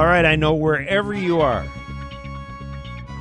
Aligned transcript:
All 0.00 0.06
right, 0.06 0.24
I 0.24 0.34
know 0.34 0.54
wherever 0.54 1.12
you 1.12 1.42
are 1.42 1.62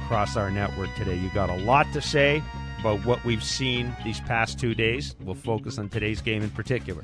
across 0.06 0.38
our 0.38 0.50
network 0.50 0.96
today, 0.96 1.16
you 1.16 1.30
got 1.32 1.50
a 1.50 1.58
lot 1.58 1.86
to 1.92 2.02
say 2.02 2.42
about 2.80 3.06
what 3.06 3.22
we've 3.26 3.44
seen 3.44 3.94
these 4.06 4.22
past 4.22 4.58
two 4.58 4.74
days. 4.74 5.14
We'll 5.20 5.36
focus 5.36 5.78
on 5.78 5.90
today's 5.90 6.22
game 6.22 6.42
in 6.42 6.50
particular. 6.52 7.04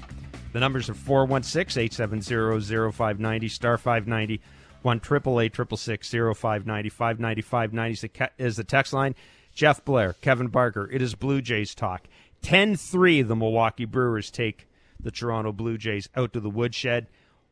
The 0.53 0.61
numbers 0.61 0.89
are 0.89 0.93
416 0.93 1.83
870 1.83 2.93
0590, 2.93 3.49
star 3.49 3.77
590, 3.77 4.41
1 4.81 4.97
888 4.97 6.37
0590, 6.37 6.89
590 6.89 7.41
590 7.41 8.31
is 8.37 8.55
the 8.55 8.63
text 8.63 8.93
line. 8.93 9.13
Jeff 9.53 9.83
Blair, 9.83 10.13
Kevin 10.21 10.47
Barker, 10.47 10.89
it 10.89 11.01
is 11.01 11.15
Blue 11.15 11.41
Jays 11.41 11.75
talk. 11.75 12.07
10 12.43 12.77
3, 12.77 13.23
the 13.23 13.35
Milwaukee 13.35 13.83
Brewers 13.83 14.31
take 14.31 14.69
the 15.01 15.11
Toronto 15.11 15.51
Blue 15.51 15.77
Jays 15.77 16.07
out 16.15 16.31
to 16.31 16.39
the 16.39 16.49
woodshed 16.49 17.07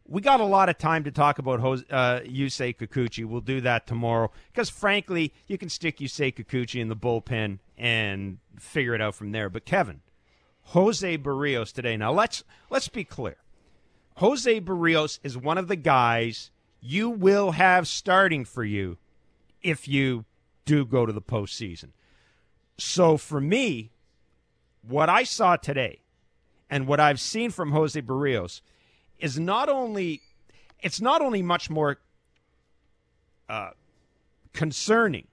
we 0.07 0.21
got 0.21 0.41
a 0.41 0.45
lot 0.45 0.69
of 0.69 0.77
time 0.77 1.03
to 1.05 1.11
talk 1.11 1.39
about 1.39 1.59
Jose, 1.59 1.85
uh, 1.89 2.19
Yusei 2.21 2.75
Kikuchi. 2.75 3.25
We'll 3.25 3.41
do 3.41 3.61
that 3.61 3.87
tomorrow 3.87 4.31
because, 4.51 4.69
frankly, 4.69 5.33
you 5.47 5.57
can 5.57 5.69
stick 5.69 5.97
Yusei 5.99 6.33
Kikuchi 6.33 6.81
in 6.81 6.89
the 6.89 6.95
bullpen 6.95 7.59
and 7.77 8.39
figure 8.59 8.93
it 8.93 9.01
out 9.01 9.15
from 9.15 9.31
there. 9.31 9.49
But 9.49 9.65
Kevin, 9.65 10.01
Jose 10.67 11.17
Berrios 11.17 11.71
today. 11.71 11.95
Now 11.95 12.11
let's 12.11 12.43
let's 12.69 12.89
be 12.89 13.03
clear. 13.03 13.37
Jose 14.17 14.61
Berrios 14.61 15.19
is 15.23 15.37
one 15.37 15.57
of 15.57 15.67
the 15.67 15.75
guys 15.75 16.51
you 16.81 17.09
will 17.09 17.51
have 17.51 17.87
starting 17.87 18.43
for 18.45 18.63
you 18.63 18.97
if 19.61 19.87
you 19.87 20.25
do 20.65 20.85
go 20.85 21.05
to 21.05 21.13
the 21.13 21.21
postseason. 21.21 21.89
So 22.77 23.17
for 23.17 23.39
me, 23.39 23.91
what 24.85 25.07
I 25.07 25.23
saw 25.23 25.55
today 25.55 26.01
and 26.69 26.87
what 26.87 26.99
I've 26.99 27.21
seen 27.21 27.51
from 27.51 27.71
Jose 27.71 27.99
Berrios– 28.01 28.59
is 29.23 29.39
not 29.39 29.69
only 29.69 30.21
it's 30.81 30.99
not 30.99 31.21
only 31.21 31.41
much 31.41 31.69
more 31.69 31.97
uh, 33.47 33.69
concerning 34.51 35.27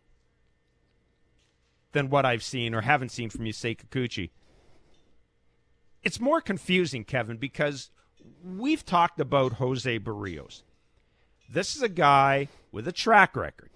than 1.91 2.09
what 2.09 2.25
I've 2.25 2.45
seen 2.45 2.73
or 2.73 2.83
haven't 2.83 3.11
seen 3.11 3.31
from 3.31 3.45
Yusei 3.45 3.77
Kikuchi. 3.77 4.31
It's 6.05 6.21
more 6.21 6.41
confusing, 6.41 7.03
Kevin, 7.03 7.37
because 7.37 7.91
we've 8.45 8.87
talked 8.87 9.19
about 9.19 9.55
Jose 9.55 9.99
Berrios. 9.99 10.63
This 11.53 11.75
is 11.75 11.83
a 11.83 11.89
guy 11.89 12.47
with 12.71 12.87
a 12.87 12.93
track 12.93 13.35
record. 13.35 13.71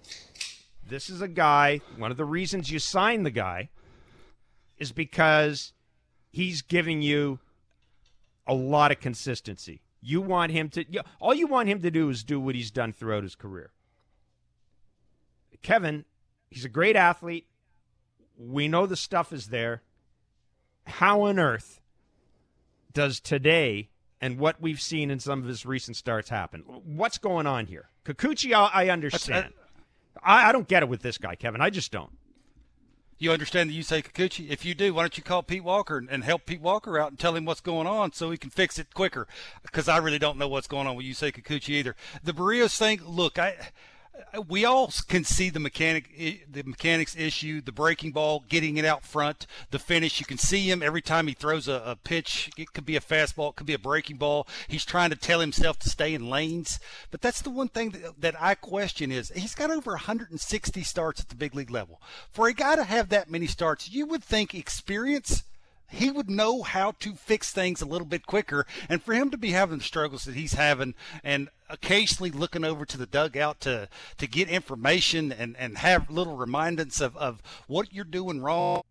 This 0.87 1.09
is 1.09 1.21
a 1.21 1.27
guy, 1.27 1.81
one 1.97 2.09
of 2.09 2.15
the 2.15 2.23
reasons 2.23 2.71
you 2.71 2.79
signed 2.79 3.25
the 3.25 3.31
guy 3.31 3.67
is 4.77 4.93
because 4.93 5.73
he's 6.31 6.61
giving 6.61 7.01
you 7.01 7.39
a 8.47 8.53
lot 8.53 8.91
of 8.91 9.01
consistency. 9.01 9.81
You 10.07 10.21
want 10.21 10.51
him 10.51 10.69
to, 10.69 10.85
all 11.19 11.33
you 11.33 11.47
want 11.47 11.67
him 11.67 11.81
to 11.81 11.89
do 11.89 12.11
is 12.11 12.23
do 12.23 12.39
what 12.39 12.53
he's 12.53 12.69
done 12.69 12.93
throughout 12.93 13.23
his 13.23 13.33
career. 13.33 13.71
Kevin, 15.63 16.05
he's 16.51 16.63
a 16.63 16.69
great 16.69 16.95
athlete. 16.95 17.47
We 18.37 18.67
know 18.67 18.85
the 18.85 18.95
stuff 18.95 19.33
is 19.33 19.47
there. 19.47 19.81
How 20.85 21.21
on 21.21 21.39
earth 21.39 21.81
does 22.93 23.19
today 23.19 23.89
and 24.21 24.37
what 24.37 24.61
we've 24.61 24.79
seen 24.79 25.09
in 25.09 25.19
some 25.19 25.41
of 25.41 25.47
his 25.47 25.65
recent 25.65 25.97
starts 25.97 26.29
happen? 26.29 26.61
What's 26.61 27.17
going 27.17 27.47
on 27.47 27.65
here? 27.65 27.89
Kikuchi, 28.05 28.53
I, 28.53 28.89
uh, 28.89 28.93
understand. 28.93 29.53
I, 30.21 30.49
I 30.49 30.51
don't 30.51 30.67
get 30.67 30.83
it 30.83 30.89
with 30.89 31.01
this 31.01 31.17
guy, 31.17 31.33
Kevin. 31.33 31.61
I 31.61 31.71
just 31.71 31.91
don't. 31.91 32.15
You 33.17 33.31
understand 33.31 33.69
the 33.69 33.79
Yusei 33.79 34.03
Kikuchi? 34.03 34.49
If 34.49 34.65
you 34.65 34.75
do, 34.75 34.93
why 34.93 35.03
don't 35.03 35.17
you 35.17 35.23
call 35.23 35.41
Pete 35.41 35.63
Walker 35.63 36.03
and 36.09 36.23
help 36.23 36.45
Pete 36.45 36.59
Walker 36.59 36.99
out 36.99 37.11
and 37.11 37.19
tell 37.19 37.35
him 37.35 37.45
what's 37.45 37.61
going 37.61 37.87
on 37.87 38.11
so 38.11 38.29
he 38.29 38.37
can 38.37 38.49
fix 38.49 38.77
it 38.77 38.93
quicker? 38.93 39.25
Because 39.63 39.87
I 39.87 39.97
really 39.97 40.19
don't 40.19 40.37
know 40.37 40.49
what's 40.49 40.67
going 40.67 40.85
on 40.85 40.95
with 40.95 41.05
Yusei 41.05 41.33
Kikuchi 41.33 41.69
either. 41.69 41.95
The 42.23 42.33
Berrios 42.33 42.77
thing, 42.77 42.99
look, 43.05 43.39
I 43.39 43.55
Uh, 44.33 44.41
we 44.41 44.65
all 44.65 44.91
can 45.07 45.23
see 45.23 45.49
the 45.49 45.59
mechanic, 45.59 46.09
the 46.51 46.63
mechanics 46.63 47.15
issue, 47.15 47.61
the 47.61 47.71
breaking 47.71 48.11
ball, 48.11 48.43
getting 48.49 48.77
it 48.77 48.85
out 48.85 49.03
front, 49.03 49.47
the 49.71 49.79
finish. 49.79 50.19
You 50.19 50.25
can 50.25 50.37
see 50.37 50.69
him 50.69 50.81
every 50.81 51.01
time 51.01 51.27
he 51.27 51.33
throws 51.33 51.67
a, 51.67 51.81
a, 51.85 51.95
pitch. 51.95 52.49
It 52.57 52.73
could 52.73 52.85
be 52.85 52.95
a 52.95 53.01
fastball, 53.01 53.49
it 53.49 53.55
could 53.55 53.67
be 53.67 53.73
a 53.73 53.79
breaking 53.79 54.17
ball. 54.17 54.47
He's 54.67 54.85
trying 54.85 55.09
to 55.09 55.15
tell 55.15 55.39
himself 55.39 55.79
to 55.79 55.89
stay 55.89 56.13
in 56.13 56.29
lanes. 56.29 56.79
But 57.11 57.21
that's 57.21 57.41
the 57.41 57.49
one 57.49 57.69
thing 57.69 57.91
that, 57.91 58.21
that 58.21 58.41
I 58.41 58.55
question 58.55 59.11
is 59.11 59.31
he's 59.35 59.55
got 59.55 59.71
over 59.71 59.91
160 59.91 60.83
starts 60.83 61.21
at 61.21 61.29
the 61.29 61.35
big 61.35 61.55
league 61.55 61.71
level. 61.71 62.01
For 62.31 62.47
a 62.47 62.53
guy 62.53 62.75
to 62.75 62.83
have 62.83 63.09
that 63.09 63.29
many 63.29 63.47
starts, 63.47 63.89
you 63.89 64.05
would 64.05 64.23
think 64.23 64.53
experience– 64.53 65.43
he 65.87 66.11
would 66.11 66.29
know 66.29 66.63
how 66.63 66.91
to 66.99 67.13
fix 67.13 67.51
things 67.51 67.81
a 67.81 67.85
little 67.85 68.07
bit 68.07 68.25
quicker. 68.25 68.65
And 68.89 69.01
for 69.01 69.13
him 69.13 69.29
to 69.31 69.37
be 69.37 69.51
having 69.51 69.77
the 69.77 69.83
struggles 69.83 70.25
that 70.25 70.35
he's 70.35 70.53
having 70.53 70.93
and 71.23 71.49
occasionally 71.69 72.31
looking 72.31 72.63
over 72.63 72.85
to 72.85 72.97
the 72.97 73.05
dugout 73.05 73.59
to, 73.61 73.89
to 74.17 74.27
get 74.27 74.49
information 74.49 75.31
and, 75.31 75.55
and 75.57 75.77
have 75.77 76.09
little 76.09 76.35
reminders 76.35 77.01
of, 77.01 77.15
of 77.17 77.41
what 77.67 77.93
you're 77.93 78.03
doing 78.03 78.41
wrong 78.41 78.83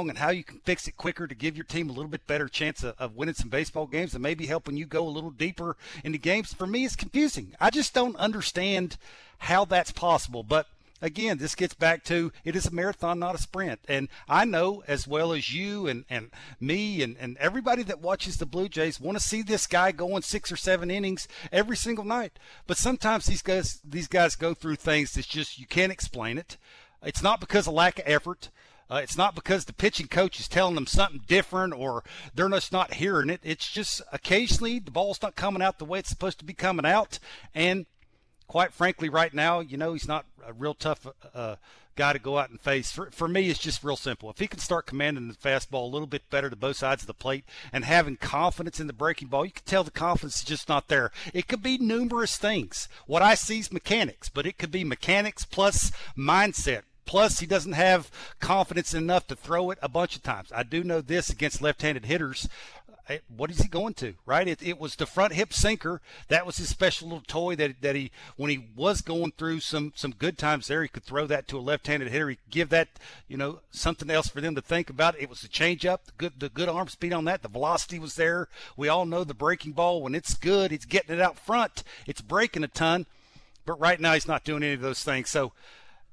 and 0.00 0.18
how 0.18 0.30
you 0.30 0.44
can 0.44 0.60
fix 0.60 0.86
it 0.86 0.96
quicker 0.96 1.26
to 1.26 1.34
give 1.34 1.56
your 1.56 1.64
team 1.64 1.90
a 1.90 1.92
little 1.92 2.10
bit 2.10 2.24
better 2.26 2.46
chance 2.46 2.84
of, 2.84 2.94
of, 3.00 3.16
winning 3.16 3.34
some 3.34 3.48
baseball 3.48 3.86
games 3.86 4.14
and 4.14 4.22
maybe 4.22 4.46
helping 4.46 4.76
you 4.76 4.86
go 4.86 5.04
a 5.04 5.10
little 5.10 5.30
deeper 5.30 5.76
into 6.04 6.18
games. 6.18 6.54
For 6.54 6.68
me, 6.68 6.84
it's 6.84 6.94
confusing. 6.94 7.56
I 7.58 7.70
just 7.70 7.94
don't 7.94 8.14
understand 8.14 8.96
how 9.38 9.64
that's 9.64 9.90
possible. 9.90 10.44
But 10.44 10.68
again, 11.00 11.38
this 11.38 11.54
gets 11.54 11.74
back 11.74 12.04
to 12.04 12.32
it 12.44 12.56
is 12.56 12.66
a 12.66 12.70
marathon, 12.70 13.18
not 13.18 13.34
a 13.34 13.38
sprint. 13.38 13.80
And 13.88 14.08
I 14.28 14.44
know 14.44 14.82
as 14.86 15.06
well 15.06 15.32
as 15.32 15.52
you 15.52 15.86
and, 15.86 16.04
and 16.08 16.30
me 16.60 17.02
and, 17.02 17.16
and 17.18 17.36
everybody 17.38 17.82
that 17.84 18.00
watches 18.00 18.36
the 18.36 18.46
Blue 18.46 18.68
Jays 18.68 19.00
want 19.00 19.18
to 19.18 19.24
see 19.24 19.42
this 19.42 19.66
guy 19.66 19.92
going 19.92 20.22
six 20.22 20.50
or 20.50 20.56
seven 20.56 20.90
innings 20.90 21.28
every 21.52 21.76
single 21.76 22.04
night. 22.04 22.38
But 22.66 22.76
sometimes 22.76 23.26
these 23.26 23.42
guys 23.42 23.80
these 23.84 24.08
guys 24.08 24.36
go 24.36 24.54
through 24.54 24.76
things 24.76 25.12
that's 25.12 25.26
just 25.26 25.58
you 25.58 25.66
can't 25.66 25.92
explain 25.92 26.38
it. 26.38 26.56
It's 27.02 27.22
not 27.22 27.40
because 27.40 27.66
of 27.66 27.74
lack 27.74 27.98
of 27.98 28.04
effort. 28.06 28.50
Uh, 28.90 29.00
it's 29.02 29.18
not 29.18 29.34
because 29.34 29.66
the 29.66 29.72
pitching 29.72 30.06
coach 30.06 30.40
is 30.40 30.48
telling 30.48 30.74
them 30.74 30.86
something 30.86 31.20
different 31.26 31.74
or 31.74 32.02
they're 32.34 32.48
just 32.48 32.72
not 32.72 32.94
hearing 32.94 33.28
it. 33.28 33.40
It's 33.42 33.70
just 33.70 34.00
occasionally 34.12 34.78
the 34.78 34.90
ball's 34.90 35.20
not 35.20 35.36
coming 35.36 35.60
out 35.60 35.78
the 35.78 35.84
way 35.84 35.98
it's 35.98 36.08
supposed 36.08 36.38
to 36.38 36.44
be 36.44 36.54
coming 36.54 36.86
out. 36.86 37.18
And 37.54 37.84
quite 38.48 38.72
frankly, 38.72 39.08
right 39.08 39.32
now, 39.32 39.60
you 39.60 39.76
know, 39.76 39.92
he's 39.92 40.08
not 40.08 40.26
a 40.44 40.52
real 40.52 40.74
tough 40.74 41.06
uh, 41.34 41.56
guy 41.94 42.12
to 42.12 42.18
go 42.18 42.38
out 42.38 42.50
and 42.50 42.60
face. 42.60 42.90
For, 42.90 43.10
for 43.10 43.28
me, 43.28 43.50
it's 43.50 43.58
just 43.58 43.84
real 43.84 43.96
simple. 43.96 44.30
If 44.30 44.38
he 44.38 44.46
can 44.46 44.60
start 44.60 44.86
commanding 44.86 45.28
the 45.28 45.34
fastball 45.34 45.82
a 45.82 45.92
little 45.92 46.06
bit 46.06 46.30
better 46.30 46.48
to 46.48 46.56
both 46.56 46.76
sides 46.76 47.02
of 47.02 47.06
the 47.06 47.14
plate 47.14 47.44
and 47.72 47.84
having 47.84 48.16
confidence 48.16 48.80
in 48.80 48.86
the 48.86 48.92
breaking 48.92 49.28
ball, 49.28 49.44
you 49.44 49.52
can 49.52 49.64
tell 49.64 49.84
the 49.84 49.90
confidence 49.90 50.38
is 50.38 50.44
just 50.44 50.68
not 50.68 50.88
there. 50.88 51.10
It 51.34 51.46
could 51.46 51.62
be 51.62 51.76
numerous 51.76 52.36
things. 52.38 52.88
What 53.06 53.22
I 53.22 53.34
see 53.34 53.58
is 53.58 53.72
mechanics, 53.72 54.28
but 54.28 54.46
it 54.46 54.58
could 54.58 54.70
be 54.70 54.84
mechanics 54.84 55.44
plus 55.44 55.92
mindset, 56.16 56.82
Plus, 57.08 57.38
he 57.38 57.46
doesn't 57.46 57.72
have 57.72 58.10
confidence 58.38 58.92
enough 58.92 59.26
to 59.26 59.34
throw 59.34 59.70
it 59.70 59.78
a 59.80 59.88
bunch 59.88 60.14
of 60.14 60.22
times. 60.22 60.52
I 60.54 60.62
do 60.62 60.84
know 60.84 61.00
this 61.00 61.30
against 61.30 61.62
left 61.62 61.80
handed 61.80 62.04
hitters 62.04 62.50
what 63.34 63.50
is 63.50 63.60
he 63.60 63.68
going 63.68 63.94
to 63.94 64.14
right? 64.26 64.46
It, 64.46 64.62
it 64.62 64.78
was 64.78 64.96
the 64.96 65.06
front 65.06 65.32
hip 65.32 65.52
sinker. 65.52 66.00
That 66.28 66.46
was 66.46 66.58
his 66.58 66.68
special 66.68 67.08
little 67.08 67.24
toy 67.26 67.56
that, 67.56 67.80
that 67.80 67.96
he 67.96 68.10
when 68.36 68.50
he 68.50 68.68
was 68.76 69.00
going 69.00 69.32
through 69.36 69.60
some 69.60 69.92
some 69.96 70.12
good 70.12 70.38
times 70.38 70.66
there 70.66 70.82
he 70.82 70.88
could 70.88 71.04
throw 71.04 71.26
that 71.26 71.48
to 71.48 71.58
a 71.58 71.60
left-handed 71.60 72.10
hitter. 72.10 72.30
He 72.30 72.38
give 72.50 72.68
that 72.70 72.88
you 73.26 73.36
know 73.36 73.60
something 73.70 74.10
else 74.10 74.28
for 74.28 74.40
them 74.40 74.54
to 74.54 74.60
think 74.60 74.90
about. 74.90 75.18
It 75.18 75.30
was 75.30 75.40
the 75.40 75.48
changeup 75.48 76.04
the 76.04 76.12
good 76.16 76.32
the 76.38 76.48
good 76.48 76.68
arm 76.68 76.88
speed 76.88 77.12
on 77.12 77.24
that. 77.24 77.42
The 77.42 77.48
velocity 77.48 77.98
was 77.98 78.16
there. 78.16 78.48
We 78.76 78.88
all 78.88 79.06
know 79.06 79.24
the 79.24 79.34
breaking 79.34 79.72
ball 79.72 80.02
when 80.02 80.14
it's 80.14 80.34
good 80.34 80.72
it's 80.72 80.86
getting 80.86 81.14
it 81.14 81.20
out 81.20 81.38
front. 81.38 81.82
It's 82.06 82.20
breaking 82.20 82.64
a 82.64 82.68
ton. 82.68 83.06
But 83.64 83.80
right 83.80 84.00
now 84.00 84.14
he's 84.14 84.28
not 84.28 84.44
doing 84.44 84.62
any 84.62 84.74
of 84.74 84.80
those 84.80 85.02
things. 85.02 85.30
So 85.30 85.52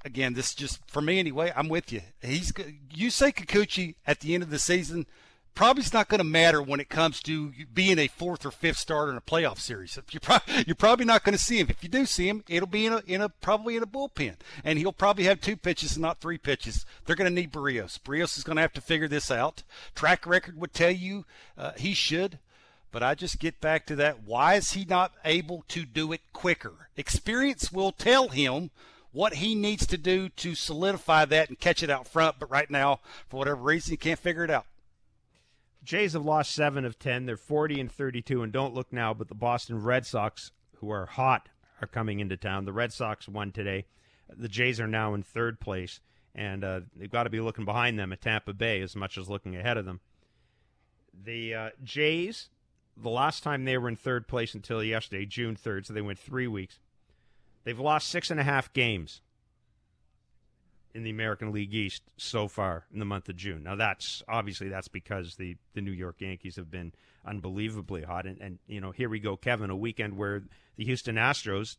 again 0.03 0.33
this 0.33 0.49
is 0.49 0.55
just 0.55 0.79
for 0.87 1.01
me 1.01 1.19
anyway 1.19 1.51
i'm 1.55 1.67
with 1.67 1.91
you. 1.91 2.01
He's 2.21 2.51
Yusei 2.51 3.33
Kikuchi 3.33 3.95
at 4.05 4.19
the 4.19 4.33
end 4.33 4.43
of 4.43 4.49
the 4.49 4.59
season 4.59 5.07
probably 5.55 5.81
it's 5.81 5.93
not 5.93 6.09
going 6.09 6.19
to 6.19 6.25
matter 6.25 6.61
when 6.61 6.79
it 6.79 6.89
comes 6.89 7.21
to 7.21 7.51
being 7.73 7.97
a 7.97 8.07
fourth 8.07 8.45
or 8.45 8.51
fifth 8.51 8.77
starter 8.77 9.11
in 9.11 9.17
a 9.17 9.21
playoff 9.21 9.59
series. 9.59 9.97
You're, 10.11 10.19
pro- 10.19 10.37
you're 10.67 10.75
probably 10.75 11.05
not 11.05 11.23
going 11.23 11.35
to 11.35 11.43
see 11.43 11.59
him. 11.59 11.67
If 11.69 11.81
you 11.81 11.89
do 11.89 12.05
see 12.05 12.27
him, 12.27 12.43
it'll 12.47 12.67
be 12.67 12.85
in 12.85 12.93
a, 12.93 13.01
in 13.07 13.21
a 13.21 13.29
probably 13.29 13.75
in 13.75 13.83
a 13.83 13.87
bullpen, 13.87 14.35
and 14.63 14.77
he'll 14.77 14.93
probably 14.93 15.23
have 15.23 15.41
two 15.41 15.57
pitches 15.57 15.93
and 15.93 16.01
not 16.01 16.19
three 16.19 16.37
pitches. 16.37 16.85
They're 17.05 17.15
going 17.15 17.33
to 17.33 17.41
need 17.41 17.51
Berrios. 17.51 17.99
Berrios 17.99 18.37
is 18.37 18.43
going 18.43 18.57
to 18.57 18.61
have 18.61 18.73
to 18.73 18.81
figure 18.81 19.07
this 19.07 19.31
out. 19.31 19.63
Track 19.95 20.27
record 20.27 20.59
would 20.59 20.73
tell 20.73 20.91
you 20.91 21.25
uh, 21.57 21.71
he 21.77 21.93
should. 21.93 22.37
But 22.91 23.03
I 23.03 23.13
just 23.13 23.39
get 23.39 23.59
back 23.59 23.85
to 23.87 23.95
that. 23.97 24.23
Why 24.23 24.53
is 24.53 24.71
he 24.71 24.85
not 24.85 25.11
able 25.25 25.65
to 25.67 25.83
do 25.85 26.13
it 26.13 26.21
quicker? 26.31 26.87
Experience 26.95 27.69
will 27.69 27.91
tell 27.91 28.29
him 28.29 28.69
what 29.11 29.35
he 29.35 29.53
needs 29.53 29.85
to 29.87 29.97
do 29.97 30.29
to 30.29 30.55
solidify 30.55 31.25
that 31.25 31.49
and 31.49 31.59
catch 31.59 31.83
it 31.83 31.89
out 31.89 32.07
front. 32.07 32.37
But 32.39 32.49
right 32.49 32.71
now, 32.71 33.01
for 33.27 33.35
whatever 33.35 33.61
reason, 33.61 33.91
he 33.91 33.97
can't 33.97 34.17
figure 34.17 34.45
it 34.45 34.49
out. 34.49 34.65
Jays 35.85 36.13
have 36.13 36.25
lost 36.25 36.51
seven 36.51 36.83
of 36.83 36.99
ten. 36.99 37.25
They're 37.25 37.37
forty 37.37 37.79
and 37.79 37.91
thirty-two, 37.91 38.41
and 38.41 38.51
don't 38.51 38.73
look 38.73 38.91
now, 38.91 39.13
but 39.13 39.29
the 39.29 39.35
Boston 39.35 39.81
Red 39.81 40.05
Sox, 40.05 40.51
who 40.77 40.89
are 40.89 41.05
hot, 41.05 41.47
are 41.81 41.87
coming 41.87 42.19
into 42.19 42.35
town. 42.35 42.65
The 42.65 42.73
Red 42.73 42.91
Sox 42.91 43.27
won 43.29 43.51
today. 43.51 43.85
The 44.35 44.49
Jays 44.49 44.79
are 44.79 44.87
now 44.87 45.13
in 45.13 45.21
third 45.21 45.59
place, 45.59 46.01
and 46.33 46.63
uh, 46.63 46.81
they've 46.95 47.11
got 47.11 47.23
to 47.23 47.29
be 47.29 47.39
looking 47.39 47.65
behind 47.65 47.99
them 47.99 48.11
at 48.11 48.21
Tampa 48.21 48.53
Bay 48.53 48.81
as 48.81 48.95
much 48.95 49.17
as 49.17 49.29
looking 49.29 49.55
ahead 49.55 49.77
of 49.77 49.85
them. 49.85 50.01
The 51.13 51.53
uh, 51.53 51.69
Jays, 51.83 52.49
the 52.97 53.11
last 53.11 53.43
time 53.43 53.63
they 53.63 53.77
were 53.77 53.87
in 53.87 53.95
third 53.95 54.27
place 54.27 54.55
until 54.55 54.83
yesterday, 54.83 55.25
June 55.25 55.55
third, 55.55 55.85
so 55.85 55.93
they 55.93 56.01
went 56.01 56.17
three 56.17 56.47
weeks. 56.47 56.79
They've 57.63 57.79
lost 57.79 58.09
six 58.09 58.31
and 58.31 58.39
a 58.39 58.43
half 58.43 58.73
games 58.73 59.21
in 60.95 61.03
the 61.03 61.09
American 61.09 61.51
League 61.51 61.73
East 61.73 62.03
so 62.15 62.47
far 62.47 62.85
in 62.91 62.99
the 62.99 63.05
month 63.05 63.27
of 63.27 63.35
June. 63.35 63.63
Now 63.63 63.75
that's 63.75 64.23
obviously 64.29 64.69
that's 64.69 64.87
because 64.87 65.35
the 65.35 65.57
the 65.73 65.81
New 65.81 65.91
York 65.91 66.15
Yankees 66.19 66.55
have 66.55 66.71
been 66.71 66.93
unbelievably 67.25 68.03
hot, 68.03 68.25
and, 68.25 68.39
and 68.41 68.59
you 68.65 68.79
know 68.79 68.91
here 68.91 69.09
we 69.09 69.19
go, 69.19 69.35
Kevin, 69.35 69.69
a 69.69 69.75
weekend 69.75 70.17
where 70.17 70.43
the 70.77 70.85
Houston 70.85 71.15
Astros 71.15 71.75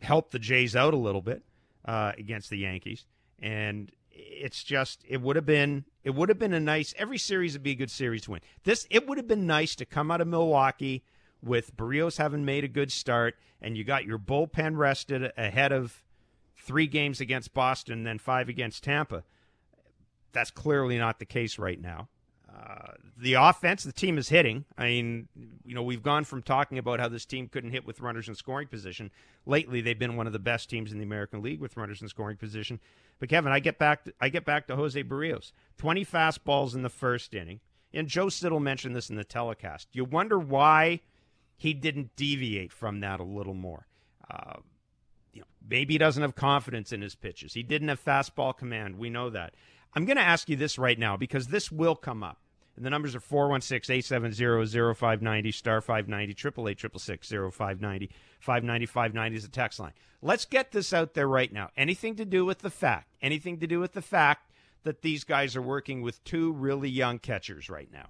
helped 0.00 0.30
the 0.30 0.38
Jays 0.38 0.76
out 0.76 0.94
a 0.94 0.98
little 0.98 1.22
bit 1.22 1.42
uh, 1.84 2.12
against 2.16 2.50
the 2.50 2.58
Yankees, 2.58 3.04
and 3.40 3.90
it's 4.12 4.62
just 4.62 5.04
it 5.08 5.20
would 5.20 5.34
have 5.34 5.46
been 5.46 5.84
it 6.04 6.10
would 6.10 6.28
have 6.28 6.38
been 6.38 6.54
a 6.54 6.60
nice 6.60 6.94
every 6.96 7.18
series 7.18 7.54
would 7.54 7.64
be 7.64 7.72
a 7.72 7.76
good 7.76 7.90
series 7.90 8.22
to 8.22 8.30
win. 8.30 8.40
This 8.62 8.86
it 8.90 9.08
would 9.08 9.18
have 9.18 9.28
been 9.28 9.46
nice 9.46 9.74
to 9.74 9.84
come 9.84 10.12
out 10.12 10.20
of 10.20 10.28
Milwaukee 10.28 11.02
with 11.42 11.76
Berrios 11.76 12.18
having 12.18 12.44
made 12.44 12.62
a 12.62 12.68
good 12.68 12.92
start, 12.92 13.34
and 13.60 13.76
you 13.76 13.82
got 13.82 14.04
your 14.04 14.18
bullpen 14.18 14.76
rested 14.76 15.32
ahead 15.36 15.72
of 15.72 16.04
three 16.66 16.86
games 16.86 17.20
against 17.20 17.54
Boston, 17.54 18.02
then 18.02 18.18
five 18.18 18.48
against 18.48 18.82
Tampa. 18.84 19.22
That's 20.32 20.50
clearly 20.50 20.98
not 20.98 21.18
the 21.18 21.24
case 21.24 21.58
right 21.58 21.80
now. 21.80 22.08
Uh, 22.52 22.92
the 23.18 23.34
offense, 23.34 23.84
the 23.84 23.92
team 23.92 24.18
is 24.18 24.30
hitting. 24.30 24.64
I 24.78 24.86
mean, 24.86 25.28
you 25.64 25.74
know, 25.74 25.82
we've 25.82 26.02
gone 26.02 26.24
from 26.24 26.42
talking 26.42 26.78
about 26.78 27.00
how 27.00 27.08
this 27.08 27.26
team 27.26 27.48
couldn't 27.48 27.70
hit 27.70 27.86
with 27.86 28.00
runners 28.00 28.28
in 28.28 28.34
scoring 28.34 28.68
position. 28.68 29.10
Lately, 29.44 29.80
they've 29.80 29.98
been 29.98 30.16
one 30.16 30.26
of 30.26 30.32
the 30.32 30.38
best 30.38 30.70
teams 30.70 30.90
in 30.90 30.98
the 30.98 31.04
American 31.04 31.42
League 31.42 31.60
with 31.60 31.76
runners 31.76 32.00
in 32.00 32.08
scoring 32.08 32.36
position. 32.36 32.80
But 33.18 33.28
Kevin, 33.28 33.52
I 33.52 33.60
get 33.60 33.78
back. 33.78 34.04
To, 34.04 34.12
I 34.20 34.28
get 34.30 34.44
back 34.44 34.66
to 34.66 34.76
Jose 34.76 35.02
Berrios. 35.04 35.52
Twenty 35.76 36.04
fastballs 36.04 36.74
in 36.74 36.82
the 36.82 36.88
first 36.88 37.34
inning, 37.34 37.60
and 37.92 38.08
Joe 38.08 38.28
Siddall 38.28 38.60
mentioned 38.60 38.96
this 38.96 39.10
in 39.10 39.16
the 39.16 39.24
telecast. 39.24 39.88
You 39.92 40.04
wonder 40.04 40.38
why 40.38 41.00
he 41.56 41.74
didn't 41.74 42.16
deviate 42.16 42.72
from 42.72 43.00
that 43.00 43.20
a 43.20 43.24
little 43.24 43.54
more. 43.54 43.86
Uh, 44.30 44.60
maybe 45.68 45.94
he 45.94 45.98
doesn't 45.98 46.22
have 46.22 46.34
confidence 46.34 46.92
in 46.92 47.02
his 47.02 47.14
pitches. 47.14 47.54
He 47.54 47.62
didn't 47.62 47.88
have 47.88 48.02
fastball 48.02 48.56
command. 48.56 48.98
We 48.98 49.10
know 49.10 49.30
that. 49.30 49.54
I'm 49.94 50.04
going 50.04 50.16
to 50.16 50.22
ask 50.22 50.48
you 50.48 50.56
this 50.56 50.78
right 50.78 50.98
now 50.98 51.16
because 51.16 51.46
this 51.46 51.72
will 51.72 51.96
come 51.96 52.22
up. 52.22 52.38
And 52.76 52.84
the 52.84 52.90
numbers 52.90 53.14
are 53.14 53.20
416 53.20 53.94
870 53.94 54.94
0590, 54.94 55.52
star 55.52 55.80
590, 55.80 56.32
888 56.32 57.52
0590, 57.52 58.10
590 58.38 58.86
590 58.86 59.36
is 59.36 59.42
the 59.44 59.48
text 59.48 59.80
line. 59.80 59.92
Let's 60.20 60.44
get 60.44 60.72
this 60.72 60.92
out 60.92 61.14
there 61.14 61.28
right 61.28 61.50
now. 61.50 61.70
Anything 61.76 62.16
to 62.16 62.26
do 62.26 62.44
with 62.44 62.58
the 62.58 62.70
fact, 62.70 63.08
anything 63.22 63.58
to 63.60 63.66
do 63.66 63.80
with 63.80 63.92
the 63.92 64.02
fact 64.02 64.50
that 64.82 65.00
these 65.00 65.24
guys 65.24 65.56
are 65.56 65.62
working 65.62 66.02
with 66.02 66.22
two 66.24 66.52
really 66.52 66.90
young 66.90 67.18
catchers 67.18 67.70
right 67.70 67.90
now. 67.90 68.08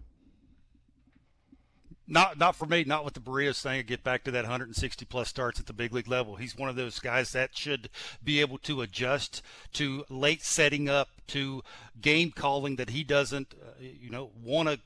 Not 2.08 2.38
not 2.38 2.54
for 2.54 2.66
me, 2.66 2.84
not 2.84 3.04
with 3.04 3.14
the 3.14 3.20
Berrios 3.20 3.60
thing. 3.60 3.84
Get 3.84 4.04
back 4.04 4.22
to 4.24 4.30
that 4.30 4.44
160 4.44 5.04
plus 5.06 5.28
starts 5.28 5.58
at 5.58 5.66
the 5.66 5.72
big 5.72 5.92
league 5.92 6.08
level. 6.08 6.36
He's 6.36 6.56
one 6.56 6.68
of 6.68 6.76
those 6.76 7.00
guys 7.00 7.32
that 7.32 7.56
should 7.56 7.88
be 8.22 8.40
able 8.40 8.58
to 8.58 8.82
adjust 8.82 9.42
to 9.74 10.04
late 10.08 10.44
setting 10.44 10.88
up, 10.88 11.08
to 11.28 11.62
game 12.00 12.30
calling 12.30 12.76
that 12.76 12.90
he 12.90 13.02
doesn't, 13.02 13.54
uh, 13.60 13.72
you 13.80 14.10
know, 14.10 14.30
want 14.40 14.68
to 14.68 14.78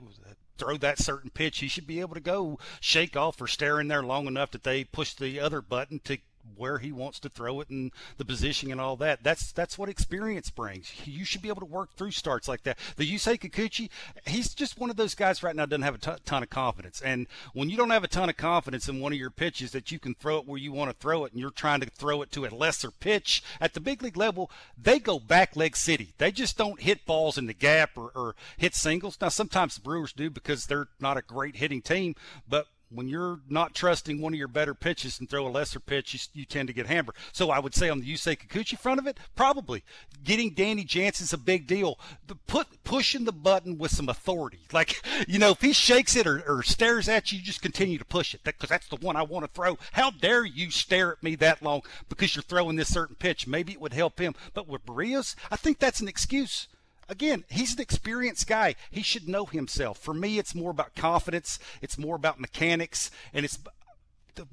throw 0.56 0.76
that 0.78 0.99
certain 0.99 1.31
pitch. 1.31 1.58
He 1.58 1.69
should 1.69 1.87
be 1.87 2.00
able 2.00 2.14
to 2.14 2.20
go 2.20 2.58
shake 2.81 3.17
off 3.17 3.40
or 3.40 3.46
stare 3.46 3.81
in 3.81 3.88
there 3.88 4.02
long 4.02 4.26
enough 4.26 4.50
that 4.52 4.64
they 4.64 4.84
push 4.84 5.14
the 5.14 5.40
other 5.40 5.61
button 5.61 6.00
to 6.05 6.19
where 6.56 6.79
he 6.79 6.93
wants 6.93 7.19
to 7.20 7.29
throw 7.29 7.61
it 7.61 7.70
and 7.70 7.93
the 8.17 8.25
position 8.25 8.70
and 8.70 8.81
all 8.81 8.97
that. 8.97 9.23
That's 9.23 9.52
that's 9.52 9.79
what 9.79 9.88
experience 9.88 10.50
brings. 10.50 10.93
You 11.06 11.25
should 11.25 11.43
be 11.43 11.49
able 11.49 11.61
to 11.61 11.67
work 11.67 11.93
through 11.94 12.12
starts 12.12 12.49
like 12.49 12.62
that. 12.64 12.79
The 12.97 13.11
Yusei 13.11 13.38
Kikuchi, 13.38 13.91
he's 14.26 14.55
just 14.55 14.79
one 14.79 14.91
of 14.91 14.97
those 14.97 15.14
guys 15.14 15.43
right 15.43 15.55
now 15.55 15.67
doesn't 15.67 15.82
have 15.82 15.94
a 15.94 15.99
t- 15.99 16.23
ton 16.25 16.43
of 16.43 16.50
confidence. 16.50 17.00
And 17.00 17.26
when 17.52 17.70
you 17.70 17.76
don't 17.76 17.91
have 17.91 18.05
a 18.05 18.08
ton 18.08 18.29
of 18.29 18.37
confidence 18.37 18.88
in 18.88 19.00
one 19.00 19.12
of 19.12 19.19
your 19.19 19.31
pitches 19.31 19.73
that 19.73 19.91
you 19.91 19.99
can 19.99 20.14
throw 20.14 20.38
it 20.38 20.47
where 20.47 20.58
you 20.58 20.73
want 20.73 20.91
to 20.91 20.97
throw 20.97 21.25
it 21.25 21.32
and 21.32 21.41
you're 21.41 21.50
trying 21.50 21.81
to 21.81 21.91
throw 21.91 22.23
it 22.23 22.32
to 22.32 22.44
a 22.44 22.49
lesser 22.49 22.91
pitch 22.91 23.43
at 23.61 23.75
the 23.75 23.81
big 23.81 24.02
league 24.02 24.17
level, 24.17 24.50
they 24.81 24.99
go 24.99 25.19
back 25.19 25.56
leg 25.56 25.76
city. 25.76 26.12
They 26.19 26.32
just 26.32 26.56
don't 26.56 26.81
hit 26.81 27.06
balls 27.06 27.38
in 27.38 27.47
the 27.47 27.55
gap 27.55 27.91
or, 27.97 28.11
or 28.14 28.35
hit 28.56 28.75
singles. 28.75 29.19
Now 29.20 29.29
sometimes 29.29 29.75
the 29.75 29.81
Brewers 29.81 30.12
do 30.12 30.31
because 30.31 30.67
they're 30.67 30.88
not 30.99 31.17
a 31.17 31.23
great 31.23 31.56
hitting 31.56 31.82
team, 31.82 32.14
but 32.49 32.67
when 32.92 33.08
you're 33.08 33.40
not 33.48 33.75
trusting 33.75 34.20
one 34.20 34.32
of 34.32 34.38
your 34.38 34.48
better 34.48 34.75
pitches 34.75 35.20
and 35.20 35.28
throw 35.28 35.46
a 35.46 35.48
lesser 35.48 35.81
pitch, 35.81 36.12
you, 36.14 36.20
you 36.40 36.44
tend 36.44 36.69
to 36.69 36.75
get 36.75 36.87
hammered. 36.87 37.14
So 37.32 37.50
I 37.50 37.58
would 37.58 37.75
say 37.75 37.88
on 37.88 38.00
the 38.00 38.12
Yusei 38.12 38.37
Kikuchi 38.37 38.78
front 38.78 38.98
of 38.98 39.06
it, 39.06 39.19
probably 39.37 39.84
getting 40.25 40.54
Danny 40.54 40.84
Jansen's 40.84 41.32
a 41.32 41.38
big 41.38 41.66
deal. 41.66 41.98
The 42.26 42.34
put 42.34 42.82
pushing 42.84 43.25
the 43.25 43.32
button 43.32 43.78
with 43.78 43.92
some 43.92 44.08
authority, 44.08 44.60
like 44.72 45.02
you 45.28 45.38
know, 45.38 45.50
if 45.50 45.60
he 45.60 45.72
shakes 45.72 46.16
it 46.16 46.26
or, 46.26 46.42
or 46.46 46.62
stares 46.62 47.08
at 47.08 47.32
you, 47.32 47.38
you 47.38 47.44
just 47.44 47.62
continue 47.62 47.98
to 47.98 48.04
push 48.04 48.34
it 48.34 48.42
because 48.44 48.69
that, 48.69 48.81
that's 48.81 48.88
the 48.88 49.04
one 49.04 49.16
I 49.16 49.22
want 49.22 49.44
to 49.44 49.50
throw. 49.52 49.78
How 49.92 50.10
dare 50.10 50.44
you 50.44 50.70
stare 50.70 51.12
at 51.12 51.22
me 51.22 51.37
that 51.37 51.62
long 51.62 51.82
because 52.08 52.34
you're 52.34 52.42
throwing 52.42 52.76
this 52.76 52.92
certain 52.92 53.16
pitch? 53.16 53.46
Maybe 53.46 53.72
it 53.72 53.81
would 53.81 53.92
help 53.92 54.19
him, 54.19 54.34
but 54.54 54.66
with 54.69 54.84
Berrios, 54.84 55.34
I 55.50 55.56
think 55.56 55.78
that's 55.78 56.00
an 56.00 56.08
excuse 56.08 56.69
again, 57.10 57.44
he's 57.48 57.74
an 57.74 57.80
experienced 57.80 58.46
guy. 58.46 58.76
He 58.90 59.02
should 59.02 59.28
know 59.28 59.44
himself. 59.44 59.98
For 59.98 60.14
me, 60.14 60.38
it's 60.38 60.54
more 60.54 60.70
about 60.70 60.94
confidence, 60.94 61.58
it's 61.82 61.98
more 61.98 62.16
about 62.16 62.40
mechanics, 62.40 63.10
and 63.34 63.44
it's 63.44 63.58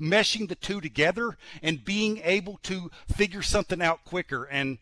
meshing 0.01 0.49
the 0.49 0.55
two 0.55 0.81
together 0.81 1.37
and 1.61 1.85
being 1.85 2.19
able 2.23 2.59
to 2.63 2.91
figure 3.07 3.43
something 3.43 3.81
out 3.81 4.03
quicker. 4.03 4.43
And 4.45 4.79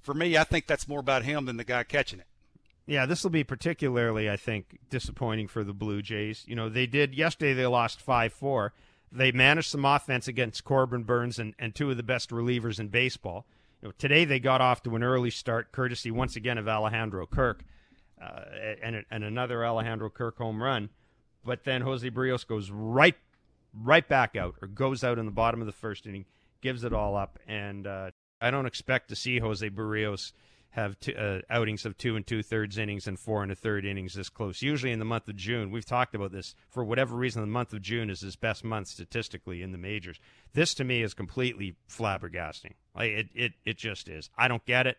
for 0.00 0.14
me, 0.14 0.36
I 0.36 0.44
think 0.44 0.66
that's 0.66 0.88
more 0.88 1.00
about 1.00 1.24
him 1.24 1.44
than 1.44 1.58
the 1.58 1.64
guy 1.64 1.84
catching 1.84 2.18
it. 2.18 2.26
Yeah, 2.86 3.04
this 3.04 3.22
will 3.22 3.30
be 3.30 3.44
particularly, 3.44 4.30
I 4.30 4.36
think, 4.36 4.78
disappointing 4.88 5.48
for 5.48 5.62
the 5.62 5.74
Blue 5.74 6.00
Jays. 6.00 6.44
You 6.48 6.56
know, 6.56 6.70
they 6.70 6.86
did 6.86 7.14
yesterday, 7.14 7.52
they 7.52 7.66
lost 7.66 8.00
5 8.00 8.32
4. 8.32 8.72
They 9.12 9.30
managed 9.30 9.68
some 9.68 9.84
offense 9.84 10.26
against 10.26 10.64
Corbin 10.64 11.02
Burnes 11.02 11.38
and, 11.38 11.54
and 11.58 11.74
two 11.74 11.90
of 11.90 11.98
the 11.98 12.02
best 12.02 12.30
relievers 12.30 12.80
in 12.80 12.88
baseball. 12.88 13.46
You 13.80 13.88
know, 13.88 13.94
today 13.96 14.24
they 14.24 14.40
got 14.40 14.60
off 14.60 14.82
to 14.84 14.96
an 14.96 15.02
early 15.02 15.30
start, 15.30 15.70
courtesy 15.72 16.10
once 16.10 16.36
again 16.36 16.58
of 16.58 16.66
Alejandro 16.66 17.26
Kirk, 17.26 17.62
uh, 18.20 18.40
and 18.82 19.04
and 19.10 19.24
another 19.24 19.64
Alejandro 19.64 20.10
Kirk 20.10 20.38
home 20.38 20.62
run. 20.62 20.90
But 21.44 21.64
then 21.64 21.82
Jose 21.82 22.08
Berrios 22.10 22.46
goes 22.46 22.70
right 22.70 23.16
right 23.72 24.08
back 24.08 24.34
out, 24.34 24.56
or 24.60 24.68
goes 24.68 25.04
out 25.04 25.18
in 25.18 25.26
the 25.26 25.32
bottom 25.32 25.60
of 25.60 25.66
the 25.66 25.72
first 25.72 26.06
inning, 26.06 26.24
gives 26.60 26.82
it 26.82 26.92
all 26.92 27.16
up, 27.16 27.38
and 27.46 27.86
uh, 27.86 28.10
I 28.40 28.50
don't 28.50 28.66
expect 28.66 29.10
to 29.10 29.16
see 29.16 29.38
Jose 29.38 29.68
Berrios 29.70 30.32
have 30.70 31.00
t- 31.00 31.14
uh, 31.14 31.40
outings 31.48 31.86
of 31.86 31.96
two 31.96 32.14
and 32.14 32.26
two 32.26 32.42
thirds 32.42 32.76
innings 32.76 33.06
and 33.06 33.18
four 33.18 33.42
and 33.42 33.50
a 33.50 33.54
third 33.54 33.84
innings 33.84 34.14
this 34.14 34.28
close. 34.28 34.60
Usually 34.60 34.92
in 34.92 34.98
the 34.98 35.04
month 35.04 35.28
of 35.28 35.36
June, 35.36 35.70
we've 35.70 35.86
talked 35.86 36.14
about 36.14 36.30
this 36.30 36.54
for 36.68 36.84
whatever 36.84 37.16
reason. 37.16 37.40
The 37.40 37.48
month 37.48 37.72
of 37.72 37.80
June 37.80 38.10
is 38.10 38.20
his 38.20 38.36
best 38.36 38.64
month 38.64 38.88
statistically 38.88 39.62
in 39.62 39.72
the 39.72 39.78
majors. 39.78 40.20
This 40.52 40.74
to 40.74 40.84
me 40.84 41.02
is 41.02 41.14
completely 41.14 41.76
flabbergasting. 41.90 42.74
Like 42.94 43.10
it, 43.10 43.26
it, 43.34 43.52
it 43.64 43.78
just 43.78 44.08
is. 44.08 44.30
I 44.36 44.48
don't 44.48 44.64
get 44.66 44.86
it. 44.86 44.98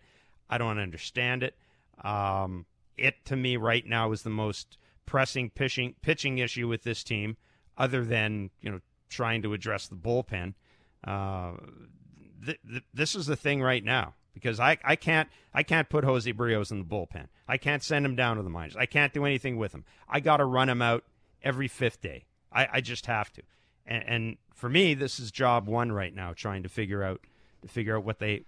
I 0.50 0.58
don't 0.58 0.80
understand 0.80 1.44
it. 1.44 1.56
Um, 2.04 2.66
it 2.98 3.24
to 3.26 3.36
me 3.36 3.56
right 3.56 3.86
now 3.86 4.12
is 4.12 4.24
the 4.24 4.30
most 4.30 4.78
pressing 5.06 5.50
pitching 5.52 5.96
pitching 6.02 6.40
issue 6.40 6.68
with 6.68 6.84
this 6.84 7.04
team, 7.04 7.38
other 7.78 8.04
than 8.04 8.50
you 8.62 8.72
know 8.72 8.80
trying 9.10 9.44
to 9.44 9.54
address 9.54 9.88
the 9.88 9.96
bullpen. 9.96 10.56
Uh, 11.04 11.52
th- 12.44 12.60
th- 12.68 12.84
this 12.94 13.16
is 13.16 13.28
the 13.28 13.36
thing 13.36 13.62
right 13.62 13.84
now 13.84 14.16
because 14.34 14.60
I, 14.60 14.78
I 14.84 14.96
can't 14.96 15.30
I 15.54 15.64
can't 15.64 15.90
put 15.90 16.04
Jose 16.04 16.32
Berrios 16.32 16.72
in 16.72 16.80
the 16.80 16.86
bullpen. 16.86 17.28
I 17.48 17.58
can't 17.58 17.84
send 17.84 18.06
him 18.06 18.16
down 18.16 18.38
to 18.38 18.44
the 18.44 18.50
minors. 18.50 18.76
I 18.76 18.86
can't 18.86 19.14
do 19.14 19.26
anything 19.26 19.58
with 19.58 19.74
him. 19.74 19.86
I 20.08 20.20
got 20.20 20.38
to 20.38 20.46
run 20.46 20.70
him 20.70 20.82
out 20.82 21.04
every 21.42 21.68
fifth 21.68 22.02
day. 22.02 22.26
I, 22.52 22.68
I 22.74 22.82
just 22.82 23.06
have 23.06 23.32
to. 23.34 23.44
And, 23.86 24.04
and 24.08 24.38
for 24.54 24.70
me, 24.70 24.94
this 24.94 25.20
is 25.20 25.32
job 25.32 25.68
one 25.68 25.92
right 25.92 26.14
now, 26.14 26.34
trying 26.34 26.64
to 26.64 26.70
figure 26.70 27.04
out 27.04 27.22
to 27.62 27.68
figure 27.68 27.98
out 27.98 28.04
what 28.04 28.20
they 28.20 28.44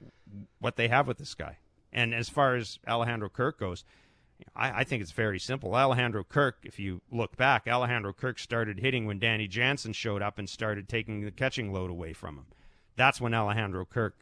what 0.59 0.75
they 0.75 0.87
have 0.87 1.07
with 1.07 1.17
this 1.17 1.33
guy. 1.33 1.57
And 1.91 2.13
as 2.13 2.29
far 2.29 2.55
as 2.55 2.79
Alejandro 2.87 3.29
Kirk 3.29 3.59
goes, 3.59 3.83
I, 4.55 4.79
I, 4.79 4.83
think 4.83 5.01
it's 5.01 5.11
very 5.11 5.39
simple. 5.39 5.75
Alejandro 5.75 6.23
Kirk, 6.23 6.59
if 6.63 6.79
you 6.79 7.01
look 7.11 7.35
back, 7.35 7.67
Alejandro 7.67 8.13
Kirk 8.13 8.39
started 8.39 8.79
hitting 8.79 9.05
when 9.05 9.19
Danny 9.19 9.47
Jansen 9.47 9.93
showed 9.93 10.21
up 10.21 10.39
and 10.39 10.49
started 10.49 10.87
taking 10.87 11.21
the 11.21 11.31
catching 11.31 11.73
load 11.73 11.89
away 11.89 12.13
from 12.13 12.35
him. 12.35 12.45
That's 12.95 13.19
when 13.19 13.33
Alejandro 13.33 13.85
Kirk 13.85 14.15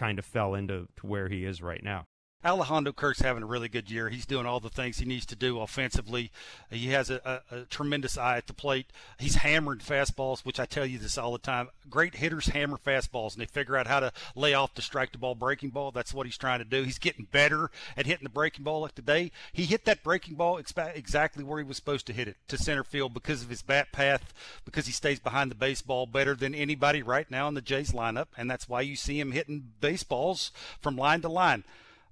kind 0.00 0.18
of 0.18 0.24
fell 0.24 0.54
into 0.54 0.88
to 0.96 1.06
where 1.06 1.28
he 1.28 1.44
is 1.44 1.60
right 1.60 1.84
now. 1.84 2.06
Alejandro 2.42 2.94
Kirk's 2.94 3.20
having 3.20 3.42
a 3.42 3.46
really 3.46 3.68
good 3.68 3.90
year. 3.90 4.08
He's 4.08 4.24
doing 4.24 4.46
all 4.46 4.60
the 4.60 4.70
things 4.70 4.96
he 4.96 5.04
needs 5.04 5.26
to 5.26 5.36
do 5.36 5.60
offensively. 5.60 6.30
He 6.70 6.88
has 6.88 7.10
a, 7.10 7.42
a, 7.52 7.56
a, 7.56 7.64
tremendous 7.64 8.16
eye 8.16 8.38
at 8.38 8.46
the 8.46 8.54
plate. 8.54 8.86
He's 9.18 9.34
hammering 9.34 9.80
fastballs, 9.80 10.40
which 10.40 10.58
I 10.58 10.64
tell 10.64 10.86
you 10.86 10.98
this 10.98 11.18
all 11.18 11.32
the 11.32 11.38
time. 11.38 11.68
Great 11.90 12.14
hitters 12.14 12.46
hammer 12.46 12.78
fastballs, 12.78 13.34
and 13.34 13.42
they 13.42 13.46
figure 13.46 13.76
out 13.76 13.86
how 13.86 14.00
to 14.00 14.12
lay 14.34 14.54
off 14.54 14.74
the 14.74 14.80
strike 14.80 15.12
the 15.12 15.18
ball 15.18 15.34
breaking 15.34 15.68
ball. 15.68 15.90
That's 15.90 16.14
what 16.14 16.24
he's 16.24 16.38
trying 16.38 16.60
to 16.60 16.64
do. 16.64 16.82
He's 16.82 16.98
getting 16.98 17.26
better 17.30 17.70
at 17.94 18.06
hitting 18.06 18.24
the 18.24 18.30
breaking 18.30 18.64
ball. 18.64 18.80
Like 18.80 18.94
today, 18.94 19.32
he 19.52 19.66
hit 19.66 19.84
that 19.84 20.02
breaking 20.02 20.36
ball 20.36 20.56
exactly 20.56 21.44
where 21.44 21.58
he 21.58 21.64
was 21.64 21.76
supposed 21.76 22.06
to 22.06 22.14
hit 22.14 22.26
it 22.26 22.36
to 22.48 22.56
center 22.56 22.84
field 22.84 23.12
because 23.12 23.42
of 23.42 23.50
his 23.50 23.60
bat 23.60 23.92
path, 23.92 24.32
because 24.64 24.86
he 24.86 24.92
stays 24.92 25.20
behind 25.20 25.50
the 25.50 25.56
baseball 25.56 26.06
better 26.06 26.34
than 26.34 26.54
anybody 26.54 27.02
right 27.02 27.30
now 27.30 27.48
in 27.48 27.54
the 27.54 27.60
Jays 27.60 27.92
lineup, 27.92 28.28
and 28.38 28.50
that's 28.50 28.66
why 28.66 28.80
you 28.80 28.96
see 28.96 29.20
him 29.20 29.32
hitting 29.32 29.72
baseballs 29.82 30.52
from 30.80 30.96
line 30.96 31.20
to 31.20 31.28
line 31.28 31.64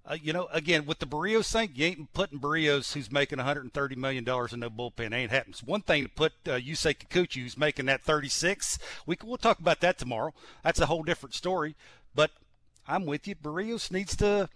Uh, 0.08 0.16
you 0.22 0.32
know, 0.32 0.48
again, 0.52 0.86
with 0.86 1.00
the 1.00 1.06
Berrios 1.06 1.52
thing, 1.52 1.70
you 1.74 1.84
ain't 1.84 2.12
putting 2.14 2.40
Berrios, 2.40 2.94
who's 2.94 3.12
making 3.12 3.38
$130 3.38 3.96
million 3.98 4.20
in 4.26 4.60
no 4.60 4.70
bullpen. 4.70 5.12
ain't 5.12 5.30
happening. 5.30 5.50
It's 5.50 5.62
one 5.62 5.82
thing 5.82 6.04
to 6.04 6.08
put 6.08 6.32
uh, 6.46 6.52
Yusei 6.52 6.96
Kikuchi, 6.96 7.42
who's 7.42 7.58
making 7.58 7.86
that 7.86 8.02
36. 8.02 8.78
We 9.04 9.16
can, 9.16 9.28
we'll 9.28 9.36
talk 9.36 9.58
about 9.58 9.80
that 9.80 9.98
tomorrow. 9.98 10.32
That's 10.64 10.80
a 10.80 10.86
whole 10.86 11.02
different 11.02 11.34
story. 11.34 11.76
But 12.14 12.30
I'm 12.86 13.04
with 13.04 13.28
you. 13.28 13.34
Berrios 13.34 13.90
needs 13.90 14.16
to 14.16 14.48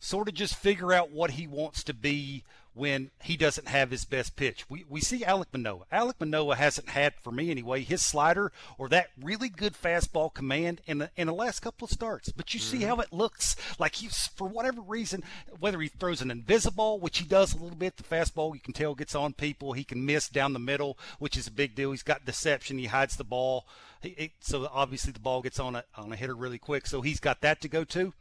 sort 0.00 0.26
of 0.26 0.34
just 0.34 0.56
figure 0.56 0.92
out 0.92 1.12
what 1.12 1.32
he 1.32 1.46
wants 1.46 1.84
to 1.84 1.94
be 1.94 2.42
when 2.76 3.10
he 3.22 3.38
doesn't 3.38 3.68
have 3.68 3.90
his 3.90 4.04
best 4.04 4.36
pitch. 4.36 4.68
We, 4.68 4.84
we 4.86 5.00
see 5.00 5.20
Alek 5.20 5.46
Manoah. 5.50 5.86
Alek 5.90 6.20
Manoah 6.20 6.56
hasn't 6.56 6.90
had, 6.90 7.14
for 7.22 7.32
me 7.32 7.50
anyway, 7.50 7.82
his 7.82 8.02
slider 8.02 8.52
or 8.76 8.90
that 8.90 9.08
really 9.20 9.48
good 9.48 9.72
fastball 9.72 10.32
command 10.32 10.82
in 10.86 10.98
the, 10.98 11.10
in 11.16 11.26
the 11.26 11.32
last 11.32 11.60
couple 11.60 11.86
of 11.86 11.90
starts. 11.90 12.28
But 12.28 12.52
you 12.52 12.60
see 12.60 12.80
mm-hmm. 12.80 12.88
how 12.88 13.00
it 13.00 13.14
looks 13.14 13.56
like 13.78 13.96
he's, 13.96 14.26
for 14.28 14.46
whatever 14.46 14.82
reason, 14.82 15.24
whether 15.58 15.80
he 15.80 15.88
throws 15.88 16.20
an 16.20 16.30
invisible, 16.30 17.00
which 17.00 17.18
he 17.18 17.24
does 17.24 17.54
a 17.54 17.58
little 17.58 17.78
bit, 17.78 17.96
the 17.96 18.02
fastball 18.02 18.52
you 18.52 18.60
can 18.60 18.74
tell 18.74 18.94
gets 18.94 19.14
on 19.14 19.32
people. 19.32 19.72
He 19.72 19.82
can 19.84 20.04
miss 20.04 20.28
down 20.28 20.52
the 20.52 20.58
middle, 20.58 20.98
which 21.18 21.38
is 21.38 21.46
a 21.46 21.52
big 21.52 21.74
deal. 21.74 21.92
He's 21.92 22.02
got 22.02 22.26
deception. 22.26 22.76
He 22.76 22.86
hides 22.86 23.16
the 23.16 23.24
ball. 23.24 23.66
He, 24.02 24.14
he, 24.18 24.32
so 24.40 24.68
obviously 24.70 25.12
the 25.12 25.20
ball 25.20 25.40
gets 25.40 25.58
on 25.58 25.76
a, 25.76 25.84
on 25.96 26.12
a 26.12 26.16
hitter 26.16 26.36
really 26.36 26.58
quick. 26.58 26.86
So 26.86 27.00
he's 27.00 27.20
got 27.20 27.40
that 27.40 27.62
to 27.62 27.68
go 27.68 27.84
to. 27.84 28.12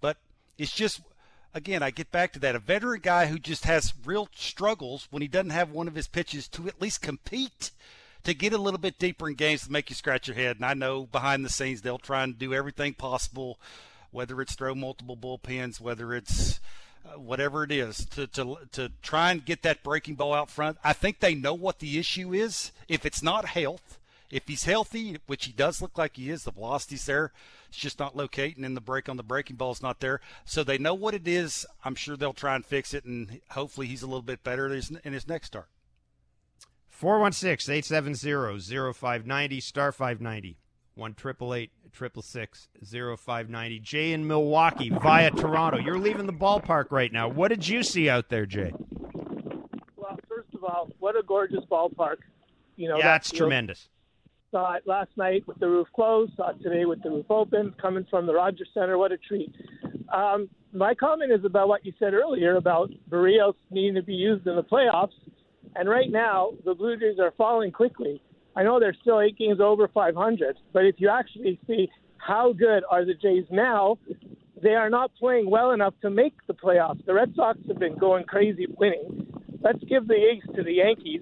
But 0.00 0.16
it's 0.56 0.72
just 0.72 1.02
again, 1.54 1.82
I 1.82 1.90
get 1.90 2.10
back 2.10 2.32
to 2.32 2.38
that. 2.40 2.54
A 2.54 2.58
veteran 2.58 3.00
guy 3.02 3.26
who 3.26 3.38
just 3.38 3.64
has 3.64 3.94
real 4.04 4.28
struggles 4.34 5.08
when 5.10 5.22
he 5.22 5.28
doesn't 5.28 5.50
have 5.50 5.70
one 5.70 5.88
of 5.88 5.94
his 5.94 6.08
pitches 6.08 6.48
to 6.48 6.68
at 6.68 6.80
least 6.80 7.02
compete, 7.02 7.70
to 8.24 8.34
get 8.34 8.52
a 8.52 8.58
little 8.58 8.78
bit 8.80 8.98
deeper 8.98 9.28
in 9.28 9.34
games 9.34 9.64
to 9.64 9.72
make 9.72 9.90
you 9.90 9.96
scratch 9.96 10.28
your 10.28 10.36
head. 10.36 10.56
And 10.56 10.64
I 10.64 10.74
know 10.74 11.06
behind 11.06 11.44
the 11.44 11.48
scenes 11.48 11.82
they'll 11.82 11.98
try 11.98 12.24
and 12.24 12.38
do 12.38 12.52
everything 12.52 12.94
possible, 12.94 13.58
whether 14.10 14.40
it's 14.40 14.54
throw 14.54 14.74
multiple 14.74 15.16
bullpens, 15.16 15.80
whether 15.80 16.14
it's 16.14 16.60
uh, 17.06 17.18
whatever 17.18 17.64
it 17.64 17.72
is, 17.72 18.04
to, 18.06 18.26
to, 18.26 18.56
to 18.72 18.92
try 19.02 19.30
and 19.30 19.44
get 19.44 19.62
that 19.62 19.82
breaking 19.82 20.16
ball 20.16 20.34
out 20.34 20.50
front. 20.50 20.78
I 20.82 20.92
think 20.92 21.20
they 21.20 21.34
know 21.34 21.54
what 21.54 21.78
the 21.78 21.98
issue 21.98 22.34
is. 22.34 22.72
If 22.88 23.06
it's 23.06 23.22
not 23.22 23.44
health, 23.46 23.98
if 24.30 24.46
he's 24.46 24.64
healthy, 24.64 25.18
which 25.26 25.46
he 25.46 25.52
does 25.52 25.80
look 25.80 25.96
like 25.96 26.16
he 26.16 26.30
is, 26.30 26.44
the 26.44 26.52
velocity's 26.52 27.06
there. 27.06 27.32
It's 27.68 27.78
just 27.78 27.98
not 27.98 28.16
locating, 28.16 28.64
and 28.64 28.76
the 28.76 28.80
break 28.80 29.08
on 29.08 29.16
the 29.16 29.22
breaking 29.22 29.56
ball 29.56 29.72
is 29.72 29.82
not 29.82 30.00
there. 30.00 30.20
So 30.44 30.62
they 30.62 30.78
know 30.78 30.94
what 30.94 31.14
it 31.14 31.26
is. 31.26 31.66
I'm 31.84 31.94
sure 31.94 32.16
they'll 32.16 32.32
try 32.32 32.54
and 32.54 32.64
fix 32.64 32.92
it, 32.94 33.04
and 33.04 33.40
hopefully 33.50 33.86
he's 33.86 34.02
a 34.02 34.06
little 34.06 34.22
bit 34.22 34.44
better 34.44 34.66
in 34.66 35.12
his 35.12 35.28
next 35.28 35.48
start. 35.48 35.68
416 36.88 37.72
870 37.72 38.92
0590, 38.92 39.60
star 39.60 39.92
590, 39.92 40.58
1 40.94 41.10
888 41.12 41.70
0590. 43.18 43.78
Jay 43.80 44.12
in 44.12 44.26
Milwaukee 44.26 44.90
via 44.90 45.30
Toronto. 45.30 45.78
You're 45.78 45.98
leaving 45.98 46.26
the 46.26 46.32
ballpark 46.32 46.90
right 46.90 47.12
now. 47.12 47.28
What 47.28 47.48
did 47.48 47.68
you 47.68 47.82
see 47.82 48.10
out 48.10 48.28
there, 48.28 48.46
Jay? 48.46 48.72
Well, 49.96 50.18
first 50.28 50.52
of 50.54 50.64
all, 50.64 50.90
what 50.98 51.16
a 51.16 51.22
gorgeous 51.22 51.64
ballpark. 51.70 52.16
You 52.76 52.88
know, 52.88 52.98
yeah, 52.98 53.04
that's 53.04 53.30
tremendous. 53.30 53.88
Saw 54.50 54.74
it 54.74 54.82
last 54.86 55.10
night 55.16 55.46
with 55.46 55.58
the 55.58 55.68
roof 55.68 55.88
closed. 55.94 56.32
Saw 56.36 56.50
it 56.50 56.62
today 56.62 56.84
with 56.86 57.02
the 57.02 57.10
roof 57.10 57.26
open. 57.30 57.74
Coming 57.80 58.06
from 58.08 58.26
the 58.26 58.32
Rogers 58.32 58.68
Center, 58.72 58.96
what 58.96 59.12
a 59.12 59.18
treat. 59.18 59.54
Um, 60.14 60.48
my 60.72 60.94
comment 60.94 61.32
is 61.32 61.44
about 61.44 61.68
what 61.68 61.84
you 61.84 61.92
said 61.98 62.14
earlier 62.14 62.56
about 62.56 62.90
Berrios 63.10 63.54
needing 63.70 63.94
to 63.94 64.02
be 64.02 64.14
used 64.14 64.46
in 64.46 64.56
the 64.56 64.62
playoffs. 64.62 65.12
And 65.76 65.88
right 65.88 66.10
now, 66.10 66.52
the 66.64 66.74
Blue 66.74 66.96
Jays 66.96 67.18
are 67.18 67.32
falling 67.36 67.72
quickly. 67.72 68.22
I 68.56 68.62
know 68.62 68.80
they're 68.80 68.96
still 69.00 69.20
eight 69.20 69.38
games 69.38 69.60
over 69.60 69.86
500, 69.88 70.56
but 70.72 70.84
if 70.84 70.96
you 70.98 71.08
actually 71.08 71.60
see 71.66 71.88
how 72.16 72.52
good 72.52 72.82
are 72.90 73.04
the 73.04 73.14
Jays 73.14 73.44
now, 73.50 73.98
they 74.62 74.74
are 74.74 74.90
not 74.90 75.12
playing 75.18 75.48
well 75.48 75.70
enough 75.70 75.94
to 76.02 76.10
make 76.10 76.34
the 76.46 76.54
playoffs. 76.54 77.04
The 77.06 77.14
Red 77.14 77.34
Sox 77.36 77.58
have 77.68 77.78
been 77.78 77.96
going 77.96 78.24
crazy 78.24 78.66
winning. 78.78 79.26
Let's 79.60 79.82
give 79.84 80.08
the 80.08 80.14
ace 80.14 80.42
to 80.56 80.62
the 80.62 80.72
Yankees. 80.72 81.20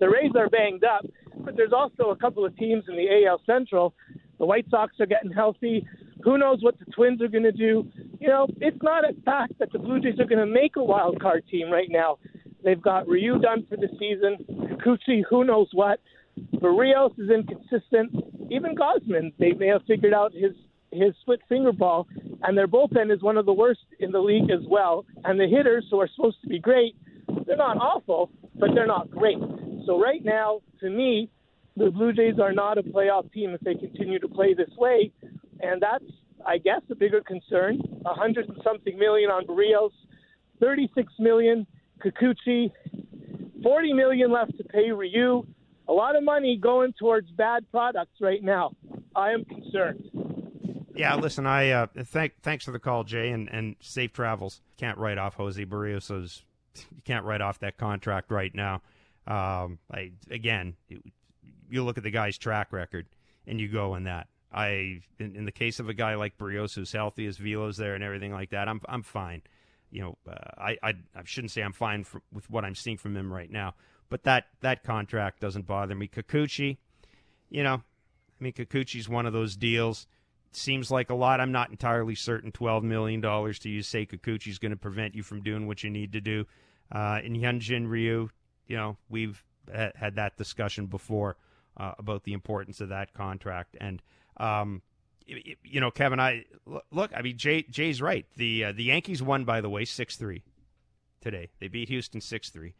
The 0.00 0.08
Rays 0.08 0.32
are 0.36 0.48
banged 0.48 0.84
up, 0.84 1.06
but 1.44 1.56
there's 1.56 1.72
also 1.72 2.10
a 2.10 2.16
couple 2.16 2.44
of 2.44 2.56
teams 2.56 2.84
in 2.88 2.96
the 2.96 3.26
AL 3.26 3.40
Central. 3.46 3.94
The 4.38 4.46
White 4.46 4.66
Sox 4.70 4.94
are 5.00 5.06
getting 5.06 5.32
healthy. 5.32 5.86
Who 6.24 6.38
knows 6.38 6.62
what 6.62 6.78
the 6.78 6.84
Twins 6.86 7.20
are 7.22 7.28
going 7.28 7.44
to 7.44 7.52
do? 7.52 7.86
You 8.20 8.28
know, 8.28 8.46
it's 8.60 8.82
not 8.82 9.04
a 9.04 9.12
fact 9.22 9.58
that 9.58 9.72
the 9.72 9.78
Blue 9.78 10.00
Jays 10.00 10.18
are 10.20 10.26
going 10.26 10.38
to 10.38 10.46
make 10.46 10.76
a 10.76 10.84
wild 10.84 11.20
card 11.20 11.44
team 11.50 11.70
right 11.70 11.88
now. 11.90 12.18
They've 12.64 12.80
got 12.80 13.08
Ryu 13.08 13.40
done 13.40 13.66
for 13.68 13.76
the 13.76 13.88
season. 13.98 14.38
Kikuchi, 14.78 15.22
who 15.28 15.44
knows 15.44 15.68
what. 15.72 16.00
Berrios 16.56 17.18
is 17.18 17.30
inconsistent. 17.30 18.14
Even 18.50 18.74
Gausman, 18.74 19.32
they 19.38 19.52
may 19.52 19.66
have 19.68 19.82
figured 19.86 20.14
out 20.14 20.32
his 20.32 20.52
his 20.92 21.14
split 21.22 21.40
finger 21.48 21.72
ball, 21.72 22.06
and 22.42 22.56
their 22.56 22.68
bullpen 22.68 23.10
is 23.10 23.22
one 23.22 23.38
of 23.38 23.46
the 23.46 23.52
worst 23.52 23.80
in 23.98 24.12
the 24.12 24.18
league 24.18 24.50
as 24.50 24.60
well. 24.68 25.06
And 25.24 25.40
the 25.40 25.46
hitters, 25.46 25.86
who 25.90 25.98
are 26.00 26.08
supposed 26.14 26.40
to 26.42 26.48
be 26.48 26.58
great, 26.58 26.94
they're 27.46 27.56
not 27.56 27.78
awful, 27.78 28.30
but 28.54 28.70
they're 28.74 28.86
not 28.86 29.10
great. 29.10 29.38
So 29.86 30.00
right 30.00 30.24
now, 30.24 30.60
to 30.80 30.90
me, 30.90 31.30
the 31.76 31.90
Blue 31.90 32.12
Jays 32.12 32.38
are 32.40 32.52
not 32.52 32.78
a 32.78 32.82
playoff 32.82 33.32
team 33.32 33.50
if 33.50 33.60
they 33.60 33.74
continue 33.74 34.18
to 34.18 34.28
play 34.28 34.54
this 34.54 34.70
way, 34.76 35.10
and 35.60 35.80
that's, 35.80 36.04
I 36.46 36.58
guess, 36.58 36.82
a 36.90 36.94
bigger 36.94 37.22
concern. 37.22 37.80
A 38.04 38.14
hundred 38.14 38.48
and 38.48 38.58
something 38.62 38.98
million 38.98 39.30
on 39.30 39.46
Berrios, 39.46 39.92
thirty-six 40.60 41.12
million 41.18 41.66
Kikuchi, 42.04 42.70
forty 43.62 43.92
million 43.92 44.30
left 44.30 44.56
to 44.58 44.64
pay 44.64 44.90
Ryu. 44.90 45.46
A 45.88 45.92
lot 45.92 46.14
of 46.14 46.22
money 46.22 46.56
going 46.56 46.92
towards 46.98 47.30
bad 47.30 47.64
products 47.70 48.20
right 48.20 48.42
now. 48.42 48.72
I 49.16 49.30
am 49.30 49.44
concerned. 49.44 50.08
Yeah, 50.94 51.16
listen, 51.16 51.46
I 51.46 51.70
uh, 51.70 51.86
thank 52.04 52.34
thanks 52.42 52.64
for 52.66 52.70
the 52.72 52.78
call, 52.78 53.04
Jay, 53.04 53.30
and, 53.30 53.48
and 53.48 53.76
safe 53.80 54.12
travels. 54.12 54.60
Can't 54.76 54.98
write 54.98 55.18
off 55.18 55.34
Jose 55.34 55.64
Berrios. 55.64 56.42
You 56.76 57.02
can't 57.04 57.24
write 57.24 57.40
off 57.40 57.58
that 57.60 57.78
contract 57.78 58.30
right 58.30 58.54
now. 58.54 58.82
Um, 59.26 59.78
I 59.90 60.12
again, 60.30 60.74
you 61.68 61.82
look 61.84 61.96
at 61.96 62.04
the 62.04 62.10
guy's 62.10 62.38
track 62.38 62.72
record 62.72 63.06
and 63.46 63.60
you 63.60 63.68
go 63.68 63.94
in 63.94 64.04
that. 64.04 64.28
I 64.52 65.00
in, 65.18 65.36
in, 65.36 65.44
the 65.44 65.52
case 65.52 65.80
of 65.80 65.88
a 65.88 65.94
guy 65.94 66.14
like 66.14 66.36
Berrios 66.36 66.74
who's 66.74 66.92
healthy, 66.92 67.26
as 67.26 67.38
Velo's 67.38 67.76
there 67.76 67.94
and 67.94 68.04
everything 68.04 68.32
like 68.32 68.50
that, 68.50 68.68
I'm 68.68 68.80
I'm 68.86 69.02
fine. 69.02 69.42
You 69.90 70.02
know, 70.02 70.18
uh, 70.30 70.36
I, 70.58 70.76
I 70.82 70.94
I 71.14 71.22
shouldn't 71.24 71.52
say 71.52 71.62
I'm 71.62 71.72
fine 71.72 72.04
for, 72.04 72.22
with 72.32 72.50
what 72.50 72.64
I'm 72.64 72.74
seeing 72.74 72.98
from 72.98 73.16
him 73.16 73.32
right 73.32 73.50
now, 73.50 73.74
but 74.10 74.24
that 74.24 74.46
that 74.60 74.84
contract 74.84 75.40
doesn't 75.40 75.66
bother 75.66 75.94
me. 75.94 76.08
Kikuchi, 76.08 76.78
you 77.48 77.62
know, 77.62 77.74
I 77.74 78.44
mean 78.44 78.52
Kikuchi's 78.52 79.08
one 79.08 79.26
of 79.26 79.32
those 79.32 79.56
deals. 79.56 80.06
Seems 80.54 80.90
like 80.90 81.08
a 81.08 81.14
lot. 81.14 81.40
I'm 81.40 81.52
not 81.52 81.70
entirely 81.70 82.14
certain. 82.14 82.52
Twelve 82.52 82.84
million 82.84 83.22
dollars 83.22 83.58
to 83.60 83.70
Yusei 83.70 84.06
Kikuchi's 84.06 84.58
going 84.58 84.72
to 84.72 84.76
prevent 84.76 85.14
you 85.14 85.22
from 85.22 85.42
doing 85.42 85.66
what 85.66 85.82
you 85.82 85.88
need 85.88 86.12
to 86.12 86.20
do. 86.20 86.44
Uh, 86.90 87.20
in 87.24 87.32
Hyunjin 87.34 87.88
Ryu, 87.88 88.28
you 88.66 88.76
know, 88.76 88.96
we've 89.08 89.44
had 89.72 90.16
that 90.16 90.36
discussion 90.36 90.86
before 90.86 91.36
uh, 91.76 91.92
about 91.98 92.24
the 92.24 92.32
importance 92.32 92.80
of 92.80 92.88
that 92.88 93.14
contract. 93.14 93.76
And, 93.80 94.02
um, 94.38 94.82
you 95.26 95.80
know, 95.80 95.90
Kevin, 95.90 96.20
I 96.20 96.44
look. 96.90 97.12
I 97.16 97.22
mean, 97.22 97.38
Jay, 97.38 97.62
Jay's 97.70 98.02
right. 98.02 98.26
The 98.36 98.64
uh, 98.64 98.72
the 98.72 98.84
Yankees 98.84 99.22
won, 99.22 99.44
by 99.44 99.60
the 99.60 99.70
way, 99.70 99.84
six 99.84 100.16
three 100.16 100.42
today. 101.20 101.50
They 101.60 101.68
beat 101.68 101.88
Houston 101.88 102.20
six 102.20 102.50
three. 102.50 102.74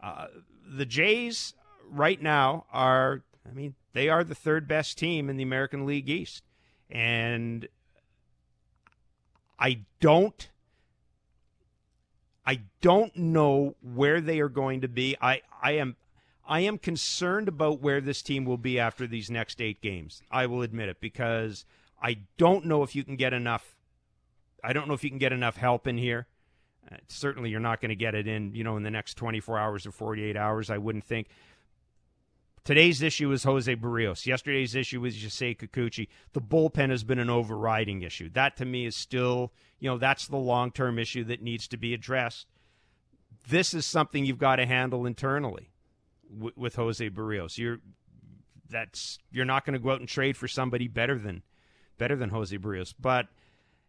Uh, 0.00 0.28
the 0.66 0.86
Jays 0.86 1.54
right 1.90 2.22
now 2.22 2.66
are. 2.72 3.24
I 3.48 3.52
mean, 3.52 3.74
they 3.94 4.08
are 4.08 4.22
the 4.22 4.34
third 4.34 4.68
best 4.68 4.98
team 4.98 5.28
in 5.28 5.36
the 5.36 5.42
American 5.42 5.86
League 5.86 6.08
East, 6.08 6.44
and 6.88 7.66
I 9.58 9.80
don't 10.00 10.48
I 12.48 12.60
don't 12.80 13.14
know 13.14 13.74
where 13.82 14.22
they 14.22 14.40
are 14.40 14.48
going 14.48 14.80
to 14.80 14.88
be. 14.88 15.14
I, 15.20 15.42
I 15.62 15.72
am 15.72 15.96
I 16.48 16.60
am 16.60 16.78
concerned 16.78 17.46
about 17.46 17.82
where 17.82 18.00
this 18.00 18.22
team 18.22 18.46
will 18.46 18.56
be 18.56 18.80
after 18.80 19.06
these 19.06 19.30
next 19.30 19.60
eight 19.60 19.82
games. 19.82 20.22
I 20.30 20.46
will 20.46 20.62
admit 20.62 20.88
it 20.88 20.98
because 20.98 21.66
I 22.00 22.20
don't 22.38 22.64
know 22.64 22.82
if 22.82 22.96
you 22.96 23.04
can 23.04 23.16
get 23.16 23.34
enough. 23.34 23.76
I 24.64 24.72
don't 24.72 24.88
know 24.88 24.94
if 24.94 25.04
you 25.04 25.10
can 25.10 25.18
get 25.18 25.34
enough 25.34 25.58
help 25.58 25.86
in 25.86 25.98
here. 25.98 26.26
Uh, 26.90 26.96
certainly, 27.06 27.50
you're 27.50 27.60
not 27.60 27.82
going 27.82 27.90
to 27.90 27.94
get 27.94 28.14
it 28.14 28.26
in, 28.26 28.54
you 28.54 28.64
know, 28.64 28.78
in 28.78 28.82
the 28.82 28.90
next 28.90 29.18
24 29.18 29.58
hours 29.58 29.86
or 29.86 29.92
48 29.92 30.34
hours. 30.34 30.70
I 30.70 30.78
wouldn't 30.78 31.04
think. 31.04 31.28
Today's 32.68 33.00
issue 33.00 33.32
is 33.32 33.44
Jose 33.44 33.76
Berrios. 33.76 34.26
Yesterday's 34.26 34.74
issue 34.74 35.00
was 35.00 35.16
Yusei 35.16 35.56
Kikuchi. 35.56 36.06
The 36.34 36.42
bullpen 36.42 36.90
has 36.90 37.02
been 37.02 37.18
an 37.18 37.30
overriding 37.30 38.02
issue. 38.02 38.28
That 38.28 38.58
to 38.58 38.66
me 38.66 38.84
is 38.84 38.94
still, 38.94 39.54
you 39.80 39.88
know, 39.88 39.96
that's 39.96 40.28
the 40.28 40.36
long 40.36 40.70
term 40.70 40.98
issue 40.98 41.24
that 41.24 41.40
needs 41.40 41.66
to 41.68 41.78
be 41.78 41.94
addressed. 41.94 42.46
This 43.48 43.72
is 43.72 43.86
something 43.86 44.26
you've 44.26 44.36
got 44.36 44.56
to 44.56 44.66
handle 44.66 45.06
internally 45.06 45.70
w- 46.30 46.52
with 46.56 46.74
Jose 46.74 47.08
Berrios. 47.08 47.56
You're 47.56 47.78
that's 48.68 49.18
you're 49.30 49.46
not 49.46 49.64
going 49.64 49.72
to 49.72 49.78
go 49.78 49.92
out 49.92 50.00
and 50.00 50.08
trade 50.08 50.36
for 50.36 50.46
somebody 50.46 50.88
better 50.88 51.18
than 51.18 51.42
better 51.96 52.16
than 52.16 52.28
Jose 52.28 52.54
Berrios. 52.58 52.92
But 53.00 53.28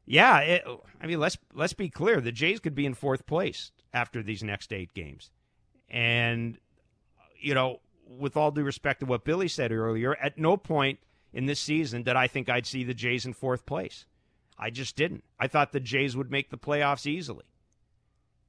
yeah, 0.05 0.39
it, 0.39 0.63
I 1.01 1.05
mean 1.05 1.19
let's 1.19 1.37
let's 1.53 1.73
be 1.73 1.89
clear. 1.89 2.21
The 2.21 2.31
Jays 2.31 2.61
could 2.61 2.75
be 2.75 2.85
in 2.85 2.93
fourth 2.93 3.25
place 3.25 3.73
after 3.93 4.23
these 4.23 4.41
next 4.41 4.71
eight 4.71 4.93
games, 4.93 5.31
and 5.89 6.57
you 7.41 7.53
know 7.53 7.81
with 8.09 8.35
all 8.35 8.51
due 8.51 8.63
respect 8.63 9.01
to 9.01 9.05
what 9.05 9.23
Billy 9.23 9.47
said 9.47 9.71
earlier, 9.71 10.15
at 10.15 10.37
no 10.37 10.57
point 10.57 10.99
in 11.31 11.45
this 11.45 11.59
season 11.59 12.03
did 12.03 12.15
I 12.15 12.27
think 12.27 12.49
I'd 12.49 12.65
see 12.65 12.83
the 12.83 12.93
Jays 12.93 13.25
in 13.25 13.33
fourth 13.33 13.65
place. 13.65 14.05
I 14.57 14.69
just 14.71 14.95
didn't. 14.95 15.23
I 15.39 15.47
thought 15.47 15.71
the 15.71 15.79
Jays 15.79 16.17
would 16.17 16.31
make 16.31 16.49
the 16.49 16.57
playoffs 16.57 17.05
easily. 17.05 17.45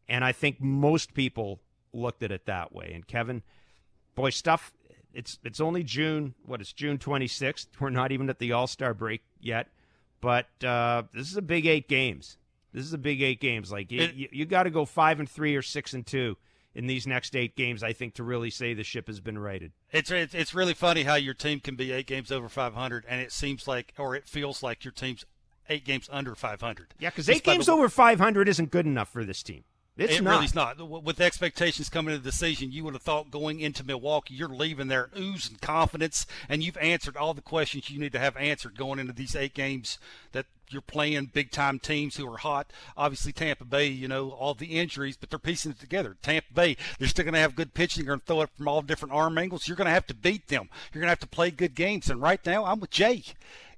And 0.09 0.25
I 0.25 0.33
think 0.33 0.61
most 0.61 1.15
people 1.15 1.61
looked 1.93 2.23
at 2.23 2.33
it 2.33 2.47
that 2.47 2.73
way. 2.73 2.91
And 2.95 3.07
Kevin, 3.07 3.43
boy, 4.17 4.31
stuff 4.31 4.73
it's 5.13 5.39
it's 5.45 5.61
only 5.61 5.83
June. 5.83 6.35
what 6.45 6.61
is 6.61 6.73
June 6.73 6.99
26th. 6.99 7.67
We're 7.79 7.91
not 7.91 8.13
even 8.13 8.31
at 8.31 8.39
the 8.39 8.53
All 8.53 8.67
Star 8.67 8.95
break 8.95 9.23
yet, 9.41 9.69
but 10.21 10.47
uh, 10.65 11.05
this 11.13 11.31
is 11.31 11.37
a 11.37 11.43
big 11.43 11.67
eight 11.67 11.89
games. 11.89 12.37
This 12.73 12.85
is 12.85 12.93
a 12.93 12.99
big 12.99 13.21
eight 13.21 13.41
games. 13.41 13.73
Like 13.73 13.91
it, 13.93 14.15
you, 14.15 14.29
you 14.31 14.47
got 14.47 14.65
to 14.65 14.71
go 14.71 14.85
five 14.85 15.19
and 15.19 15.29
three 15.29 15.57
or 15.57 15.63
six 15.63 15.93
and 15.95 16.07
two 16.07 16.37
in 16.75 16.87
these 16.87 17.07
next 17.07 17.35
eight 17.37 17.57
games. 17.57 17.83
I 17.83 17.93
think 17.93 18.15
to 18.15 18.23
really 18.23 18.51
say 18.51 18.75
the 18.75 18.85
ship 18.85 19.07
has 19.07 19.21
been 19.21 19.39
righted. 19.39 19.73
It's 19.93 20.11
it's, 20.11 20.55
really 20.55 20.75
funny 20.75 21.03
how 21.03 21.15
your 21.17 21.35
team 21.35 21.61
can 21.61 21.77
be 21.77 21.93
eight 21.93 22.07
games 22.07 22.31
over 22.31 22.49
500, 22.49 23.05
and 23.09 23.21
it 23.21 23.33
seems 23.33 23.67
like 23.67 23.95
or 23.99 24.15
it 24.15 24.29
feels 24.29 24.63
like 24.63 24.85
your 24.85 24.93
team's 24.93 25.25
eight 25.69 25.85
games 25.85 26.09
under 26.13 26.35
500. 26.35 26.95
Yeah, 26.99 27.11
because 27.11 27.29
eight 27.29 27.45
games 27.45 27.69
over 27.69 27.89
500 27.89 28.49
isn't 28.49 28.71
good 28.71 28.87
enough 28.87 29.09
for 29.09 29.25
this 29.25 29.43
team. 29.43 29.65
It's 29.97 30.17
it 30.17 30.23
not. 30.23 30.31
really's 30.31 30.55
not. 30.55 31.05
With 31.05 31.21
expectations 31.21 31.91
coming 31.91 32.15
into 32.15 32.25
the 32.25 32.33
season, 32.33 32.73
you 32.73 32.85
would 32.85 32.95
have 32.95 33.03
thought 33.03 33.31
going 33.31 33.61
into 33.61 33.85
Milwaukee, 33.85 34.35
you're 34.35 34.49
leaving 34.49 34.89
there 34.89 35.11
oozing 35.17 35.59
confidence, 35.61 36.27
and 36.49 36.63
you've 36.63 36.79
answered 36.79 37.17
all 37.17 37.35
the 37.35 37.43
questions 37.43 37.91
you 37.91 38.01
need 38.01 38.13
to 38.13 38.19
have 38.19 38.37
answered 38.37 38.79
going 38.79 38.99
into 38.99 39.13
these 39.13 39.37
eight 39.37 39.53
games 39.53 39.99
that 40.33 40.47
you're 40.73 40.83
playing 40.83 41.31
big 41.33 41.51
time 41.51 41.79
teams 41.79 42.17
who 42.17 42.33
are 42.33 42.39
hot. 42.39 42.73
Obviously, 42.97 43.33
Tampa 43.33 43.65
Bay, 43.65 43.87
you 43.87 44.09
know, 44.09 44.31
all 44.31 44.55
the 44.55 44.79
injuries, 44.79 45.17
but 45.17 45.31
they're 45.31 45.39
piecing 45.39 45.73
it 45.73 45.81
together. 45.81 46.17
Tampa 46.23 46.53
Bay, 46.53 46.77
they're 46.99 47.09
still 47.09 47.25
going 47.25 47.35
to 47.35 47.41
have 47.41 47.57
good 47.57 47.75
pitching. 47.75 48.05
They're 48.05 48.13
going 48.13 48.21
to 48.21 48.27
throw 48.27 48.43
it 48.43 48.51
from 48.57 48.69
all 48.69 48.83
different 48.83 49.15
arm 49.15 49.37
angles. 49.39 49.69
You're 49.69 49.77
going 49.77 49.87
to 49.87 49.93
have 49.93 50.07
to 50.09 50.15
beat 50.15 50.49
them. 50.49 50.69
You're 50.93 51.01
going 51.01 51.09
to 51.09 51.13
have 51.13 51.21
to 51.21 51.29
play 51.29 51.51
good 51.51 51.75
games. 51.75 52.11
And 52.11 52.21
right 52.21 52.45
now, 52.45 52.65
I'm 52.65 52.81
with 52.81 52.91
Jay. 52.91 53.23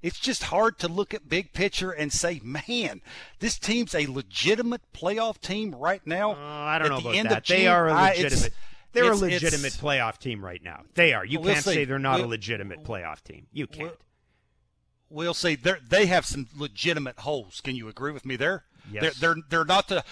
It's 0.01 0.19
just 0.19 0.43
hard 0.43 0.79
to 0.79 0.89
look 0.89 1.13
at 1.13 1.29
big 1.29 1.53
picture 1.53 1.91
and 1.91 2.11
say, 2.11 2.41
man, 2.43 3.01
this 3.39 3.57
team's 3.57 3.95
a 3.95 4.05
legitimate 4.05 4.81
playoff 4.93 5.39
team 5.39 5.73
right 5.73 6.05
now. 6.05 6.31
Uh, 6.31 6.35
I 6.37 6.77
don't 6.77 6.89
know 6.89 6.99
the 6.99 7.19
about 7.19 7.29
that. 7.29 7.43
June, 7.43 7.57
they 7.57 7.67
are 7.67 7.87
a 7.87 7.93
legitimate. 7.93 8.51
I, 8.51 8.73
they're 8.91 9.11
a 9.11 9.15
legitimate 9.15 9.73
playoff 9.73 10.19
team 10.19 10.43
right 10.43 10.61
now. 10.61 10.81
They 10.93 11.13
are. 11.13 11.25
You 11.25 11.39
we'll 11.39 11.53
can't 11.53 11.65
see. 11.65 11.73
say 11.73 11.85
they're 11.85 11.99
not 11.99 12.19
we'll, 12.19 12.27
a 12.27 12.29
legitimate 12.29 12.83
playoff 12.83 13.23
team. 13.23 13.47
You 13.51 13.65
can't. 13.65 13.89
We'll, 13.89 13.97
we'll 15.13 15.33
see. 15.33 15.55
They 15.55 15.75
they 15.87 16.05
have 16.07 16.25
some 16.25 16.47
legitimate 16.55 17.19
holes. 17.19 17.61
Can 17.61 17.75
you 17.75 17.87
agree 17.87 18.11
with 18.11 18.25
me 18.25 18.35
there? 18.35 18.65
Yes. 18.91 19.17
They're, 19.19 19.35
they're 19.35 19.43
they're 19.49 19.65
not 19.65 19.87
the 19.87 20.03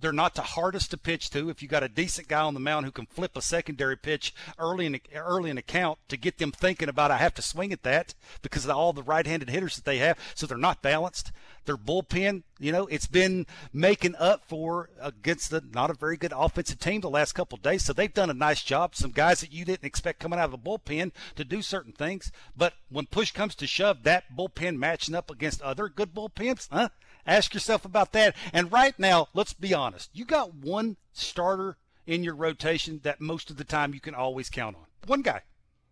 they're 0.00 0.12
not 0.12 0.34
the 0.34 0.42
hardest 0.42 0.90
to 0.90 0.98
pitch 0.98 1.30
to. 1.30 1.48
If 1.48 1.62
you 1.62 1.68
got 1.68 1.82
a 1.82 1.88
decent 1.88 2.28
guy 2.28 2.42
on 2.42 2.54
the 2.54 2.60
mound 2.60 2.84
who 2.84 2.92
can 2.92 3.06
flip 3.06 3.36
a 3.36 3.42
secondary 3.42 3.96
pitch 3.96 4.34
early 4.58 4.86
in 4.86 5.00
early 5.14 5.50
in 5.50 5.56
the 5.56 5.62
count 5.62 5.98
to 6.08 6.16
get 6.16 6.38
them 6.38 6.52
thinking 6.52 6.88
about 6.88 7.10
I 7.10 7.16
have 7.16 7.34
to 7.34 7.42
swing 7.42 7.72
at 7.72 7.82
that 7.84 8.14
because 8.42 8.64
of 8.64 8.70
all 8.72 8.92
the 8.92 9.02
right-handed 9.02 9.48
hitters 9.48 9.76
that 9.76 9.84
they 9.84 9.98
have, 9.98 10.18
so 10.34 10.46
they're 10.46 10.58
not 10.58 10.82
balanced. 10.82 11.32
Their 11.64 11.76
bullpen, 11.76 12.42
you 12.58 12.72
know, 12.72 12.86
it's 12.86 13.06
been 13.06 13.46
making 13.72 14.16
up 14.16 14.42
for 14.48 14.90
against 15.00 15.50
the 15.50 15.62
not 15.72 15.90
a 15.90 15.94
very 15.94 16.16
good 16.16 16.32
offensive 16.34 16.78
team 16.78 17.00
the 17.00 17.10
last 17.10 17.32
couple 17.32 17.56
of 17.56 17.62
days. 17.62 17.84
So 17.84 17.92
they've 17.92 18.12
done 18.12 18.30
a 18.30 18.34
nice 18.34 18.62
job. 18.62 18.94
Some 18.94 19.12
guys 19.12 19.40
that 19.40 19.52
you 19.52 19.64
didn't 19.64 19.84
expect 19.84 20.20
coming 20.20 20.38
out 20.38 20.46
of 20.46 20.50
the 20.52 20.58
bullpen 20.58 21.12
to 21.36 21.44
do 21.44 21.62
certain 21.62 21.92
things, 21.92 22.32
but 22.56 22.74
when 22.90 23.06
push 23.06 23.30
comes 23.32 23.54
to 23.56 23.66
shove, 23.66 24.02
that 24.02 24.24
bullpen 24.36 24.76
matching 24.78 25.14
up 25.14 25.30
against 25.30 25.62
other 25.62 25.88
good 25.88 26.14
bullpens, 26.14 26.68
huh? 26.70 26.88
Ask 27.26 27.54
yourself 27.54 27.84
about 27.84 28.12
that. 28.12 28.34
And 28.52 28.72
right 28.72 28.98
now, 28.98 29.28
let's 29.34 29.52
be 29.52 29.74
honest. 29.74 30.10
You 30.12 30.24
got 30.24 30.54
one 30.54 30.96
starter 31.12 31.76
in 32.06 32.24
your 32.24 32.34
rotation 32.34 33.00
that 33.02 33.20
most 33.20 33.50
of 33.50 33.56
the 33.56 33.64
time 33.64 33.94
you 33.94 34.00
can 34.00 34.14
always 34.14 34.50
count 34.50 34.76
on. 34.76 34.86
One 35.06 35.22
guy. 35.22 35.42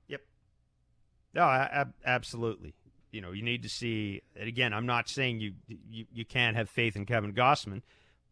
Yep. 0.09 0.23
No, 1.35 1.43
ab- 1.43 1.95
absolutely. 2.05 2.75
You 3.13 3.21
know, 3.21 3.33
you 3.33 3.43
need 3.43 3.63
to 3.63 3.69
see. 3.69 4.23
Again, 4.37 4.75
I'm 4.75 4.87
not 4.87 5.09
saying 5.09 5.41
you, 5.41 5.55
you 5.91 6.05
you 6.13 6.25
can't 6.25 6.57
have 6.57 6.69
faith 6.69 6.95
in 6.95 7.07
Kevin 7.07 7.33
Gausman, 7.33 7.81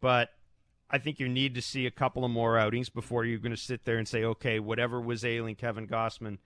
but 0.01 0.29
I 0.89 0.99
think 0.99 1.19
you 1.19 1.27
need 1.27 1.55
to 1.55 1.61
see 1.61 1.85
a 1.85 1.91
couple 1.91 2.23
of 2.23 2.31
more 2.31 2.57
outings 2.57 2.89
before 2.89 3.25
you're 3.25 3.39
going 3.39 3.55
to 3.55 3.61
sit 3.61 3.85
there 3.85 3.97
and 3.97 4.07
say, 4.07 4.23
okay, 4.23 4.59
whatever 4.59 5.01
was 5.01 5.25
ailing 5.25 5.55
Kevin 5.55 5.87
Gausman 5.87 6.37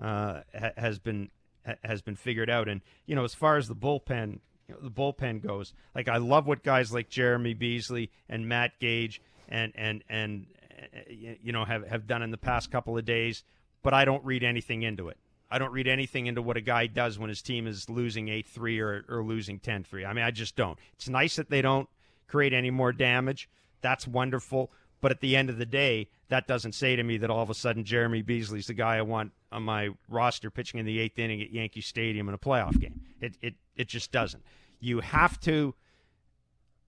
uh, 0.00 0.40
ha- 0.58 0.72
has 0.76 0.98
been 0.98 1.30
ha- 1.64 1.76
has 1.84 2.02
been 2.02 2.16
figured 2.16 2.50
out. 2.50 2.68
And 2.68 2.80
you 3.06 3.14
know, 3.14 3.24
as 3.24 3.34
far 3.34 3.56
as 3.56 3.68
the 3.68 3.76
bullpen, 3.76 4.40
you 4.68 4.74
know, 4.74 4.80
the 4.82 4.90
bullpen 4.90 5.42
goes. 5.42 5.72
Like 5.94 6.08
I 6.08 6.18
love 6.18 6.46
what 6.46 6.62
guys 6.62 6.92
like 6.92 7.08
Jeremy 7.08 7.54
Beasley 7.54 8.10
and 8.28 8.48
Matt 8.48 8.78
Gage 8.78 9.20
and 9.48 9.72
and 9.74 10.04
and 10.08 10.46
uh, 10.70 10.98
you 11.08 11.52
know 11.52 11.64
have 11.64 11.86
have 11.88 12.06
done 12.06 12.22
in 12.22 12.30
the 12.30 12.38
past 12.38 12.70
couple 12.70 12.96
of 12.96 13.04
days, 13.04 13.44
but 13.82 13.94
I 13.94 14.04
don't 14.04 14.24
read 14.24 14.44
anything 14.44 14.82
into 14.82 15.08
it. 15.08 15.16
I 15.50 15.58
don't 15.58 15.72
read 15.72 15.86
anything 15.86 16.26
into 16.26 16.42
what 16.42 16.58
a 16.58 16.60
guy 16.60 16.86
does 16.86 17.18
when 17.18 17.30
his 17.30 17.40
team 17.40 17.66
is 17.66 17.88
losing 17.88 18.26
8-3 18.26 18.80
or, 18.80 19.04
or 19.08 19.24
losing 19.24 19.58
10-3. 19.58 20.06
I 20.06 20.12
mean, 20.12 20.22
I 20.22 20.30
just 20.30 20.56
don't. 20.56 20.78
It's 20.92 21.08
nice 21.08 21.36
that 21.36 21.48
they 21.48 21.62
don't 21.62 21.88
create 22.26 22.52
any 22.52 22.70
more 22.70 22.92
damage. 22.92 23.48
That's 23.80 24.06
wonderful. 24.06 24.70
But 25.00 25.10
at 25.10 25.20
the 25.20 25.36
end 25.36 25.48
of 25.48 25.56
the 25.56 25.64
day, 25.64 26.08
that 26.28 26.46
doesn't 26.46 26.72
say 26.72 26.96
to 26.96 27.02
me 27.02 27.16
that 27.18 27.30
all 27.30 27.42
of 27.42 27.48
a 27.48 27.54
sudden 27.54 27.84
Jeremy 27.84 28.20
Beasley's 28.20 28.66
the 28.66 28.74
guy 28.74 28.96
I 28.96 29.02
want 29.02 29.32
on 29.50 29.62
my 29.62 29.90
roster 30.08 30.50
pitching 30.50 30.80
in 30.80 30.86
the 30.86 30.98
eighth 30.98 31.18
inning 31.18 31.40
at 31.40 31.50
Yankee 31.50 31.80
Stadium 31.80 32.28
in 32.28 32.34
a 32.34 32.38
playoff 32.38 32.78
game. 32.78 32.97
It 33.20 33.36
it 33.40 33.54
it 33.76 33.88
just 33.88 34.12
doesn't. 34.12 34.42
You 34.80 35.00
have 35.00 35.40
to 35.40 35.74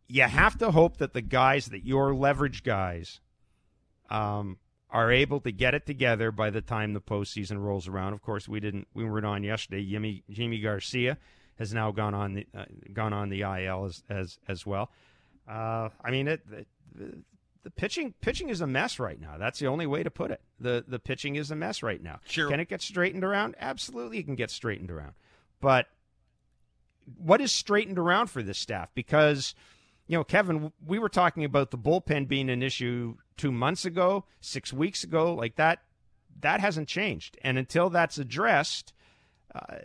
you 0.09 0.23
have 0.23 0.59
to 0.59 0.71
hope 0.71 0.97
that 0.99 1.13
the 1.13 1.21
guys 1.21 1.67
that 1.67 1.85
your 1.85 2.15
leverage 2.15 2.63
guys 2.63 3.21
um, 4.11 4.59
are 4.91 5.13
able 5.13 5.41
to 5.41 5.53
get 5.53 5.75
it 5.75 5.87
together 5.87 6.33
by 6.33 6.51
the 6.51 6.61
time 6.61 6.93
the 6.93 7.01
postseason 7.01 7.63
rolls 7.63 7.87
around. 7.87 8.13
Of 8.13 8.23
course, 8.23 8.49
we 8.49 8.61
didn't. 8.61 8.89
We 8.93 9.05
weren't 9.05 9.27
on 9.27 9.45
yesterday. 9.45 9.85
Jimmy 9.85 10.25
Jimmy 10.29 10.61
Garcia 10.61 11.17
has 11.59 11.73
now 11.73 11.93
gone 11.93 12.15
on 12.15 12.35
the 12.35 12.47
uh, 12.57 12.65
gone 12.93 13.13
on 13.13 13.29
the 13.29 13.43
IL 13.43 13.85
as 13.85 14.03
as 14.09 14.39
as 14.49 14.67
well. 14.67 14.91
Uh, 15.49 15.89
I 16.05 16.11
mean, 16.11 16.29
it, 16.29 16.43
it, 16.53 16.67
the 17.63 17.71
pitching 17.71 18.15
pitching 18.21 18.49
is 18.49 18.61
a 18.61 18.67
mess 18.67 18.99
right 18.99 19.21
now. 19.21 19.37
That's 19.39 19.59
the 19.59 19.67
only 19.67 19.87
way 19.87 20.03
to 20.03 20.11
put 20.11 20.31
it. 20.31 20.41
The 20.59 20.85
the 20.87 20.99
pitching 20.99 21.37
is 21.37 21.51
a 21.51 21.57
mess 21.57 21.83
right 21.83 22.03
now. 22.03 22.21
Sure. 22.27 22.49
Can 22.49 22.61
it 22.61 22.69
get 22.69 22.83
straightened 22.83 23.25
around? 23.25 23.55
Absolutely, 23.61 24.19
it 24.19 24.25
can 24.25 24.35
get 24.35 24.51
straightened 24.51 24.91
around. 24.91 25.13
But 25.61 25.87
what 27.17 27.41
is 27.41 27.53
straightened 27.53 27.99
around 27.99 28.29
for 28.29 28.43
this 28.43 28.59
staff? 28.59 28.91
Because 28.95 29.55
you 30.07 30.17
know, 30.17 30.25
Kevin, 30.25 30.73
we 30.85 30.99
were 30.99 31.09
talking 31.09 31.45
about 31.45 31.71
the 31.71 31.79
bullpen 31.79 32.27
being 32.27 32.51
an 32.51 32.65
issue 32.65 33.17
two 33.37 33.53
months 33.53 33.85
ago, 33.85 34.25
six 34.41 34.73
weeks 34.73 35.05
ago, 35.05 35.35
like 35.35 35.55
that. 35.57 35.83
That 36.41 36.61
hasn't 36.61 36.89
changed, 36.89 37.39
and 37.43 37.59
until 37.59 37.91
that's 37.91 38.19
addressed, 38.19 38.93
uh, 39.55 39.77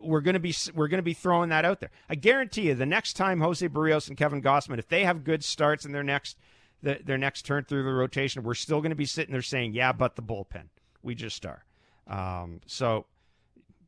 we're 0.00 0.22
going 0.22 0.34
to 0.34 0.40
be 0.40 0.54
we're 0.74 0.88
going 0.88 0.98
to 0.98 1.02
be 1.02 1.14
throwing 1.14 1.50
that 1.50 1.64
out 1.64 1.80
there. 1.80 1.90
I 2.08 2.14
guarantee 2.14 2.62
you, 2.62 2.74
the 2.74 2.86
next 2.86 3.14
time 3.14 3.40
Jose 3.40 3.68
Berrios 3.68 4.08
and 4.08 4.16
Kevin 4.16 4.42
Gausman, 4.42 4.78
if 4.78 4.88
they 4.88 5.04
have 5.04 5.24
good 5.24 5.44
starts 5.44 5.84
in 5.84 5.92
their 5.92 6.02
next 6.02 6.36
the, 6.82 7.00
their 7.04 7.18
next 7.18 7.42
turn 7.42 7.64
through 7.64 7.84
the 7.84 7.92
rotation, 7.92 8.42
we're 8.42 8.54
still 8.54 8.80
going 8.80 8.90
to 8.90 8.96
be 8.96 9.06
sitting 9.06 9.32
there 9.32 9.42
saying, 9.42 9.72
yeah, 9.72 9.92
but 9.92 10.16
the 10.16 10.22
bullpen. 10.22 10.68
We 11.02 11.14
just 11.14 11.44
are. 11.46 11.64
Um, 12.06 12.60
so 12.66 13.06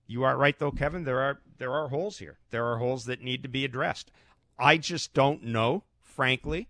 you 0.06 0.22
are 0.22 0.36
right, 0.36 0.58
though, 0.58 0.70
Kevin. 0.70 1.04
There 1.04 1.20
are 1.20 1.40
there 1.58 1.72
are 1.72 1.88
holes 1.88 2.18
here. 2.18 2.38
There 2.50 2.66
are 2.66 2.78
holes 2.78 3.06
that 3.06 3.22
need 3.22 3.42
to 3.42 3.48
be 3.48 3.64
addressed. 3.64 4.10
I 4.58 4.76
just 4.76 5.14
don't 5.14 5.42
know, 5.42 5.84
frankly. 6.00 6.68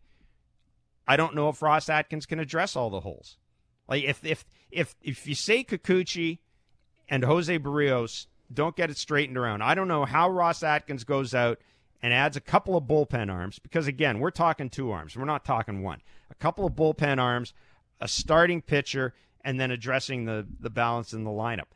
I 1.06 1.16
don't 1.16 1.34
know 1.34 1.48
if 1.48 1.62
Ross 1.62 1.88
Atkins 1.88 2.26
can 2.26 2.40
address 2.40 2.74
all 2.74 2.90
the 2.90 3.00
holes. 3.00 3.36
Like 3.88 4.04
if 4.04 4.24
if 4.24 4.44
if 4.70 4.96
if 5.02 5.24
Yusei 5.24 5.66
Kikuchi 5.66 6.38
and 7.08 7.24
Jose 7.24 7.58
Berrios 7.58 8.26
don't 8.52 8.76
get 8.76 8.90
it 8.90 8.96
straightened 8.96 9.38
around, 9.38 9.62
I 9.62 9.74
don't 9.74 9.88
know 9.88 10.04
how 10.04 10.30
Ross 10.30 10.62
Atkins 10.62 11.04
goes 11.04 11.34
out 11.34 11.60
and 12.02 12.12
adds 12.12 12.36
a 12.36 12.40
couple 12.40 12.76
of 12.76 12.84
bullpen 12.84 13.30
arms 13.32 13.58
because 13.58 13.86
again, 13.86 14.18
we're 14.18 14.30
talking 14.30 14.68
two 14.70 14.90
arms. 14.90 15.16
We're 15.16 15.24
not 15.24 15.44
talking 15.44 15.82
one. 15.82 16.00
A 16.30 16.34
couple 16.34 16.66
of 16.66 16.72
bullpen 16.72 17.20
arms, 17.20 17.54
a 18.00 18.08
starting 18.08 18.62
pitcher, 18.62 19.14
and 19.44 19.60
then 19.60 19.70
addressing 19.70 20.24
the 20.24 20.46
the 20.58 20.70
balance 20.70 21.12
in 21.12 21.24
the 21.24 21.30
lineup. 21.30 21.75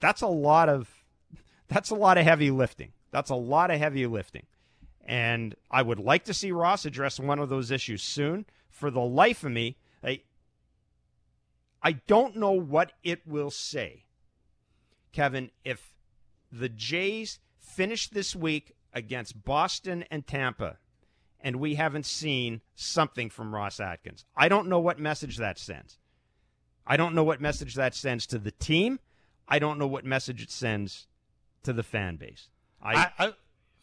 That's 0.00 0.22
a 0.22 0.26
lot 0.26 0.68
of 0.68 0.88
that's 1.68 1.90
a 1.90 1.94
lot 1.94 2.18
of 2.18 2.24
heavy 2.24 2.50
lifting. 2.50 2.92
That's 3.10 3.30
a 3.30 3.36
lot 3.36 3.70
of 3.70 3.78
heavy 3.78 4.06
lifting. 4.06 4.46
And 5.04 5.54
I 5.70 5.82
would 5.82 5.98
like 5.98 6.24
to 6.24 6.34
see 6.34 6.52
Ross 6.52 6.84
address 6.84 7.18
one 7.18 7.38
of 7.38 7.48
those 7.48 7.70
issues 7.70 8.02
soon. 8.02 8.46
For 8.68 8.90
the 8.90 9.00
life 9.00 9.44
of 9.44 9.52
me, 9.52 9.76
I, 10.02 10.20
I 11.82 11.92
don't 11.92 12.36
know 12.36 12.52
what 12.52 12.92
it 13.02 13.26
will 13.26 13.50
say, 13.50 14.04
Kevin, 15.12 15.50
if 15.64 15.94
the 16.50 16.68
Jays 16.68 17.38
finish 17.58 18.08
this 18.08 18.34
week 18.34 18.74
against 18.92 19.44
Boston 19.44 20.04
and 20.10 20.26
Tampa, 20.26 20.78
and 21.40 21.56
we 21.56 21.74
haven't 21.76 22.06
seen 22.06 22.60
something 22.74 23.30
from 23.30 23.54
Ross 23.54 23.80
Atkins. 23.80 24.24
I 24.36 24.48
don't 24.48 24.68
know 24.68 24.80
what 24.80 24.98
message 24.98 25.38
that 25.38 25.58
sends. 25.58 25.98
I 26.86 26.96
don't 26.96 27.14
know 27.14 27.24
what 27.24 27.40
message 27.40 27.74
that 27.74 27.94
sends 27.94 28.26
to 28.26 28.38
the 28.38 28.50
team. 28.50 29.00
I 29.50 29.58
don't 29.58 29.78
know 29.78 29.86
what 29.86 30.04
message 30.04 30.42
it 30.42 30.50
sends 30.50 31.06
to 31.64 31.72
the 31.72 31.82
fan 31.82 32.16
base. 32.16 32.48
I, 32.82 32.94
I, 32.94 33.26
I 33.26 33.32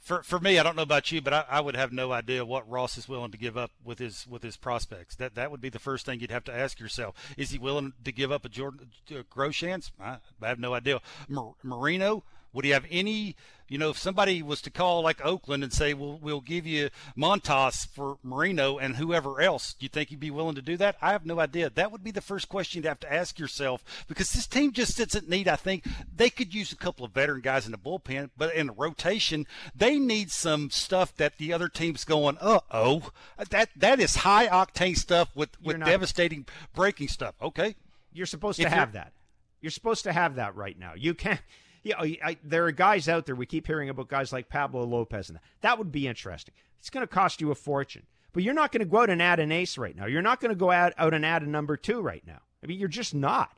for 0.07 0.23
for 0.23 0.39
me, 0.39 0.57
I 0.57 0.63
don't 0.63 0.77
know 0.77 0.83
about 0.83 1.11
you, 1.11 1.21
but 1.21 1.33
I, 1.33 1.45
I, 1.49 1.59
would 1.59 1.75
have 1.75 1.91
no 1.91 2.13
idea 2.13 2.45
what 2.45 2.67
Ross 2.69 2.97
is 2.97 3.09
willing 3.09 3.31
to 3.31 3.37
give 3.37 3.57
up 3.57 3.71
with 3.83 3.99
his 3.99 4.25
with 4.25 4.41
his 4.41 4.55
prospects. 4.55 5.15
That 5.15 5.35
that 5.35 5.51
would 5.51 5.59
be 5.59 5.69
the 5.69 5.79
first 5.79 6.05
thing 6.05 6.21
you'd 6.21 6.31
have 6.31 6.45
to 6.45 6.55
ask 6.55 6.79
yourself: 6.79 7.15
Is 7.35 7.51
he 7.51 7.59
willing 7.59 7.91
to 8.05 8.11
give 8.13 8.31
up 8.31 8.45
a 8.45 8.49
Jordan 8.49 8.87
a 9.11 9.23
Groshans? 9.23 9.91
I, 9.99 10.17
I 10.41 10.47
have 10.47 10.59
no 10.59 10.73
idea. 10.73 11.01
Mar- 11.27 11.55
Moreno 11.61 12.23
Would 12.57 12.65
he 12.65 12.71
have 12.71 12.87
any, 12.89 13.35
you 13.67 13.77
know, 13.77 13.91
if 13.91 13.99
somebody 13.99 14.41
was 14.41 14.63
to 14.63 14.71
call 14.71 15.03
like 15.03 15.23
Oakland 15.23 15.63
and 15.63 15.71
say, 15.71 15.93
"Well, 15.93 16.17
we'll 16.19 16.41
give 16.41 16.65
you 16.65 16.89
Montas 17.15 17.85
for 17.87 18.17
Moreno 18.23 18.79
and 18.79 18.95
whoever 18.95 19.39
else," 19.39 19.75
do 19.75 19.83
you 19.85 19.89
think 19.89 20.09
he'd 20.09 20.19
be 20.19 20.31
willing 20.31 20.55
to 20.55 20.61
do 20.63 20.75
that? 20.77 20.95
I 20.99 21.11
have 21.11 21.23
no 21.23 21.39
idea. 21.39 21.69
That 21.69 21.91
would 21.91 22.03
be 22.03 22.09
the 22.09 22.19
first 22.19 22.49
question 22.49 22.79
you'd 22.81 22.87
have 22.89 22.99
to 23.01 23.13
ask 23.13 23.37
yourself 23.37 23.83
because 24.07 24.31
this 24.31 24.47
team 24.47 24.71
just 24.71 24.95
sits 24.95 25.13
at 25.13 25.29
need. 25.29 25.47
I 25.47 25.55
think 25.55 25.85
they 26.15 26.31
could 26.31 26.51
use 26.51 26.71
a 26.71 26.75
couple 26.75 27.05
of 27.05 27.11
veteran 27.11 27.41
guys 27.41 27.67
in 27.67 27.71
the 27.71 27.77
bullpen, 27.77 28.31
but 28.35 28.55
in 28.55 28.65
the 28.67 28.73
rotation, 28.73 29.45
they 29.75 29.99
need 29.99 30.31
some 30.31 30.71
stuff 30.71 31.15
that 31.17 31.37
the 31.37 31.53
other 31.53 31.69
team's 31.69 32.05
going, 32.05 32.39
"Uh 32.41 32.61
oh," 32.71 33.11
that 33.49 33.69
that 33.75 33.99
is 33.99 34.15
high 34.15 34.47
octane 34.47 34.97
stuff 34.97 35.29
with 35.35 35.61
with 35.61 35.77
not- 35.77 35.85
devastating 35.85 36.47
breaking 36.73 37.09
stuff. 37.09 37.35
Okay, 37.39 37.75
You're 38.11 38.25
supposed 38.25 38.55
to 38.55 38.63
you're- 38.63 38.75
have 38.75 38.93
that. 38.93 39.13
You're 39.61 39.69
supposed 39.69 40.03
to 40.05 40.13
have 40.13 40.33
that 40.37 40.55
right 40.55 40.79
now. 40.79 40.93
You 40.95 41.13
can't. 41.13 41.41
You 41.87 41.93
oh, 41.97 42.03
know, 42.03 42.15
I, 42.23 42.37
there 42.43 42.65
are 42.65 42.71
guys 42.71 43.07
out 43.07 43.25
there. 43.25 43.35
We 43.35 43.45
keep 43.45 43.67
hearing 43.67 43.89
about 43.89 44.07
guys 44.09 44.33
like 44.33 44.49
Pablo 44.49 44.83
Lopez, 44.83 45.29
and 45.29 45.37
that. 45.37 45.43
that 45.61 45.77
would 45.77 45.91
be 45.91 46.07
interesting. 46.07 46.53
It's 46.79 46.89
going 46.89 47.03
to 47.03 47.07
cost 47.07 47.41
you 47.41 47.51
a 47.51 47.55
fortune, 47.55 48.03
but 48.33 48.43
you're 48.43 48.53
not 48.53 48.71
going 48.71 48.79
to 48.79 48.85
go 48.85 49.01
out 49.01 49.09
and 49.09 49.21
add 49.21 49.39
an 49.39 49.51
ace 49.51 49.77
right 49.77 49.95
now. 49.95 50.05
You're 50.05 50.21
not 50.21 50.39
going 50.39 50.49
to 50.49 50.55
go 50.55 50.71
out, 50.71 50.93
out 50.97 51.13
and 51.13 51.25
add 51.25 51.43
a 51.43 51.49
number 51.49 51.77
two 51.77 52.01
right 52.01 52.23
now. 52.25 52.39
I 52.63 52.67
mean, 52.67 52.79
you're 52.79 52.87
just 52.89 53.15
not. 53.15 53.51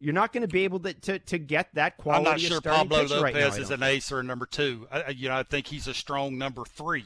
You're 0.00 0.14
not 0.14 0.32
going 0.32 0.42
to 0.42 0.48
be 0.48 0.62
able 0.62 0.78
to, 0.80 0.94
to, 0.94 1.18
to 1.18 1.38
get 1.38 1.74
that 1.74 1.96
quality. 1.96 2.18
I'm 2.18 2.32
not 2.32 2.34
of 2.36 2.40
sure 2.42 2.60
Pablo 2.60 2.98
Lopez 2.98 3.20
right 3.20 3.34
now, 3.34 3.40
I 3.40 3.58
is 3.58 3.70
an 3.70 3.82
ace 3.82 4.12
or 4.12 4.20
a 4.20 4.22
number 4.22 4.46
two. 4.46 4.86
I, 4.92 5.02
I- 5.02 5.08
you 5.08 5.28
know, 5.28 5.36
I 5.36 5.42
think 5.42 5.66
he's 5.66 5.88
a 5.88 5.94
strong 5.94 6.38
number 6.38 6.64
three 6.64 7.04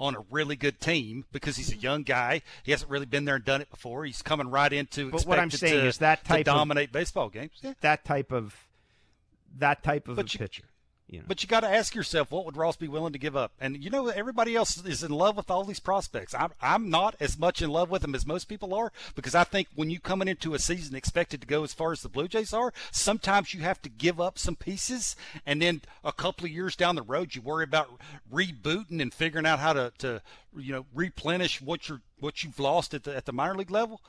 on 0.00 0.16
a 0.16 0.24
really 0.30 0.56
good 0.56 0.80
team 0.80 1.26
because 1.30 1.56
he's 1.56 1.72
a 1.72 1.76
young 1.76 2.02
guy. 2.02 2.42
He 2.64 2.72
hasn't 2.72 2.90
really 2.90 3.06
been 3.06 3.24
there 3.24 3.36
and 3.36 3.44
done 3.44 3.60
it 3.60 3.70
before. 3.70 4.04
He's 4.04 4.20
coming 4.20 4.50
right 4.50 4.72
into. 4.72 5.10
But 5.10 5.22
what 5.22 5.38
I'm 5.38 5.50
saying 5.50 5.82
to- 5.82 5.86
is 5.86 5.98
that 5.98 6.24
to 6.24 6.28
type 6.28 6.40
of- 6.40 6.44
dominate 6.46 6.90
baseball 6.90 7.28
games. 7.28 7.52
Yeah. 7.62 7.74
that 7.82 8.04
type 8.04 8.32
of 8.32 8.56
that 9.58 9.82
type 9.82 10.08
of 10.08 10.16
But 10.16 10.30
a 10.30 10.32
you- 10.32 10.38
pitcher. 10.38 10.64
You 11.06 11.18
know, 11.18 11.26
But 11.28 11.42
you 11.42 11.48
got 11.50 11.60
to 11.60 11.68
ask 11.68 11.94
yourself, 11.94 12.30
what 12.30 12.46
would 12.46 12.56
Ross 12.56 12.76
be 12.76 12.88
willing 12.88 13.12
to 13.12 13.18
give 13.18 13.36
up? 13.36 13.52
And 13.60 13.84
you 13.84 13.90
know, 13.90 14.08
everybody 14.08 14.56
else 14.56 14.82
is 14.86 15.02
in 15.02 15.10
love 15.12 15.36
with 15.36 15.50
all 15.50 15.62
these 15.62 15.78
prospects. 15.78 16.34
I'm, 16.34 16.52
I'm 16.62 16.88
not 16.88 17.14
as 17.20 17.38
much 17.38 17.60
in 17.60 17.68
love 17.68 17.90
with 17.90 18.00
them 18.00 18.14
as 18.14 18.24
most 18.24 18.44
people 18.48 18.72
are 18.72 18.90
because 19.14 19.34
I 19.34 19.44
think 19.44 19.68
when 19.74 19.90
you 19.90 20.00
coming 20.00 20.28
into 20.28 20.54
a 20.54 20.58
season 20.58 20.96
expected 20.96 21.42
to 21.42 21.46
go 21.46 21.62
as 21.62 21.74
far 21.74 21.92
as 21.92 22.00
the 22.00 22.08
Blue 22.08 22.26
Jays 22.26 22.54
are, 22.54 22.72
sometimes 22.90 23.52
you 23.52 23.60
have 23.60 23.82
to 23.82 23.90
give 23.90 24.18
up 24.18 24.38
some 24.38 24.56
pieces, 24.56 25.14
and 25.44 25.60
then 25.60 25.82
a 26.02 26.10
couple 26.10 26.46
of 26.46 26.50
years 26.52 26.74
down 26.74 26.96
the 26.96 27.02
road, 27.02 27.34
you 27.34 27.42
worry 27.42 27.64
about 27.64 28.00
rebooting 28.32 29.02
and 29.02 29.12
figuring 29.12 29.44
out 29.46 29.58
how 29.58 29.74
to, 29.74 29.92
to 29.98 30.22
you 30.56 30.72
know, 30.72 30.86
replenish 30.94 31.60
what 31.60 31.86
you're 31.86 32.00
what 32.18 32.42
you've 32.42 32.58
lost 32.58 32.94
at 32.94 33.04
the 33.04 33.14
at 33.14 33.26
the 33.26 33.32
minor 33.32 33.54
league 33.56 33.70
level. 33.70 34.00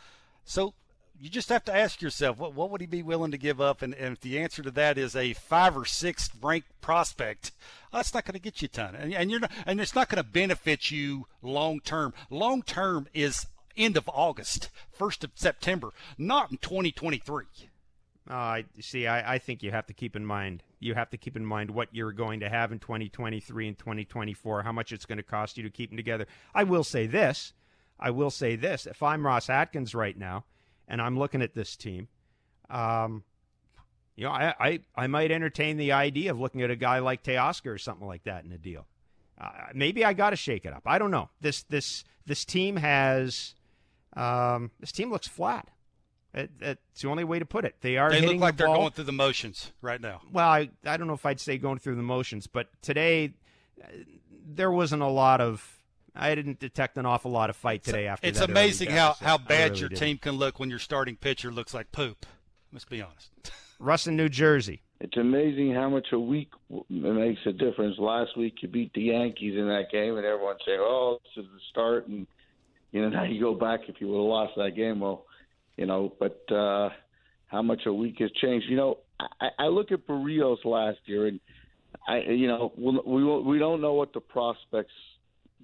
So 0.45 0.73
you 1.19 1.29
just 1.29 1.49
have 1.49 1.63
to 1.65 1.75
ask 1.75 2.01
yourself 2.01 2.37
what 2.37 2.53
what 2.53 2.69
would 2.69 2.81
he 2.81 2.87
be 2.87 3.03
willing 3.03 3.31
to 3.31 3.37
give 3.37 3.61
up 3.61 3.81
and, 3.81 3.93
and 3.95 4.13
if 4.13 4.21
the 4.21 4.39
answer 4.39 4.61
to 4.61 4.71
that 4.71 4.97
is 4.97 5.15
a 5.15 5.33
five 5.33 5.77
or 5.77 5.85
six 5.85 6.29
ranked 6.41 6.69
prospect 6.81 7.51
that's 7.91 8.13
not 8.13 8.25
going 8.25 8.33
to 8.33 8.39
get 8.39 8.61
you 8.61 8.65
a 8.65 8.69
ton 8.69 8.95
and, 8.95 9.13
and 9.13 9.31
you're 9.31 9.39
not 9.39 9.51
and 9.65 9.79
it's 9.79 9.95
not 9.95 10.09
going 10.09 10.23
to 10.23 10.29
benefit 10.29 10.91
you 10.91 11.25
long 11.41 11.79
term 11.79 12.13
long 12.29 12.61
term 12.61 13.07
is 13.13 13.47
end 13.77 13.97
of 13.97 14.09
august 14.13 14.69
first 14.91 15.23
of 15.23 15.31
september 15.35 15.89
not 16.17 16.51
in 16.51 16.57
2023 16.57 17.45
Uh, 18.27 18.33
I 18.33 18.65
see. 18.79 19.05
I, 19.05 19.35
I 19.35 19.37
think 19.37 19.61
you 19.61 19.69
have 19.69 19.85
to 19.85 19.93
keep 19.93 20.15
in 20.15 20.25
mind. 20.25 20.63
You 20.79 20.95
have 20.95 21.11
to 21.11 21.17
keep 21.17 21.37
in 21.37 21.45
mind 21.45 21.69
what 21.69 21.89
you're 21.91 22.11
going 22.11 22.39
to 22.39 22.49
have 22.49 22.71
in 22.71 22.79
2023 22.79 23.67
and 23.67 23.77
2024. 23.77 24.63
How 24.63 24.71
much 24.71 24.91
it's 24.91 25.05
going 25.05 25.17
to 25.17 25.23
cost 25.23 25.57
you 25.57 25.63
to 25.63 25.69
keep 25.69 25.91
them 25.91 25.97
together. 25.97 26.25
I 26.55 26.63
will 26.63 26.83
say 26.83 27.05
this. 27.05 27.53
I 27.99 28.09
will 28.09 28.31
say 28.31 28.55
this. 28.55 28.87
If 28.87 29.03
I'm 29.03 29.23
Ross 29.25 29.47
Atkins 29.47 29.93
right 29.93 30.17
now, 30.17 30.43
and 30.87 31.01
I'm 31.01 31.17
looking 31.17 31.41
at 31.41 31.53
this 31.53 31.75
team, 31.75 32.07
um, 32.69 33.23
you 34.15 34.23
know, 34.23 34.31
I, 34.31 34.53
I 34.59 34.79
I 34.95 35.07
might 35.07 35.31
entertain 35.31 35.77
the 35.77 35.91
idea 35.91 36.31
of 36.31 36.39
looking 36.39 36.61
at 36.61 36.71
a 36.71 36.75
guy 36.75 36.99
like 36.99 37.23
Teoscar 37.23 37.73
or 37.73 37.77
something 37.77 38.07
like 38.07 38.23
that 38.23 38.45
in 38.45 38.51
a 38.51 38.57
deal. 38.57 38.87
Uh, 39.39 39.49
maybe 39.73 40.05
I 40.05 40.13
got 40.13 40.29
to 40.29 40.35
shake 40.37 40.65
it 40.65 40.71
up. 40.73 40.83
I 40.85 40.97
don't 40.97 41.11
know. 41.11 41.29
This 41.41 41.63
this 41.63 42.03
this 42.25 42.45
team 42.45 42.77
has 42.77 43.55
um, 44.15 44.71
this 44.79 44.91
team 44.93 45.11
looks 45.11 45.27
flat. 45.27 45.67
It, 46.33 46.51
it's 46.59 47.01
the 47.01 47.09
only 47.09 47.23
way 47.23 47.39
to 47.39 47.45
put 47.45 47.63
it. 47.65 47.75
They 47.81 47.97
are 47.97 48.09
they 48.09 48.21
look 48.21 48.37
like 48.37 48.55
the 48.55 48.63
they're 48.63 48.67
ball. 48.67 48.77
going 48.77 48.91
through 48.91 49.05
the 49.05 49.11
motions 49.13 49.71
right 49.81 50.01
now 50.01 50.21
Well, 50.31 50.47
I, 50.47 50.69
I 50.85 50.97
don't 50.97 51.07
know 51.07 51.13
if 51.13 51.25
I'd 51.25 51.39
say 51.39 51.57
going 51.57 51.79
through 51.79 51.95
the 51.95 52.01
motions, 52.03 52.45
but 52.47 52.67
today 52.81 53.33
uh, 53.81 53.87
there 54.45 54.71
wasn't 54.71 55.01
a 55.01 55.07
lot 55.07 55.41
of. 55.41 55.74
I 56.15 56.33
didn't 56.35 56.59
detect 56.59 56.97
an 56.97 57.05
awful 57.05 57.31
lot 57.31 57.49
of 57.49 57.55
fight 57.55 57.83
today 57.83 58.07
after 58.07 58.27
it's 58.27 58.39
that 58.39 58.45
early 58.45 58.53
amazing 58.53 58.89
how, 58.91 59.09
deficit. 59.09 59.27
how 59.27 59.37
bad 59.37 59.69
really 59.71 59.79
your 59.81 59.89
didn't. 59.89 60.01
team 60.01 60.17
can 60.17 60.33
look 60.33 60.59
when 60.59 60.69
your 60.69 60.79
starting 60.79 61.15
pitcher 61.15 61.51
looks 61.51 61.73
like 61.73 61.91
poop 61.91 62.25
let's 62.71 62.85
be 62.85 63.01
honest 63.01 63.29
Russ 63.79 64.07
in 64.07 64.15
New 64.15 64.29
Jersey. 64.29 64.81
It's 65.01 65.17
amazing 65.17 65.73
how 65.73 65.89
much 65.89 66.07
a 66.13 66.19
week 66.19 66.49
makes 66.89 67.41
a 67.45 67.51
difference. 67.51 67.97
Last 67.99 68.37
week 68.37 68.55
you 68.61 68.69
beat 68.69 68.93
the 68.93 69.01
Yankees 69.01 69.57
in 69.57 69.67
that 69.67 69.91
game, 69.91 70.15
and 70.15 70.25
everyone 70.25 70.55
saying, 70.65 70.79
"Oh, 70.79 71.19
this 71.21 71.43
is 71.43 71.51
the 71.51 71.59
start," 71.71 72.07
and 72.07 72.25
you 72.93 73.01
know 73.01 73.09
now 73.17 73.23
you 73.25 73.41
go 73.41 73.53
back 73.53 73.81
if 73.89 73.99
you 73.99 74.07
would 74.07 74.17
have 74.17 74.25
lost 74.25 74.53
that 74.55 74.75
game. 74.75 75.01
Well, 75.01 75.25
you 75.75 75.85
know, 75.85 76.13
but 76.17 76.41
uh, 76.49 76.89
how 77.47 77.61
much 77.61 77.85
a 77.85 77.93
week 77.93 78.15
has 78.19 78.31
changed. 78.41 78.67
You 78.69 78.77
know, 78.77 78.97
I, 79.19 79.49
I 79.59 79.65
look 79.67 79.91
at 79.91 80.07
Berrios 80.07 80.63
last 80.63 80.99
year, 81.05 81.27
and 81.27 81.41
I, 82.07 82.19
you 82.19 82.47
know, 82.47 82.71
we 82.77 82.97
we 83.05 83.41
we 83.41 83.59
don't 83.59 83.81
know 83.81 83.93
what 83.93 84.13
the 84.13 84.21
prospects 84.21 84.93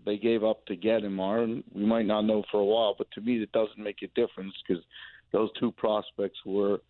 they 0.05 0.17
gave 0.17 0.43
up 0.43 0.65
to 0.65 0.75
get 0.75 1.03
him 1.03 1.19
are, 1.19 1.39
and 1.39 1.63
we 1.73 1.85
might 1.85 2.05
not 2.05 2.21
know 2.21 2.43
for 2.51 2.59
a 2.59 2.65
while. 2.65 2.95
But 2.97 3.11
to 3.11 3.21
me, 3.21 3.41
it 3.41 3.51
doesn't 3.51 3.77
make 3.77 4.01
a 4.01 4.07
difference 4.07 4.53
because 4.67 4.83
those 5.31 5.49
two 5.59 5.71
prospects 5.71 6.39
were 6.45 6.81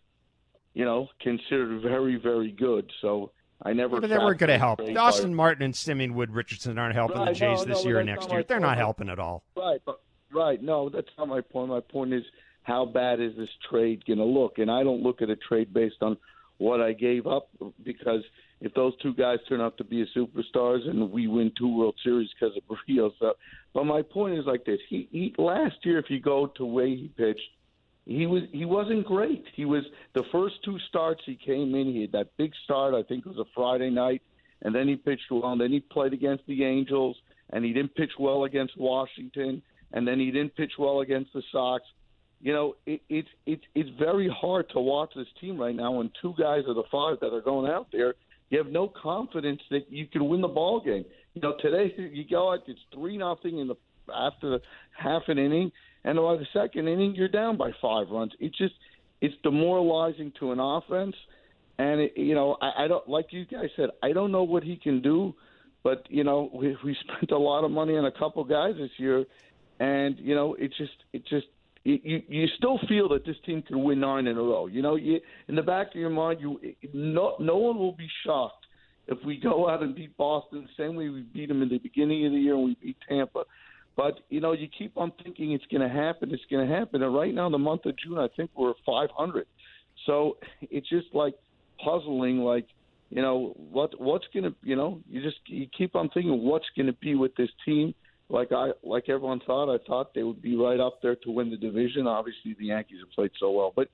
you 0.74 0.84
know, 0.84 1.08
considered 1.20 1.82
very, 1.82 2.16
very 2.16 2.52
good. 2.52 2.90
So 3.00 3.30
I 3.62 3.72
never. 3.72 3.96
Yeah, 3.96 4.00
but 4.00 4.10
they 4.10 4.18
weren't 4.18 4.38
going 4.38 4.48
to 4.48 4.58
help. 4.58 4.80
Austin 4.96 5.34
Martin 5.34 5.64
and 5.64 5.76
Simeon 5.76 6.14
Woods 6.14 6.32
Richardson 6.32 6.78
aren't 6.78 6.94
helping 6.94 7.24
the 7.24 7.32
Jays 7.32 7.60
no, 7.60 7.64
this 7.64 7.84
no, 7.84 7.90
year 7.90 8.00
or 8.00 8.04
next 8.04 8.30
year. 8.30 8.42
They're 8.42 8.58
point. 8.58 8.70
not 8.70 8.78
helping 8.78 9.08
at 9.08 9.18
all. 9.18 9.42
Right, 9.56 9.80
but 9.84 10.00
right. 10.32 10.62
No, 10.62 10.88
that's 10.88 11.08
not 11.18 11.28
my 11.28 11.40
point. 11.40 11.68
My 11.68 11.80
point 11.80 12.12
is 12.12 12.22
how 12.62 12.86
bad 12.86 13.20
is 13.20 13.36
this 13.36 13.48
trade 13.68 14.04
going 14.06 14.18
to 14.18 14.24
look? 14.24 14.58
And 14.58 14.70
I 14.70 14.82
don't 14.82 15.02
look 15.02 15.20
at 15.20 15.30
a 15.30 15.36
trade 15.36 15.72
based 15.74 15.96
on 16.00 16.16
what 16.58 16.80
I 16.80 16.92
gave 16.92 17.26
up 17.26 17.48
because 17.82 18.22
if 18.62 18.72
those 18.74 18.96
two 19.02 19.12
guys 19.12 19.38
turn 19.48 19.60
out 19.60 19.76
to 19.76 19.84
be 19.84 20.06
superstars 20.16 20.88
and 20.88 21.10
we 21.10 21.26
win 21.26 21.50
two 21.58 21.76
World 21.76 21.96
Series 22.02 22.30
because 22.32 22.56
of 22.56 22.62
Berrios, 22.88 23.12
uh, 23.20 23.32
but 23.74 23.84
my 23.84 24.02
point 24.02 24.38
is 24.38 24.46
like 24.46 24.64
this: 24.64 24.78
he, 24.88 25.08
he 25.10 25.34
last 25.36 25.74
year, 25.82 25.98
if 25.98 26.06
you 26.08 26.20
go 26.20 26.46
to 26.56 26.64
way 26.64 26.90
he 26.90 27.08
pitched, 27.16 27.40
he 28.06 28.26
was 28.26 28.42
he 28.52 28.64
wasn't 28.64 29.04
great. 29.04 29.44
He 29.56 29.64
was 29.64 29.82
the 30.14 30.22
first 30.30 30.54
two 30.64 30.78
starts 30.88 31.22
he 31.26 31.34
came 31.34 31.74
in. 31.74 31.92
He 31.92 32.02
had 32.02 32.12
that 32.12 32.36
big 32.36 32.52
start. 32.64 32.94
I 32.94 33.02
think 33.02 33.26
it 33.26 33.30
was 33.30 33.38
a 33.38 33.50
Friday 33.52 33.90
night, 33.90 34.22
and 34.62 34.72
then 34.72 34.86
he 34.86 34.94
pitched 34.94 35.30
well. 35.30 35.50
And 35.50 35.60
then 35.60 35.72
he 35.72 35.80
played 35.80 36.12
against 36.12 36.46
the 36.46 36.64
Angels, 36.64 37.16
and 37.50 37.64
he 37.64 37.72
didn't 37.72 37.96
pitch 37.96 38.12
well 38.18 38.44
against 38.44 38.78
Washington, 38.78 39.60
and 39.92 40.06
then 40.06 40.20
he 40.20 40.30
didn't 40.30 40.54
pitch 40.54 40.72
well 40.78 41.00
against 41.00 41.32
the 41.32 41.42
Sox. 41.50 41.82
You 42.40 42.52
know, 42.52 42.76
it, 42.86 43.00
it's 43.08 43.28
it's 43.44 43.64
it's 43.74 43.90
very 43.98 44.28
hard 44.28 44.70
to 44.70 44.78
watch 44.78 45.10
this 45.16 45.26
team 45.40 45.58
right 45.58 45.74
now 45.74 45.92
when 45.92 46.12
two 46.20 46.34
guys 46.38 46.62
are 46.68 46.74
the 46.74 46.84
five 46.92 47.18
that 47.20 47.34
are 47.34 47.40
going 47.40 47.68
out 47.68 47.88
there. 47.90 48.14
You 48.52 48.58
have 48.58 48.70
no 48.70 48.86
confidence 48.86 49.62
that 49.70 49.90
you 49.90 50.06
can 50.06 50.28
win 50.28 50.42
the 50.42 50.48
ball 50.48 50.78
game. 50.78 51.06
You 51.32 51.40
know, 51.40 51.54
today 51.58 51.94
you 52.12 52.22
go 52.28 52.52
out, 52.52 52.60
it's 52.68 52.78
three 52.94 53.16
nothing 53.16 53.58
in 53.58 53.66
the 53.66 53.76
after 54.14 54.50
the 54.50 54.60
half 54.96 55.22
an 55.28 55.38
inning, 55.38 55.72
and 56.04 56.18
by 56.18 56.36
the 56.36 56.46
second 56.52 56.86
inning 56.86 57.14
you're 57.14 57.28
down 57.28 57.56
by 57.56 57.70
five 57.80 58.10
runs. 58.10 58.32
It's 58.40 58.56
just 58.58 58.74
it's 59.22 59.34
demoralizing 59.42 60.34
to 60.40 60.52
an 60.52 60.60
offense, 60.60 61.16
and 61.78 62.02
it, 62.02 62.12
you 62.14 62.34
know 62.34 62.58
I, 62.60 62.84
I 62.84 62.88
don't 62.88 63.08
like 63.08 63.28
you 63.30 63.46
guys 63.46 63.70
said 63.74 63.88
I 64.02 64.12
don't 64.12 64.30
know 64.30 64.42
what 64.42 64.62
he 64.62 64.76
can 64.76 65.00
do, 65.00 65.34
but 65.82 66.06
you 66.10 66.22
know 66.22 66.50
we 66.52 66.76
we 66.84 66.94
spent 67.00 67.30
a 67.30 67.38
lot 67.38 67.64
of 67.64 67.70
money 67.70 67.96
on 67.96 68.04
a 68.04 68.12
couple 68.12 68.44
guys 68.44 68.74
this 68.76 68.90
year, 68.98 69.24
and 69.80 70.18
you 70.18 70.34
know 70.34 70.52
it 70.56 70.74
just 70.76 70.92
it 71.14 71.24
just 71.26 71.46
you 71.84 71.98
you 72.02 72.22
you 72.28 72.46
still 72.56 72.78
feel 72.88 73.08
that 73.10 73.24
this 73.24 73.36
team 73.44 73.62
can 73.62 73.82
win 73.82 74.00
nine 74.00 74.26
in 74.26 74.36
a 74.36 74.42
row. 74.42 74.66
You 74.66 74.82
know, 74.82 74.96
you 74.96 75.20
in 75.48 75.54
the 75.54 75.62
back 75.62 75.88
of 75.88 75.94
your 75.94 76.10
mind, 76.10 76.40
you 76.40 76.60
no 76.92 77.36
no 77.40 77.56
one 77.56 77.78
will 77.78 77.92
be 77.92 78.08
shocked 78.24 78.66
if 79.08 79.18
we 79.24 79.36
go 79.36 79.68
out 79.68 79.82
and 79.82 79.94
beat 79.94 80.16
Boston 80.16 80.62
the 80.62 80.82
same 80.82 80.94
way 80.94 81.08
we 81.08 81.22
beat 81.22 81.48
them 81.48 81.62
in 81.62 81.68
the 81.68 81.78
beginning 81.78 82.26
of 82.26 82.32
the 82.32 82.38
year 82.38 82.54
and 82.54 82.64
we 82.64 82.76
beat 82.80 82.96
Tampa. 83.08 83.44
But 83.96 84.20
you 84.28 84.40
know, 84.40 84.52
you 84.52 84.68
keep 84.76 84.96
on 84.96 85.12
thinking 85.22 85.52
it's 85.52 85.66
going 85.70 85.86
to 85.86 85.94
happen. 85.94 86.32
It's 86.32 86.42
going 86.50 86.66
to 86.66 86.74
happen. 86.74 87.02
And 87.02 87.14
right 87.14 87.34
now, 87.34 87.46
in 87.46 87.52
the 87.52 87.58
month 87.58 87.84
of 87.84 87.94
June, 87.98 88.18
I 88.18 88.28
think 88.36 88.50
we're 88.56 88.74
500. 88.86 89.46
So 90.06 90.38
it's 90.62 90.88
just 90.88 91.08
like 91.12 91.34
puzzling. 91.84 92.38
Like 92.38 92.66
you 93.10 93.20
know, 93.20 93.54
what 93.56 94.00
what's 94.00 94.24
going 94.32 94.44
to 94.44 94.54
you 94.62 94.76
know, 94.76 95.00
you 95.08 95.22
just 95.22 95.38
you 95.46 95.66
keep 95.76 95.94
on 95.94 96.08
thinking 96.10 96.42
what's 96.42 96.66
going 96.76 96.86
to 96.86 96.94
be 96.94 97.14
with 97.14 97.34
this 97.36 97.50
team. 97.64 97.94
Like 98.32 98.50
I 98.50 98.72
like 98.82 99.10
everyone 99.10 99.40
thought, 99.46 99.72
I 99.72 99.78
thought 99.86 100.14
they 100.14 100.22
would 100.22 100.40
be 100.40 100.56
right 100.56 100.80
up 100.80 101.02
there 101.02 101.16
to 101.16 101.30
win 101.30 101.50
the 101.50 101.56
division. 101.58 102.06
Obviously, 102.06 102.56
the 102.58 102.66
Yankees 102.66 102.98
have 103.04 103.10
played 103.12 103.30
so 103.38 103.50
well, 103.50 103.72
but 103.76 103.88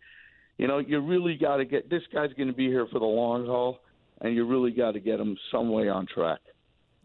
you 0.58 0.68
know, 0.68 0.78
you 0.78 1.00
really 1.00 1.36
got 1.36 1.56
to 1.56 1.64
get 1.64 1.90
this 1.90 2.02
guy's 2.12 2.32
going 2.34 2.46
to 2.48 2.54
be 2.54 2.68
here 2.68 2.86
for 2.86 3.00
the 3.00 3.04
long 3.04 3.46
haul, 3.46 3.80
and 4.20 4.34
you 4.34 4.46
really 4.46 4.70
got 4.70 4.92
to 4.92 5.00
get 5.00 5.18
him 5.18 5.36
some 5.50 5.70
way 5.70 5.88
on 5.88 6.06
track. 6.06 6.38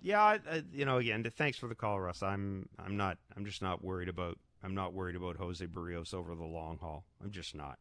Yeah, 0.01 0.21
I, 0.21 0.39
I, 0.51 0.63
you 0.71 0.85
know, 0.85 0.97
again, 0.97 1.25
thanks 1.35 1.57
for 1.57 1.67
the 1.67 1.75
call, 1.75 1.99
Russ. 1.99 2.21
I'm, 2.21 2.67
I'm 2.77 2.97
not, 2.97 3.17
I'm 3.37 3.45
just 3.45 3.61
not 3.61 3.83
worried 3.83 4.09
about, 4.09 4.37
I'm 4.61 4.75
not 4.75 4.93
worried 4.93 5.15
about 5.15 5.37
Jose 5.37 5.65
Berrios 5.65 6.13
over 6.13 6.35
the 6.35 6.43
long 6.43 6.77
haul. 6.77 7.05
I'm 7.23 7.31
just 7.31 7.55
not, 7.55 7.79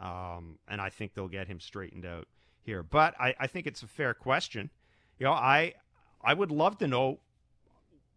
um, 0.00 0.58
and 0.66 0.80
I 0.80 0.88
think 0.88 1.14
they'll 1.14 1.28
get 1.28 1.46
him 1.46 1.60
straightened 1.60 2.06
out. 2.06 2.26
here, 2.68 2.82
but 2.82 3.14
I, 3.18 3.34
I 3.40 3.46
think 3.46 3.66
it's 3.66 3.82
a 3.82 3.86
fair 3.86 4.14
question. 4.14 4.70
You 5.18 5.24
know, 5.24 5.32
I 5.32 5.74
I 6.22 6.34
would 6.34 6.50
love 6.50 6.78
to 6.78 6.86
know 6.86 7.18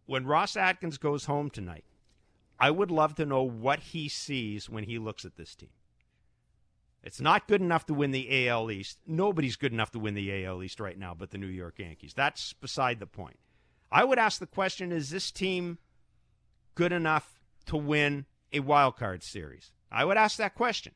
when 0.06 0.26
Ross 0.26 0.56
Atkins 0.56 0.98
goes 0.98 1.26
home 1.26 1.50
tonight. 1.50 1.84
I 2.58 2.70
would 2.70 2.90
love 2.90 3.14
to 3.16 3.26
know 3.26 3.42
what 3.42 3.80
he 3.80 4.08
sees 4.08 4.70
when 4.70 4.84
he 4.84 4.98
looks 4.98 5.24
at 5.24 5.36
this 5.36 5.54
team. 5.54 5.70
It's 7.02 7.20
not 7.20 7.48
good 7.48 7.60
enough 7.60 7.86
to 7.86 7.94
win 7.94 8.12
the 8.12 8.48
AL 8.48 8.70
East. 8.70 8.98
Nobody's 9.06 9.56
good 9.56 9.72
enough 9.72 9.90
to 9.92 9.98
win 9.98 10.14
the 10.14 10.44
AL 10.44 10.62
East 10.62 10.78
right 10.78 10.96
now 10.96 11.14
but 11.14 11.30
the 11.30 11.38
New 11.38 11.48
York 11.48 11.78
Yankees. 11.78 12.14
That's 12.14 12.52
beside 12.52 13.00
the 13.00 13.06
point. 13.06 13.38
I 13.90 14.04
would 14.04 14.18
ask 14.18 14.38
the 14.38 14.46
question 14.46 14.92
is 14.92 15.10
this 15.10 15.30
team 15.30 15.78
good 16.74 16.92
enough 16.92 17.40
to 17.66 17.76
win 17.76 18.26
a 18.52 18.60
wild 18.60 18.96
card 18.96 19.22
series? 19.22 19.72
I 19.90 20.04
would 20.04 20.16
ask 20.16 20.36
that 20.38 20.54
question. 20.54 20.94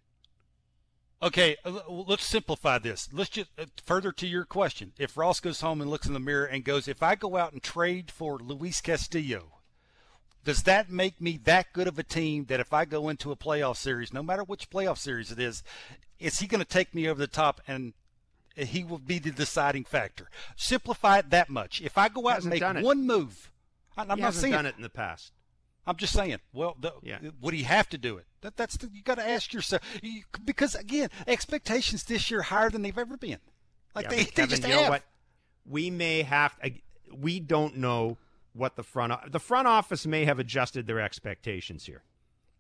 Okay, 1.27 1.57
uh, 1.65 1.81
let's 1.89 2.25
simplify 2.25 2.79
this. 2.79 3.09
Let's 3.13 3.31
just 3.31 3.51
uh, 3.59 3.65
further 3.85 4.13
to 4.13 4.29
your 4.29 4.45
question. 4.45 4.93
If 4.97 5.17
Ross 5.17 5.41
goes 5.41 5.61
home 5.61 5.81
and 5.81 5.91
looks 5.91 6.07
in 6.07 6.13
the 6.13 6.21
mirror 6.21 6.45
and 6.45 6.65
goes, 6.65 6.87
if 6.87 7.03
I 7.03 7.17
go 7.17 7.37
out 7.37 7.53
and 7.53 7.61
trade 7.61 8.13
for 8.13 8.39
Luis 8.39 8.81
Castillo, 8.81 9.55
does 10.45 10.63
that 10.63 10.89
make 10.89 11.21
me 11.21 11.37
that 11.43 11.73
good 11.73 11.89
of 11.89 11.99
a 11.99 12.05
team 12.05 12.45
that 12.45 12.61
if 12.61 12.73
I 12.73 12.85
go 12.85 13.09
into 13.09 13.33
a 13.33 13.37
playoff 13.37 13.77
series, 13.77 14.13
no 14.13 14.23
matter 14.23 14.45
which 14.45 14.71
playoff 14.71 14.99
series 14.99 15.33
it 15.33 15.41
is, 15.41 15.65
is 16.21 16.39
he 16.39 16.47
going 16.47 16.63
to 16.63 16.65
take 16.65 16.95
me 16.95 17.09
over 17.09 17.19
the 17.19 17.27
top 17.27 17.61
and 17.67 17.95
he 18.55 18.85
will 18.85 18.99
be 18.99 19.19
the 19.19 19.33
deciding 19.33 19.85
factor? 19.85 20.31
Simplify 20.55 21.19
it 21.19 21.31
that 21.31 21.51
much. 21.51 21.83
If 21.83 21.99
I 21.99 22.09
go 22.09 22.29
out 22.29 22.43
and 22.43 22.51
make 22.51 22.63
one 22.63 23.05
move, 23.05 23.51
I'm 23.97 24.17
he 24.17 24.23
not 24.23 24.35
saying 24.35 24.53
done 24.53 24.67
it 24.67 24.77
in 24.77 24.83
the 24.83 24.89
past. 24.89 25.33
I'm 25.87 25.97
just 25.97 26.13
saying. 26.13 26.39
Well, 26.53 26.77
the, 26.81 26.93
yeah. 27.03 27.19
would 27.41 27.55
he 27.55 27.63
have 27.63 27.89
to 27.91 27.99
do 27.99 28.17
it? 28.17 28.27
That, 28.41 28.57
that's 28.57 28.77
the, 28.77 28.89
you 28.93 29.03
got 29.03 29.17
to 29.17 29.29
ask 29.29 29.53
yourself 29.53 29.83
you, 30.03 30.23
because 30.45 30.75
again, 30.75 31.11
expectations 31.27 32.05
this 32.05 32.31
year 32.31 32.43
higher 32.43 32.71
than 32.71 32.83
they've 32.83 32.99
ever 32.99 33.17
been. 33.17 33.39
Like 33.95 34.05
yeah, 34.05 34.11
they, 34.11 34.25
Kevin, 34.25 34.51
just 34.51 34.63
you 34.67 34.73
have. 34.73 34.83
Know 34.83 34.91
what? 34.91 35.03
We 35.65 35.91
may 35.91 36.23
have. 36.23 36.55
We 37.17 37.41
don't 37.41 37.77
know 37.77 38.19
what 38.53 38.77
the 38.77 38.83
front 38.83 39.13
the 39.31 39.41
front 39.41 39.69
office 39.69 40.07
may 40.07 40.25
have 40.25 40.39
adjusted 40.39 40.87
their 40.87 41.01
expectations 41.01 41.87
here. 41.87 42.03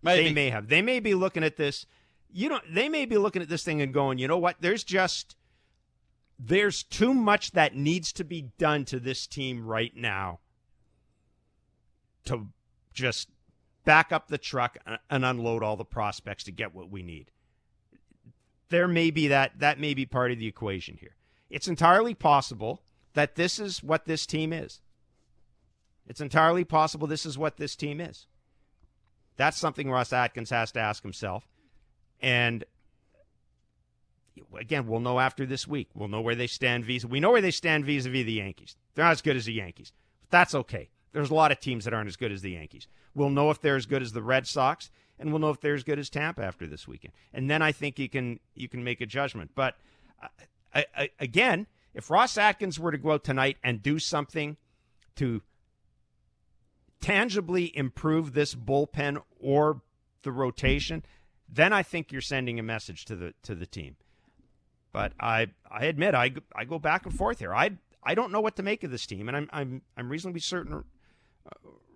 Maybe. 0.02 0.24
They 0.24 0.32
may 0.32 0.50
have. 0.50 0.68
They 0.68 0.82
may 0.82 1.00
be 1.00 1.14
looking 1.14 1.42
at 1.42 1.56
this. 1.56 1.86
You 2.32 2.48
know, 2.48 2.60
they 2.68 2.88
may 2.88 3.06
be 3.06 3.18
looking 3.18 3.42
at 3.42 3.48
this 3.48 3.64
thing 3.64 3.80
and 3.80 3.92
going, 3.94 4.18
you 4.18 4.28
know 4.28 4.38
what? 4.38 4.56
There's 4.60 4.84
just 4.84 5.36
there's 6.38 6.82
too 6.82 7.14
much 7.14 7.52
that 7.52 7.74
needs 7.74 8.12
to 8.12 8.24
be 8.24 8.50
done 8.58 8.84
to 8.86 9.00
this 9.00 9.26
team 9.26 9.66
right 9.66 9.96
now 9.96 10.40
to 12.26 12.48
just 12.96 13.28
back 13.84 14.10
up 14.10 14.26
the 14.26 14.38
truck 14.38 14.78
and 15.08 15.24
unload 15.24 15.62
all 15.62 15.76
the 15.76 15.84
prospects 15.84 16.42
to 16.44 16.50
get 16.52 16.74
what 16.74 16.90
we 16.90 17.02
need. 17.02 17.30
There 18.68 18.88
may 18.88 19.12
be 19.12 19.28
that 19.28 19.60
that 19.60 19.78
may 19.78 19.94
be 19.94 20.06
part 20.06 20.32
of 20.32 20.40
the 20.40 20.48
equation 20.48 20.96
here. 21.00 21.14
It's 21.48 21.68
entirely 21.68 22.14
possible 22.14 22.82
that 23.14 23.36
this 23.36 23.60
is 23.60 23.82
what 23.82 24.06
this 24.06 24.26
team 24.26 24.52
is. 24.52 24.80
It's 26.08 26.20
entirely 26.20 26.64
possible 26.64 27.06
this 27.06 27.24
is 27.24 27.38
what 27.38 27.58
this 27.58 27.76
team 27.76 28.00
is. 28.00 28.26
That's 29.36 29.56
something 29.56 29.88
Ross 29.90 30.12
Atkins 30.12 30.50
has 30.50 30.72
to 30.72 30.80
ask 30.80 31.02
himself. 31.02 31.46
And 32.20 32.64
again, 34.58 34.86
we'll 34.86 35.00
know 35.00 35.20
after 35.20 35.46
this 35.46 35.68
week. 35.68 35.90
We'll 35.94 36.08
know 36.08 36.20
where 36.20 36.34
they 36.34 36.46
stand 36.46 36.84
vis. 36.84 37.04
We 37.04 37.20
know 37.20 37.30
where 37.30 37.40
they 37.40 37.50
stand 37.50 37.84
vis-a-vis 37.84 38.24
the 38.24 38.32
Yankees. 38.32 38.76
They're 38.94 39.04
not 39.04 39.12
as 39.12 39.22
good 39.22 39.36
as 39.36 39.44
the 39.44 39.52
Yankees. 39.52 39.92
But 40.22 40.30
that's 40.30 40.54
okay. 40.54 40.88
There's 41.16 41.30
a 41.30 41.34
lot 41.34 41.50
of 41.50 41.60
teams 41.60 41.86
that 41.86 41.94
aren't 41.94 42.08
as 42.08 42.16
good 42.16 42.30
as 42.30 42.42
the 42.42 42.50
Yankees. 42.50 42.88
We'll 43.14 43.30
know 43.30 43.50
if 43.50 43.62
they're 43.62 43.76
as 43.76 43.86
good 43.86 44.02
as 44.02 44.12
the 44.12 44.20
Red 44.20 44.46
Sox, 44.46 44.90
and 45.18 45.30
we'll 45.30 45.38
know 45.38 45.48
if 45.48 45.62
they're 45.62 45.72
as 45.72 45.82
good 45.82 45.98
as 45.98 46.10
Tampa 46.10 46.44
after 46.44 46.66
this 46.66 46.86
weekend. 46.86 47.14
And 47.32 47.48
then 47.48 47.62
I 47.62 47.72
think 47.72 47.98
you 47.98 48.10
can 48.10 48.38
you 48.54 48.68
can 48.68 48.84
make 48.84 49.00
a 49.00 49.06
judgment. 49.06 49.52
But 49.54 49.78
I, 50.74 50.84
I, 50.94 51.10
again, 51.18 51.68
if 51.94 52.10
Ross 52.10 52.36
Atkins 52.36 52.78
were 52.78 52.92
to 52.92 52.98
go 52.98 53.12
out 53.12 53.24
tonight 53.24 53.56
and 53.64 53.82
do 53.82 53.98
something 53.98 54.58
to 55.14 55.40
tangibly 57.00 57.74
improve 57.74 58.34
this 58.34 58.54
bullpen 58.54 59.22
or 59.40 59.80
the 60.20 60.32
rotation, 60.32 61.02
then 61.48 61.72
I 61.72 61.82
think 61.82 62.12
you're 62.12 62.20
sending 62.20 62.58
a 62.58 62.62
message 62.62 63.06
to 63.06 63.16
the 63.16 63.32
to 63.44 63.54
the 63.54 63.64
team. 63.64 63.96
But 64.92 65.14
I 65.18 65.46
I 65.70 65.86
admit 65.86 66.14
I 66.14 66.32
I 66.54 66.66
go 66.66 66.78
back 66.78 67.06
and 67.06 67.16
forth 67.16 67.38
here. 67.38 67.54
I 67.54 67.78
I 68.02 68.14
don't 68.14 68.32
know 68.32 68.42
what 68.42 68.56
to 68.56 68.62
make 68.62 68.84
of 68.84 68.90
this 68.90 69.06
team, 69.06 69.28
and 69.28 69.36
I'm 69.38 69.48
I'm 69.50 69.82
I'm 69.96 70.10
reasonably 70.10 70.40
certain 70.40 70.84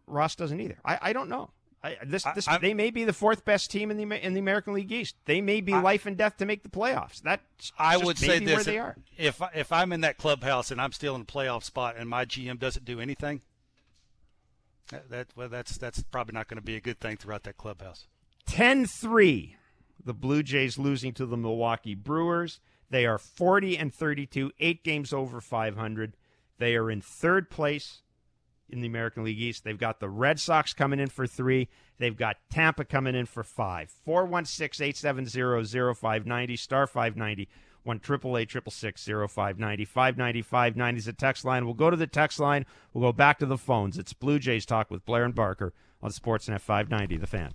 Ross 0.07 0.35
doesn't 0.35 0.61
either. 0.61 0.79
I, 0.85 0.99
I 1.01 1.13
don't 1.13 1.29
know. 1.29 1.51
I, 1.83 1.97
this, 2.05 2.25
this, 2.35 2.47
I, 2.47 2.59
they 2.59 2.75
may 2.75 2.91
be 2.91 3.05
the 3.05 3.13
fourth 3.13 3.45
best 3.47 3.71
team 3.71 3.91
in 3.91 3.97
the 3.97 4.27
in 4.27 4.35
the 4.35 4.41
American 4.41 4.75
League 4.75 4.93
East. 4.93 5.17
They 5.25 5.41
may 5.41 5.63
be 5.63 5.73
I, 5.73 5.81
life 5.81 6.05
and 6.05 6.17
death 6.17 6.37
to 6.37 6.45
make 6.45 6.63
the 6.63 6.69
playoffs. 6.69 7.23
That 7.23 7.41
I 7.79 7.97
would 7.97 8.19
say 8.19 8.39
this: 8.39 8.55
where 8.55 8.65
they 8.65 8.79
are. 8.79 8.97
If 9.17 9.41
if 9.55 9.73
I'm 9.73 9.93
in 9.93 10.03
that 10.03 10.19
clubhouse 10.19 10.71
and 10.71 10.79
I'm 10.79 10.93
still 10.93 11.15
in 11.15 11.23
a 11.23 11.25
playoff 11.25 11.65
spot 11.65 11.95
and 11.97 12.09
my 12.09 12.27
GM 12.27 12.59
doesn't 12.59 12.85
do 12.85 13.01
anything, 13.01 13.41
that, 14.91 15.09
that 15.09 15.27
well, 15.35 15.49
that's 15.49 15.79
that's 15.79 16.03
probably 16.03 16.35
not 16.35 16.49
going 16.49 16.59
to 16.59 16.65
be 16.65 16.77
a 16.77 16.83
good 16.83 17.01
thing 17.01 17.17
throughout 17.17 17.45
that 17.45 17.57
clubhouse. 17.57 18.07
10-3, 18.47 19.55
the 20.05 20.15
Blue 20.15 20.43
Jays 20.43 20.77
losing 20.79 21.13
to 21.15 21.25
the 21.25 21.37
Milwaukee 21.37 21.95
Brewers. 21.95 22.61
They 22.91 23.07
are 23.07 23.19
40 23.19 23.79
and 23.79 23.95
32, 23.95 24.51
eight 24.59 24.83
games 24.83 25.13
over 25.13 25.41
500. 25.41 26.17
They 26.59 26.75
are 26.75 26.91
in 26.91 27.01
third 27.01 27.49
place 27.49 28.03
in 28.73 28.81
the 28.81 28.87
American 28.87 29.25
League 29.25 29.41
East. 29.41 29.65
They've 29.65 29.79
got 29.79 30.01
the 30.01 30.09
Red 30.09 30.41
Sox 30.41 30.73
coming 30.73 31.01
in 31.01 31.09
for 31.09 31.27
three. 31.27 31.69
They've 31.99 32.17
got 32.17 32.37
Tampa 32.51 32.85
coming 32.85 33.15
in 33.15 33.27
for 33.27 33.43
five. 33.43 33.91
416 34.05 34.85
870 34.85 35.95
0590, 35.95 36.57
star 36.57 36.87
590, 36.87 37.49
1 37.83 37.97
888 37.97 39.31
0590. 39.31 39.85
590 39.85 40.43
590 40.43 40.99
is 40.99 41.05
the 41.05 41.13
text 41.13 41.45
line. 41.45 41.65
We'll 41.65 41.75
go 41.75 41.91
to 41.91 41.97
the 41.97 42.07
text 42.07 42.41
line. 42.41 42.67
We'll 42.93 43.09
go 43.09 43.13
back 43.13 43.39
to 43.41 43.47
the 43.47 43.59
phones. 43.59 43.99
It's 43.99 44.13
Blue 44.13 44.39
Jays 44.39 44.67
Talk 44.67 44.91
with 44.91 45.05
Blair 45.05 45.25
and 45.25 45.35
Barker 45.35 45.73
on 46.03 46.11
Sportsnet 46.11 46.61
590, 46.61 47.17
The 47.17 47.27
Fan. 47.27 47.53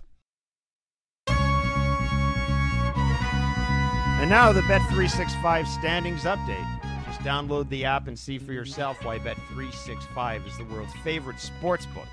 And 4.18 4.30
now 4.30 4.50
the 4.50 4.62
Bet365 4.62 5.66
standings 5.66 6.22
update. 6.24 6.75
Download 7.18 7.68
the 7.68 7.84
app 7.84 8.08
and 8.08 8.18
see 8.18 8.38
for 8.38 8.52
yourself 8.52 9.04
why 9.04 9.18
Bet365 9.18 10.46
is 10.46 10.56
the 10.58 10.64
world's 10.64 10.92
favorite 11.04 11.40
sports 11.40 11.86
book. 11.86 12.06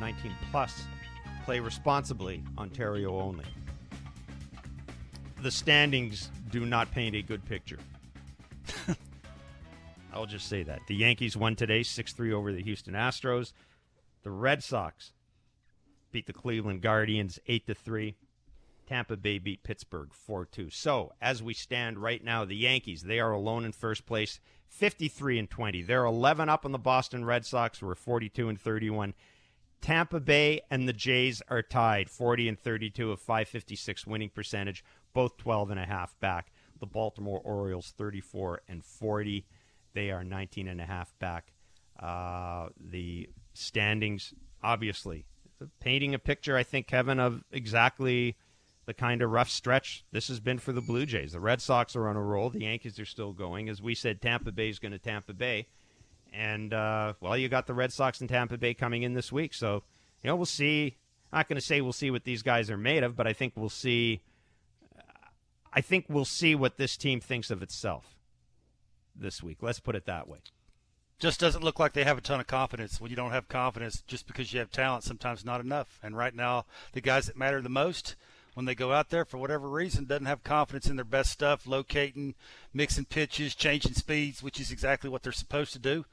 19 0.00 0.32
plus. 0.50 0.84
Play 1.44 1.60
responsibly. 1.60 2.42
Ontario 2.58 3.18
only. 3.20 3.44
The 5.42 5.50
standings 5.50 6.30
do 6.50 6.64
not 6.64 6.90
paint 6.90 7.14
a 7.14 7.22
good 7.22 7.44
picture. 7.44 7.78
I'll 10.12 10.26
just 10.26 10.48
say 10.48 10.62
that. 10.62 10.80
The 10.86 10.94
Yankees 10.94 11.36
won 11.36 11.56
today 11.56 11.82
6 11.82 12.12
3 12.12 12.32
over 12.32 12.52
the 12.52 12.62
Houston 12.62 12.94
Astros. 12.94 13.52
The 14.22 14.30
Red 14.30 14.62
Sox 14.62 15.12
beat 16.12 16.26
the 16.26 16.32
Cleveland 16.32 16.80
Guardians 16.80 17.38
8 17.46 17.64
3. 17.76 18.14
Tampa 18.86 19.16
Bay 19.16 19.38
beat 19.38 19.62
Pittsburgh 19.62 20.12
4 20.12 20.46
2. 20.46 20.70
So, 20.70 21.12
as 21.20 21.42
we 21.42 21.54
stand 21.54 21.98
right 21.98 22.22
now, 22.22 22.44
the 22.44 22.56
Yankees, 22.56 23.02
they 23.02 23.20
are 23.20 23.32
alone 23.32 23.64
in 23.64 23.72
first 23.72 24.06
place, 24.06 24.40
53 24.68 25.38
and 25.38 25.50
20. 25.50 25.82
They're 25.82 26.04
11 26.04 26.48
up 26.48 26.64
on 26.64 26.72
the 26.72 26.78
Boston 26.78 27.24
Red 27.24 27.46
Sox, 27.46 27.78
who 27.78 27.88
are 27.88 27.94
42 27.94 28.48
and 28.48 28.60
31. 28.60 29.14
Tampa 29.80 30.18
Bay 30.18 30.62
and 30.70 30.88
the 30.88 30.92
Jays 30.92 31.42
are 31.48 31.62
tied, 31.62 32.08
40 32.08 32.48
and 32.48 32.58
32, 32.58 33.12
of 33.12 33.20
556 33.20 34.06
winning 34.06 34.30
percentage, 34.30 34.82
both 35.12 35.36
12 35.36 35.70
and 35.72 35.80
a 35.80 35.84
half 35.84 36.18
back. 36.20 36.52
The 36.80 36.86
Baltimore 36.86 37.40
Orioles, 37.44 37.92
34 37.96 38.62
and 38.68 38.84
40. 38.84 39.46
They 39.92 40.10
are 40.10 40.24
19 40.24 40.68
and 40.68 40.80
a 40.80 40.86
half 40.86 41.16
back. 41.18 41.52
Uh, 42.00 42.68
the 42.78 43.28
standings, 43.52 44.34
obviously, 44.62 45.26
painting 45.80 46.14
a 46.14 46.18
picture, 46.18 46.56
I 46.56 46.62
think, 46.62 46.86
Kevin, 46.86 47.20
of 47.20 47.44
exactly 47.52 48.36
the 48.86 48.94
kind 48.94 49.22
of 49.22 49.30
rough 49.30 49.48
stretch 49.48 50.04
this 50.12 50.28
has 50.28 50.40
been 50.40 50.58
for 50.58 50.72
the 50.72 50.80
Blue 50.80 51.06
Jays. 51.06 51.32
The 51.32 51.40
Red 51.40 51.60
Sox 51.60 51.96
are 51.96 52.08
on 52.08 52.16
a 52.16 52.22
roll. 52.22 52.50
The 52.50 52.62
Yankees 52.62 52.98
are 52.98 53.04
still 53.04 53.32
going. 53.32 53.68
As 53.68 53.80
we 53.80 53.94
said, 53.94 54.20
Tampa 54.20 54.52
Bay 54.52 54.68
is 54.68 54.78
going 54.78 54.92
to 54.92 54.98
Tampa 54.98 55.32
Bay. 55.32 55.66
And, 56.32 56.74
uh, 56.74 57.14
well, 57.20 57.36
you 57.36 57.48
got 57.48 57.66
the 57.66 57.74
Red 57.74 57.92
Sox 57.92 58.20
and 58.20 58.28
Tampa 58.28 58.58
Bay 58.58 58.74
coming 58.74 59.02
in 59.02 59.14
this 59.14 59.30
week. 59.32 59.54
So, 59.54 59.84
you 60.22 60.28
know, 60.28 60.36
we'll 60.36 60.46
see. 60.46 60.96
I'm 61.32 61.38
not 61.38 61.48
going 61.48 61.56
to 61.56 61.64
say 61.64 61.80
we'll 61.80 61.92
see 61.92 62.10
what 62.10 62.24
these 62.24 62.42
guys 62.42 62.70
are 62.70 62.76
made 62.76 63.02
of, 63.02 63.16
but 63.16 63.26
I 63.26 63.32
think 63.32 63.54
we'll 63.56 63.68
see. 63.68 64.22
I 65.72 65.80
think 65.80 66.06
we'll 66.08 66.24
see 66.24 66.54
what 66.54 66.76
this 66.76 66.96
team 66.96 67.20
thinks 67.20 67.50
of 67.50 67.62
itself 67.62 68.16
this 69.16 69.42
week. 69.42 69.58
Let's 69.60 69.80
put 69.80 69.96
it 69.96 70.06
that 70.06 70.28
way. 70.28 70.38
Just 71.18 71.40
doesn't 71.40 71.64
look 71.64 71.78
like 71.78 71.92
they 71.92 72.04
have 72.04 72.18
a 72.18 72.20
ton 72.20 72.40
of 72.40 72.46
confidence. 72.46 73.00
When 73.00 73.10
you 73.10 73.16
don't 73.16 73.30
have 73.30 73.48
confidence, 73.48 74.02
just 74.06 74.26
because 74.26 74.52
you 74.52 74.58
have 74.58 74.70
talent, 74.70 75.04
sometimes 75.04 75.44
not 75.44 75.60
enough. 75.60 75.98
And 76.02 76.16
right 76.16 76.34
now, 76.34 76.66
the 76.92 77.00
guys 77.00 77.26
that 77.26 77.38
matter 77.38 77.62
the 77.62 77.68
most– 77.68 78.16
when 78.54 78.66
they 78.66 78.74
go 78.74 78.92
out 78.92 79.10
there 79.10 79.24
for 79.24 79.38
whatever 79.38 79.68
reason 79.68 80.04
doesn't 80.04 80.26
have 80.26 80.42
confidence 80.42 80.86
in 80.86 80.96
their 80.96 81.04
best 81.04 81.30
stuff, 81.30 81.66
locating, 81.66 82.34
mixing 82.72 83.04
pitches, 83.04 83.54
changing 83.54 83.94
speeds, 83.94 84.42
which 84.42 84.60
is 84.60 84.70
exactly 84.70 85.10
what 85.10 85.22
they're 85.22 85.32
supposed 85.32 85.72
to 85.72 85.78
do. 85.78 86.04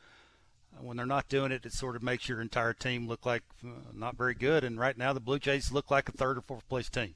When 0.80 0.98
they're 0.98 1.06
not 1.06 1.28
doing 1.28 1.52
it, 1.52 1.66
it 1.66 1.74
sort 1.74 1.96
of 1.96 2.02
makes 2.02 2.28
your 2.28 2.42
entire 2.42 2.74
team 2.74 3.08
look 3.08 3.26
like 3.26 3.44
uh, 3.64 3.70
not 3.94 4.18
very 4.18 4.34
good. 4.34 4.64
And 4.64 4.80
right 4.80 4.98
now, 4.98 5.14
the 5.14 5.20
Blue 5.20 5.38
Jays 5.38 5.72
look 5.72 5.92
like 5.92 6.10
a 6.10 6.14
third 6.14 6.38
or 6.38 6.42
fourth 6.42 6.68
place 6.70 6.90
team. 6.90 7.14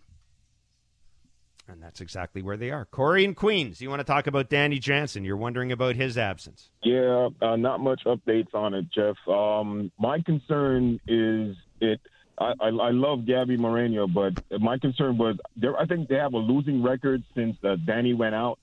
And 1.68 1.82
that's 1.82 2.00
exactly 2.00 2.44
where 2.44 2.58
they 2.58 2.70
are. 2.70 2.86
Corey 2.86 3.26
and 3.26 3.36
Queens, 3.36 3.82
you 3.82 3.90
want 3.90 4.02
to 4.02 4.04
talk 4.04 4.28
about 4.28 4.50
Danny 4.50 4.78
Jansen? 4.78 5.24
You're 5.24 5.38
wondering 5.38 5.72
about 5.72 5.96
his 5.96 6.16
absence. 6.16 6.70
Yeah, 6.84 7.30
uh, 7.42 7.56
not 7.56 7.80
much 7.80 8.04
updates 8.06 8.54
on 8.54 8.76
it, 8.76 8.86
Jeff. 8.92 9.16
Um, 9.28 9.92
my 9.98 10.22
concern 10.22 11.00
is 11.08 11.56
it. 11.82 12.00
I, 12.38 12.54
I, 12.60 12.91
love 12.91 13.26
Gabby 13.26 13.56
Moreno, 13.56 14.08
but 14.08 14.34
my 14.60 14.78
concern 14.78 15.17
was. 15.17 15.38
I 15.80 15.86
think 15.86 16.10
they 16.10 16.15
have 16.15 16.34
a 16.34 16.38
losing 16.38 16.84
record 16.84 17.24
since 17.34 17.56
uh, 17.63 17.78
Danny 17.86 18.13
went 18.13 18.36
out. 18.36 18.60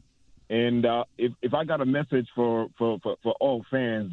And 0.50 0.84
uh, 0.84 1.04
if, 1.16 1.32
if 1.40 1.54
I 1.54 1.64
got 1.64 1.80
a 1.80 1.86
message 1.86 2.28
for, 2.34 2.68
for, 2.76 2.98
for, 3.02 3.16
for 3.22 3.34
all 3.40 3.64
fans, 3.70 4.12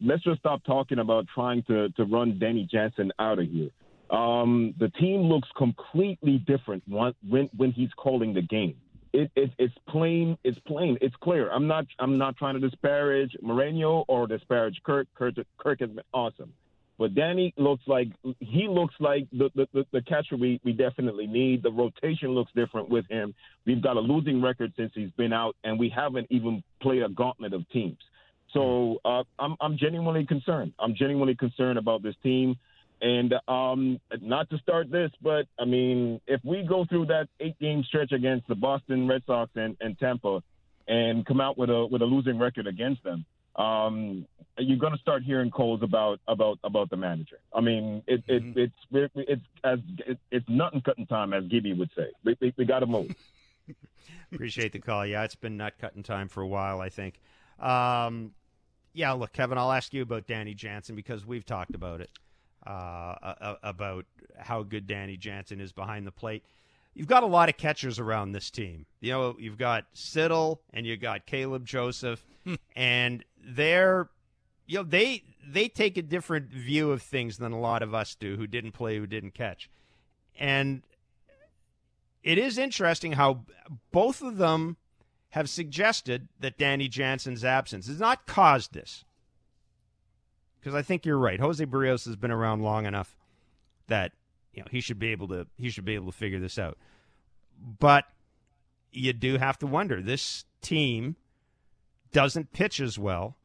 let's 0.00 0.22
just 0.22 0.38
stop 0.38 0.62
talking 0.64 1.00
about 1.00 1.26
trying 1.34 1.64
to, 1.64 1.88
to 1.90 2.04
run 2.04 2.38
Danny 2.38 2.68
Jansen 2.70 3.10
out 3.18 3.40
of 3.40 3.48
here. 3.48 3.70
Um, 4.08 4.74
the 4.78 4.90
team 4.90 5.22
looks 5.22 5.48
completely 5.56 6.38
different 6.38 6.84
when, 6.86 7.14
when, 7.28 7.50
when 7.56 7.72
he's 7.72 7.88
calling 7.96 8.32
the 8.32 8.42
game. 8.42 8.76
It, 9.12 9.32
it, 9.34 9.50
it's 9.58 9.74
plain. 9.88 10.38
It's 10.44 10.58
plain. 10.60 10.98
It's 11.00 11.16
clear. 11.16 11.50
I'm 11.50 11.66
not. 11.66 11.86
I'm 11.98 12.16
not 12.16 12.36
trying 12.36 12.58
to 12.58 12.60
disparage 12.60 13.36
Moreno 13.42 14.04
or 14.08 14.26
disparage 14.26 14.80
Kirk. 14.84 15.06
Kirk, 15.14 15.34
Kirk 15.58 15.80
has 15.80 15.90
been 15.90 16.04
awesome. 16.14 16.52
But 17.02 17.16
Danny 17.16 17.52
looks 17.56 17.82
like 17.88 18.12
he 18.38 18.68
looks 18.70 18.94
like 19.00 19.26
the, 19.32 19.50
the, 19.56 19.84
the, 19.92 20.02
catcher 20.02 20.36
we, 20.36 20.60
we 20.62 20.70
definitely 20.70 21.26
need. 21.26 21.64
The 21.64 21.72
rotation 21.72 22.28
looks 22.28 22.52
different 22.54 22.90
with 22.90 23.06
him. 23.10 23.34
We've 23.66 23.82
got 23.82 23.96
a 23.96 24.00
losing 24.00 24.40
record 24.40 24.72
since 24.76 24.92
he's 24.94 25.10
been 25.16 25.32
out, 25.32 25.56
and 25.64 25.80
we 25.80 25.88
haven't 25.88 26.28
even 26.30 26.62
played 26.80 27.02
a 27.02 27.08
gauntlet 27.08 27.54
of 27.54 27.68
teams. 27.70 27.98
So 28.52 28.98
uh, 29.04 29.24
I'm, 29.36 29.56
I'm 29.60 29.78
genuinely 29.78 30.26
concerned. 30.26 30.74
I'm 30.78 30.94
genuinely 30.94 31.34
concerned 31.34 31.76
about 31.76 32.04
this 32.04 32.14
team. 32.22 32.54
And 33.00 33.34
um, 33.48 33.98
not 34.20 34.48
to 34.50 34.58
start 34.58 34.88
this, 34.92 35.10
but 35.20 35.46
I 35.58 35.64
mean, 35.64 36.20
if 36.28 36.40
we 36.44 36.62
go 36.62 36.84
through 36.88 37.06
that 37.06 37.26
eight 37.40 37.58
game 37.58 37.82
stretch 37.82 38.12
against 38.12 38.46
the 38.46 38.54
Boston 38.54 39.08
Red 39.08 39.22
Sox 39.26 39.50
and, 39.56 39.76
and 39.80 39.98
Tampa 39.98 40.40
and 40.86 41.26
come 41.26 41.40
out 41.40 41.58
with 41.58 41.68
a 41.68 41.84
with 41.84 42.00
a 42.00 42.04
losing 42.04 42.38
record 42.38 42.68
against 42.68 43.02
them, 43.02 43.26
um, 43.56 44.26
you're 44.58 44.78
going 44.78 44.92
to 44.92 44.98
start 44.98 45.22
hearing 45.22 45.50
calls 45.50 45.82
about 45.82 46.20
about 46.28 46.58
about 46.64 46.90
the 46.90 46.96
manager. 46.96 47.38
I 47.54 47.60
mean, 47.60 48.02
it, 48.06 48.22
it 48.28 48.42
mm-hmm. 48.42 48.58
it's 48.58 49.12
it's 49.16 49.42
as 49.64 49.78
it, 50.06 50.18
it's 50.30 50.48
nothing 50.48 50.80
cutting 50.82 51.06
time, 51.06 51.32
as 51.32 51.44
Gibby 51.44 51.72
would 51.72 51.90
say. 51.96 52.08
We, 52.24 52.36
we, 52.40 52.54
we 52.56 52.64
got 52.64 52.80
to 52.80 52.86
move. 52.86 53.14
Appreciate 54.32 54.72
the 54.72 54.78
call. 54.78 55.06
Yeah, 55.06 55.24
it's 55.24 55.34
been 55.34 55.56
nut 55.56 55.74
cutting 55.80 56.02
time 56.02 56.28
for 56.28 56.42
a 56.42 56.46
while. 56.46 56.80
I 56.80 56.88
think. 56.88 57.20
Um, 57.58 58.32
yeah, 58.94 59.12
look, 59.12 59.32
Kevin, 59.32 59.56
I'll 59.56 59.72
ask 59.72 59.94
you 59.94 60.02
about 60.02 60.26
Danny 60.26 60.54
Jansen 60.54 60.94
because 60.96 61.24
we've 61.24 61.46
talked 61.46 61.74
about 61.74 62.00
it 62.00 62.10
uh, 62.66 63.54
about 63.62 64.04
how 64.38 64.62
good 64.62 64.86
Danny 64.86 65.16
Jansen 65.16 65.60
is 65.60 65.72
behind 65.72 66.06
the 66.06 66.12
plate 66.12 66.44
you've 66.94 67.08
got 67.08 67.22
a 67.22 67.26
lot 67.26 67.48
of 67.48 67.56
catchers 67.56 67.98
around 67.98 68.32
this 68.32 68.50
team. 68.50 68.86
You 69.00 69.12
know, 69.12 69.36
you've 69.38 69.58
got 69.58 69.86
Siddle 69.94 70.58
and 70.72 70.86
you 70.86 70.96
got 70.96 71.26
Caleb 71.26 71.64
Joseph, 71.66 72.24
hmm. 72.44 72.54
and 72.76 73.24
they're 73.44 74.08
you 74.66 74.78
know 74.78 74.84
they 74.84 75.24
they 75.46 75.68
take 75.68 75.96
a 75.96 76.02
different 76.02 76.50
view 76.50 76.92
of 76.92 77.02
things 77.02 77.38
than 77.38 77.52
a 77.52 77.60
lot 77.60 77.82
of 77.82 77.94
us 77.94 78.14
do 78.14 78.36
who 78.36 78.46
didn't 78.46 78.72
play 78.72 78.98
who 78.98 79.06
didn't 79.06 79.34
catch. 79.34 79.68
And 80.38 80.82
it 82.22 82.38
is 82.38 82.58
interesting 82.58 83.12
how 83.12 83.44
both 83.90 84.22
of 84.22 84.36
them 84.36 84.76
have 85.30 85.48
suggested 85.48 86.28
that 86.38 86.58
Danny 86.58 86.88
Jansen's 86.88 87.44
absence 87.44 87.86
has 87.86 87.98
not 87.98 88.26
caused 88.26 88.72
this. 88.72 89.04
Because 90.60 90.74
I 90.74 90.82
think 90.82 91.04
you're 91.04 91.18
right. 91.18 91.40
Jose 91.40 91.64
Berrios 91.64 92.04
has 92.04 92.16
been 92.16 92.30
around 92.30 92.62
long 92.62 92.86
enough 92.86 93.16
that 93.88 94.12
you 94.52 94.62
know 94.62 94.68
he 94.70 94.80
should 94.80 94.98
be 94.98 95.08
able 95.08 95.28
to 95.28 95.46
he 95.56 95.70
should 95.70 95.84
be 95.84 95.94
able 95.94 96.06
to 96.06 96.16
figure 96.16 96.38
this 96.38 96.58
out. 96.58 96.78
But 97.58 98.04
you 98.92 99.12
do 99.12 99.38
have 99.38 99.58
to 99.58 99.66
wonder 99.66 100.00
this 100.00 100.44
team 100.60 101.16
doesn't 102.12 102.52
pitch 102.52 102.80
as 102.80 102.98
well 102.98 103.36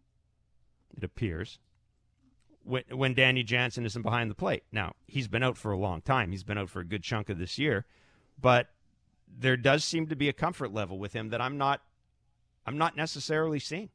it 0.98 1.04
appears, 1.04 1.60
when, 2.64 2.84
when 2.92 3.14
Danny 3.14 3.44
Jansen 3.44 3.86
isn't 3.86 4.02
behind 4.02 4.32
the 4.32 4.36
plate. 4.36 4.64
Now, 4.72 4.94
he's 5.06 5.28
been 5.28 5.44
out 5.44 5.58
for 5.58 5.72
a 5.72 5.78
long 5.78 6.02
time. 6.02 6.32
He's 6.32 6.44
been 6.44 6.58
out 6.58 6.70
for 6.70 6.80
a 6.80 6.86
good 6.86 7.04
chunk 7.04 7.30
of 7.30 7.38
this 7.38 7.58
year, 7.58 7.86
but 8.40 8.70
there 9.28 9.58
does 9.58 9.84
seem 9.84 10.08
to 10.08 10.16
be 10.16 10.30
a 10.30 10.34
comfort 10.34 10.74
level 10.74 10.98
with 10.98 11.14
him 11.14 11.30
that 11.30 11.42
I'm 11.42 11.58
not 11.58 11.82
I'm 12.66 12.78
not 12.78 12.98
necessarily 12.98 13.60
seeing 13.60 13.90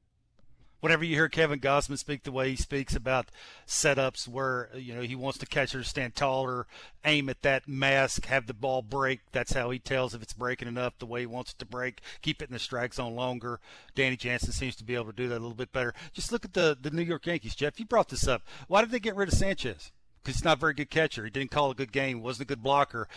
whenever 0.83 1.05
you 1.05 1.15
hear 1.15 1.29
Kevin 1.29 1.61
Gausman 1.61 1.97
speak 1.97 2.25
the 2.25 2.33
way 2.33 2.51
he 2.51 2.57
speaks 2.57 2.97
about 2.97 3.31
setups 3.67 4.27
where 4.27 4.69
you 4.75 4.93
know 4.93 5.01
he 5.01 5.15
wants 5.15 5.39
the 5.39 5.47
catcher 5.47 5.81
to 5.81 5.89
stand 5.89 6.17
taller, 6.17 6.67
aim 7.05 7.29
at 7.29 7.41
that 7.43 7.69
mask, 7.69 8.27
have 8.27 8.47
the 8.47 8.53
ball 8.53 8.83
break. 8.83 9.21
That's 9.31 9.53
how 9.53 9.71
he 9.71 9.79
tells 9.79 10.13
if 10.13 10.23
it's 10.23 10.33
breaking 10.33 10.69
enough 10.69 10.99
the 10.99 11.07
way 11.07 11.21
he 11.21 11.27
wants 11.27 11.53
it 11.53 11.61
to 11.61 11.67
break. 11.67 12.01
Keep 12.21 12.43
it 12.43 12.49
in 12.49 12.53
the 12.53 12.59
strike 12.59 12.95
zone 12.95 13.15
longer. 13.15 13.61
Danny 13.95 14.17
Jansen 14.17 14.53
seems 14.53 14.75
to 14.77 14.85
be 14.85 14.97
able 14.97 15.07
to 15.07 15.13
do 15.13 15.29
that 15.29 15.39
a 15.39 15.45
little 15.45 15.55
bit 15.55 15.73
better. 15.73 15.95
Just 16.13 16.33
look 16.33 16.45
at 16.45 16.53
the 16.53 16.77
the 16.79 16.91
New 16.91 17.03
York 17.03 17.27
Yankees, 17.27 17.55
Jeff. 17.55 17.79
You 17.79 17.87
brought 17.87 18.09
this 18.09 18.27
up. 18.27 18.43
Why 18.67 18.81
did 18.81 18.91
they 18.91 19.01
get 19.01 19.17
rid 19.17 19.29
of 19.29 19.35
Sanchez? 19.35 19.93
Because 20.23 20.37
he's 20.37 20.45
not 20.45 20.59
a 20.59 20.61
very 20.61 20.75
good 20.75 20.91
catcher. 20.91 21.25
He 21.25 21.31
didn't 21.31 21.51
call 21.51 21.71
a 21.71 21.75
good 21.75 21.93
game. 21.93 22.23
wasn't 22.23 22.49
a 22.49 22.55
good 22.55 22.63
blocker. 22.63 23.09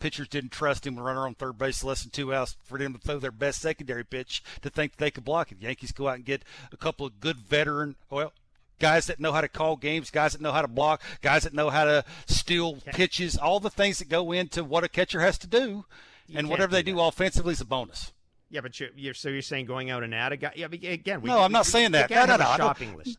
Pitchers 0.00 0.28
didn't 0.28 0.50
trust 0.50 0.86
him. 0.86 0.98
A 0.98 1.02
runner 1.02 1.26
on 1.26 1.34
third 1.34 1.58
base, 1.58 1.84
less 1.84 2.02
than 2.02 2.10
two 2.10 2.34
outs 2.34 2.56
for 2.64 2.78
them 2.78 2.92
to 2.92 2.98
throw 2.98 3.18
their 3.18 3.30
best 3.30 3.60
secondary 3.60 4.04
pitch 4.04 4.42
to 4.62 4.70
think 4.70 4.96
they 4.96 5.10
could 5.10 5.24
block 5.24 5.52
it. 5.52 5.58
Yankees 5.60 5.92
go 5.92 6.08
out 6.08 6.16
and 6.16 6.24
get 6.24 6.42
a 6.72 6.76
couple 6.76 7.06
of 7.06 7.20
good 7.20 7.36
veteran, 7.36 7.96
well, 8.10 8.32
guys 8.78 9.06
that 9.06 9.20
know 9.20 9.32
how 9.32 9.40
to 9.40 9.48
call 9.48 9.76
games, 9.76 10.10
guys 10.10 10.32
that 10.32 10.40
know 10.40 10.52
how 10.52 10.62
to 10.62 10.68
block, 10.68 11.00
guys 11.22 11.44
that 11.44 11.54
know 11.54 11.70
how 11.70 11.84
to 11.84 12.04
steal 12.26 12.74
pitches, 12.86 13.36
all 13.36 13.60
the 13.60 13.70
things 13.70 13.98
that 14.00 14.08
go 14.08 14.32
into 14.32 14.64
what 14.64 14.84
a 14.84 14.88
catcher 14.88 15.20
has 15.20 15.38
to 15.38 15.46
do. 15.46 15.84
You 16.26 16.38
and 16.38 16.48
whatever 16.48 16.72
they 16.72 16.82
do 16.82 16.96
that. 16.96 17.02
offensively 17.02 17.52
is 17.52 17.60
a 17.60 17.64
bonus. 17.64 18.12
Yeah, 18.50 18.60
but 18.60 18.78
you're, 18.78 18.90
you're, 18.96 19.14
so 19.14 19.28
you're 19.28 19.40
saying 19.40 19.66
going 19.66 19.90
out 19.90 20.02
and 20.02 20.14
add 20.14 20.32
a 20.32 20.36
guy? 20.36 20.52
Yeah, 20.54 20.66
again, 20.66 21.22
we, 21.22 21.30
no, 21.30 21.40
I'm 21.40 21.52
not 21.52 21.66
we, 21.66 21.70
saying 21.70 21.92
that. 21.92 22.10
No, 22.10 22.26
no, 22.26 22.36
no, 22.36 22.44
shopping 22.56 22.96
list. 22.96 23.18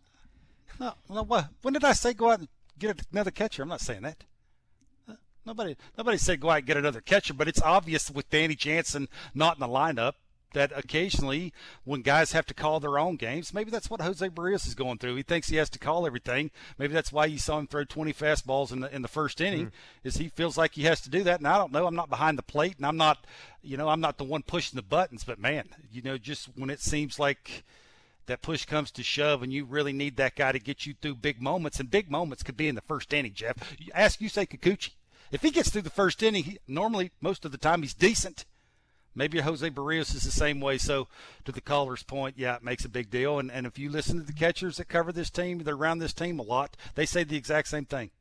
No, 0.80 0.94
no, 1.10 1.24
what? 1.24 1.50
When 1.62 1.74
did 1.74 1.84
I 1.84 1.94
say 1.94 2.14
go 2.14 2.30
out 2.30 2.40
and 2.40 2.48
get 2.80 3.02
another 3.12 3.32
catcher. 3.32 3.64
I'm 3.64 3.70
not 3.70 3.82
saying 3.82 4.02
that. 4.04 4.24
Nobody, 5.46 5.76
nobody 5.98 6.18
said 6.18 6.40
go 6.40 6.50
out 6.50 6.60
and 6.60 6.66
get 6.66 6.78
another 6.78 7.02
catcher, 7.02 7.34
but 7.34 7.50
it's 7.50 7.62
obvious 7.62 8.10
with 8.10 8.30
Danny 8.30 8.56
Jansen 8.56 9.10
not 9.34 9.58
in 9.58 9.60
the 9.60 9.68
lineup 9.68 10.14
that 10.54 10.72
occasionally 10.76 11.52
when 11.84 12.02
guys 12.02 12.32
have 12.32 12.46
to 12.46 12.54
call 12.54 12.80
their 12.80 12.98
own 12.98 13.18
games, 13.18 13.54
maybe 13.54 13.70
that's 13.70 13.90
what 13.90 14.02
Jose 14.02 14.28
Berrios 14.30 14.66
is 14.68 14.76
going 14.76 14.98
through. 14.98 15.16
He 15.16 15.24
thinks 15.24 15.50
he 15.50 15.58
has 15.58 15.70
to 15.72 15.80
call 15.80 16.08
everything. 16.08 16.52
Maybe 16.78 16.94
that's 16.94 17.12
why 17.12 17.26
you 17.26 17.38
saw 17.38 17.60
him 17.60 17.68
throw 17.68 17.84
20 17.84 18.14
fastballs 18.14 18.72
in 18.72 18.80
the 18.80 18.96
in 18.96 19.02
the 19.02 19.08
first 19.08 19.42
inning, 19.42 19.68
mm. 19.68 19.72
is 20.04 20.18
he 20.18 20.30
feels 20.30 20.58
like 20.58 20.76
he 20.76 20.84
has 20.84 21.02
to 21.02 21.10
do 21.10 21.24
that. 21.24 21.40
And 21.40 21.48
I 21.48 21.58
don't 21.58 21.72
know. 21.72 21.86
I'm 21.86 21.96
not 21.96 22.10
behind 22.10 22.38
the 22.38 22.44
plate, 22.44 22.78
and 22.78 22.86
I'm 22.86 22.98
not, 22.98 23.26
you 23.62 23.78
know, 23.78 23.90
I'm 23.90 24.02
not 24.02 24.18
the 24.18 24.24
one 24.24 24.44
pushing 24.44 24.78
the 24.78 24.84
buttons. 24.84 25.24
But 25.24 25.40
man, 25.40 25.68
you 25.92 26.02
know, 26.02 26.18
just 26.18 26.50
when 26.56 26.70
it 26.70 26.80
seems 26.80 27.20
like 27.20 27.64
that 28.26 28.42
push 28.42 28.66
comes 28.66 28.92
to 28.92 29.04
shove 29.04 29.44
and 29.44 29.52
you 29.52 29.66
really 29.66 29.94
need 29.94 30.18
that 30.18 30.36
guy 30.36 30.52
to 30.52 30.60
get 30.60 30.86
you 30.86 30.94
through 31.02 31.16
big 31.16 31.42
moments. 31.42 31.80
And 31.80 31.90
big 31.90 32.10
moments 32.10 32.44
could 32.44 32.58
be 32.58 32.68
in 32.68 32.76
the 32.76 32.82
first 32.82 33.14
inning, 33.14 33.34
Jeff. 33.34 33.76
You 33.78 33.92
Ask 33.94 34.22
you 34.22 34.30
say 34.30 34.46
Kikuchi. 34.46 34.92
If 35.32 35.42
he 35.42 35.52
gets 35.52 35.70
through 35.70 35.82
the 35.82 35.90
first 35.90 36.22
inning, 36.22 36.44
he, 36.44 36.60
normally, 36.68 37.12
most 37.20 37.44
of 37.44 37.52
the 37.52 37.58
time, 37.58 37.82
he's 37.82 37.96
decent. 37.96 38.46
Maybe 39.16 39.40
Jose 39.40 39.68
Berrios 39.70 40.14
is 40.16 40.24
the 40.24 40.32
same 40.32 40.60
way. 40.60 40.78
So, 40.78 41.08
to 41.46 41.52
the 41.52 41.62
caller's 41.62 42.04
point, 42.04 42.36
yeah, 42.38 42.56
it 42.56 42.64
makes 42.64 42.86
a 42.86 42.90
big 42.90 43.10
deal. 43.10 43.40
And, 43.40 43.52
and 43.52 43.66
if 43.66 43.80
you 43.80 43.90
listen 43.90 44.20
to 44.20 44.26
the 44.26 44.34
catchers 44.34 44.78
that 44.78 44.90
cover 44.90 45.12
this 45.12 45.32
team, 45.32 45.60
they're 45.60 45.74
around 45.74 46.00
this 46.00 46.14
team 46.14 46.40
a 46.40 46.44
lot, 46.44 46.78
they 46.96 47.06
say 47.06 47.24
the 47.24 47.38
exact 47.38 47.68
same 47.68 47.86
thing. 47.86 48.12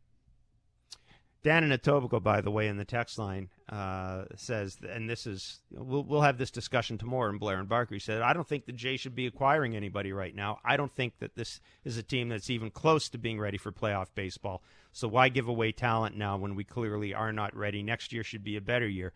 Dan 1.42 1.64
in 1.64 1.78
Etobicoke, 1.78 2.22
by 2.22 2.40
the 2.40 2.50
way, 2.50 2.68
in 2.68 2.76
the 2.76 2.84
text 2.84 3.18
line 3.18 3.50
uh, 3.72 4.24
says, 4.36 4.76
and 4.86 5.08
this 5.08 5.26
is 5.26 5.60
we'll 5.70 6.04
we'll 6.04 6.20
have 6.20 6.36
this 6.36 6.50
discussion 6.50 6.98
tomorrow. 6.98 7.30
And 7.30 7.40
Blair 7.40 7.58
and 7.58 7.68
Barker 7.68 7.94
he 7.94 8.00
said, 8.00 8.20
I 8.20 8.34
don't 8.34 8.46
think 8.46 8.66
the 8.66 8.72
Jays 8.72 9.00
should 9.00 9.14
be 9.14 9.26
acquiring 9.26 9.74
anybody 9.74 10.12
right 10.12 10.34
now. 10.34 10.58
I 10.62 10.76
don't 10.76 10.94
think 10.94 11.14
that 11.20 11.36
this 11.36 11.58
is 11.82 11.96
a 11.96 12.02
team 12.02 12.28
that's 12.28 12.50
even 12.50 12.70
close 12.70 13.08
to 13.08 13.18
being 13.18 13.40
ready 13.40 13.56
for 13.56 13.72
playoff 13.72 14.08
baseball. 14.14 14.62
So 14.92 15.08
why 15.08 15.30
give 15.30 15.48
away 15.48 15.72
talent 15.72 16.18
now 16.18 16.36
when 16.36 16.54
we 16.54 16.64
clearly 16.64 17.14
are 17.14 17.32
not 17.32 17.56
ready? 17.56 17.82
Next 17.82 18.12
year 18.12 18.22
should 18.22 18.44
be 18.44 18.56
a 18.56 18.60
better 18.60 18.86
year. 18.86 19.14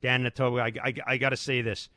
Dan 0.00 0.24
in 0.24 0.32
I, 0.40 0.72
I, 0.82 0.94
I 1.06 1.16
got 1.18 1.30
to 1.30 1.36
say 1.36 1.60
this: 1.60 1.90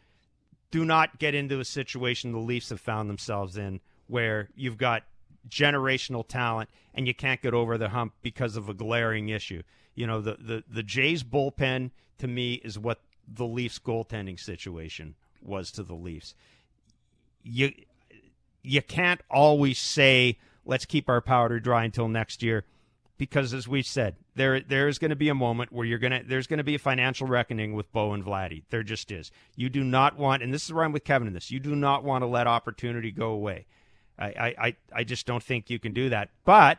do 0.71 0.83
not 0.83 1.19
get 1.19 1.33
into 1.33 1.61
a 1.61 1.65
situation 1.65 2.33
the 2.33 2.39
Leafs 2.39 2.69
have 2.69 2.81
found 2.81 3.09
themselves 3.09 3.55
in 3.55 3.79
where 4.07 4.49
you've 4.57 4.77
got 4.77 5.03
generational 5.47 6.27
talent 6.27 6.69
and 6.93 7.07
you 7.07 7.13
can't 7.13 7.41
get 7.41 7.53
over 7.53 7.77
the 7.77 7.89
hump 7.89 8.13
because 8.21 8.57
of 8.57 8.67
a 8.67 8.73
glaring 8.73 9.29
issue. 9.29 9.63
You 9.95 10.07
know, 10.07 10.21
the, 10.21 10.37
the, 10.39 10.63
the 10.69 10.83
Jays 10.83 11.23
bullpen 11.23 11.91
to 12.19 12.27
me 12.27 12.55
is 12.55 12.79
what 12.79 12.99
the 13.27 13.45
Leafs 13.45 13.79
goaltending 13.79 14.39
situation 14.39 15.15
was 15.41 15.71
to 15.71 15.83
the 15.83 15.93
Leafs. 15.93 16.35
You 17.43 17.73
you 18.61 18.81
can't 18.81 19.21
always 19.29 19.77
say 19.77 20.37
let's 20.65 20.85
keep 20.85 21.09
our 21.09 21.19
powder 21.19 21.59
dry 21.59 21.83
until 21.83 22.07
next 22.07 22.41
year 22.41 22.63
because 23.17 23.53
as 23.53 23.67
we 23.67 23.81
said, 23.81 24.15
there 24.35 24.61
there 24.61 24.87
is 24.87 24.97
going 24.97 25.09
to 25.09 25.15
be 25.15 25.29
a 25.29 25.35
moment 25.35 25.71
where 25.71 25.85
you're 25.85 25.99
going 25.99 26.13
to 26.13 26.23
there's 26.25 26.47
going 26.47 26.57
to 26.57 26.63
be 26.63 26.75
a 26.75 26.79
financial 26.79 27.27
reckoning 27.27 27.73
with 27.73 27.91
Bo 27.91 28.13
and 28.13 28.23
Vladdy. 28.23 28.63
There 28.69 28.83
just 28.83 29.11
is. 29.11 29.31
You 29.55 29.69
do 29.69 29.83
not 29.83 30.17
want 30.17 30.41
and 30.41 30.53
this 30.53 30.63
is 30.63 30.73
where 30.73 30.85
I'm 30.85 30.93
with 30.93 31.03
Kevin 31.03 31.27
in 31.27 31.33
this. 31.33 31.51
You 31.51 31.59
do 31.59 31.75
not 31.75 32.03
want 32.03 32.21
to 32.21 32.27
let 32.27 32.47
opportunity 32.47 33.11
go 33.11 33.29
away. 33.31 33.65
I, 34.17 34.55
I, 34.57 34.75
I 34.95 35.03
just 35.03 35.25
don't 35.25 35.43
think 35.43 35.69
you 35.69 35.79
can 35.79 35.91
do 35.91 36.09
that. 36.09 36.29
But 36.45 36.77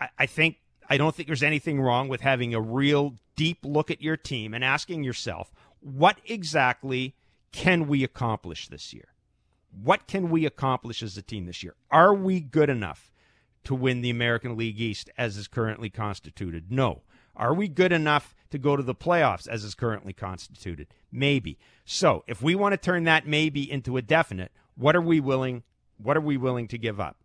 I, 0.00 0.08
I 0.18 0.26
think 0.26 0.56
I 0.90 0.96
don't 0.96 1.14
think 1.14 1.28
there's 1.28 1.44
anything 1.44 1.80
wrong 1.80 2.08
with 2.08 2.20
having 2.20 2.52
a 2.52 2.60
real 2.60 3.14
deep 3.36 3.58
look 3.62 3.92
at 3.92 4.02
your 4.02 4.16
team 4.16 4.52
and 4.52 4.64
asking 4.64 5.04
yourself, 5.04 5.52
what 5.78 6.18
exactly 6.26 7.14
can 7.52 7.86
we 7.86 8.02
accomplish 8.02 8.66
this 8.68 8.92
year? 8.92 9.14
What 9.70 10.08
can 10.08 10.30
we 10.30 10.44
accomplish 10.44 11.00
as 11.00 11.16
a 11.16 11.22
team 11.22 11.46
this 11.46 11.62
year? 11.62 11.76
Are 11.92 12.12
we 12.12 12.40
good 12.40 12.68
enough 12.68 13.12
to 13.64 13.74
win 13.74 14.00
the 14.00 14.10
American 14.10 14.56
League 14.56 14.80
East 14.80 15.08
as 15.16 15.36
is 15.36 15.46
currently 15.46 15.90
constituted? 15.90 16.72
No. 16.72 17.02
Are 17.36 17.54
we 17.54 17.68
good 17.68 17.92
enough 17.92 18.34
to 18.50 18.58
go 18.58 18.76
to 18.76 18.82
the 18.82 18.94
playoffs 18.94 19.46
as 19.46 19.62
is 19.62 19.76
currently 19.76 20.12
constituted? 20.12 20.88
Maybe. 21.12 21.56
So, 21.84 22.24
if 22.26 22.42
we 22.42 22.56
want 22.56 22.72
to 22.72 22.76
turn 22.76 23.04
that 23.04 23.28
maybe 23.28 23.70
into 23.70 23.96
a 23.96 24.02
definite, 24.02 24.50
what 24.74 24.96
are 24.96 25.00
we 25.00 25.20
willing 25.20 25.62
what 26.02 26.16
are 26.16 26.22
we 26.22 26.36
willing 26.36 26.66
to 26.68 26.78
give 26.78 26.98
up? 26.98 27.16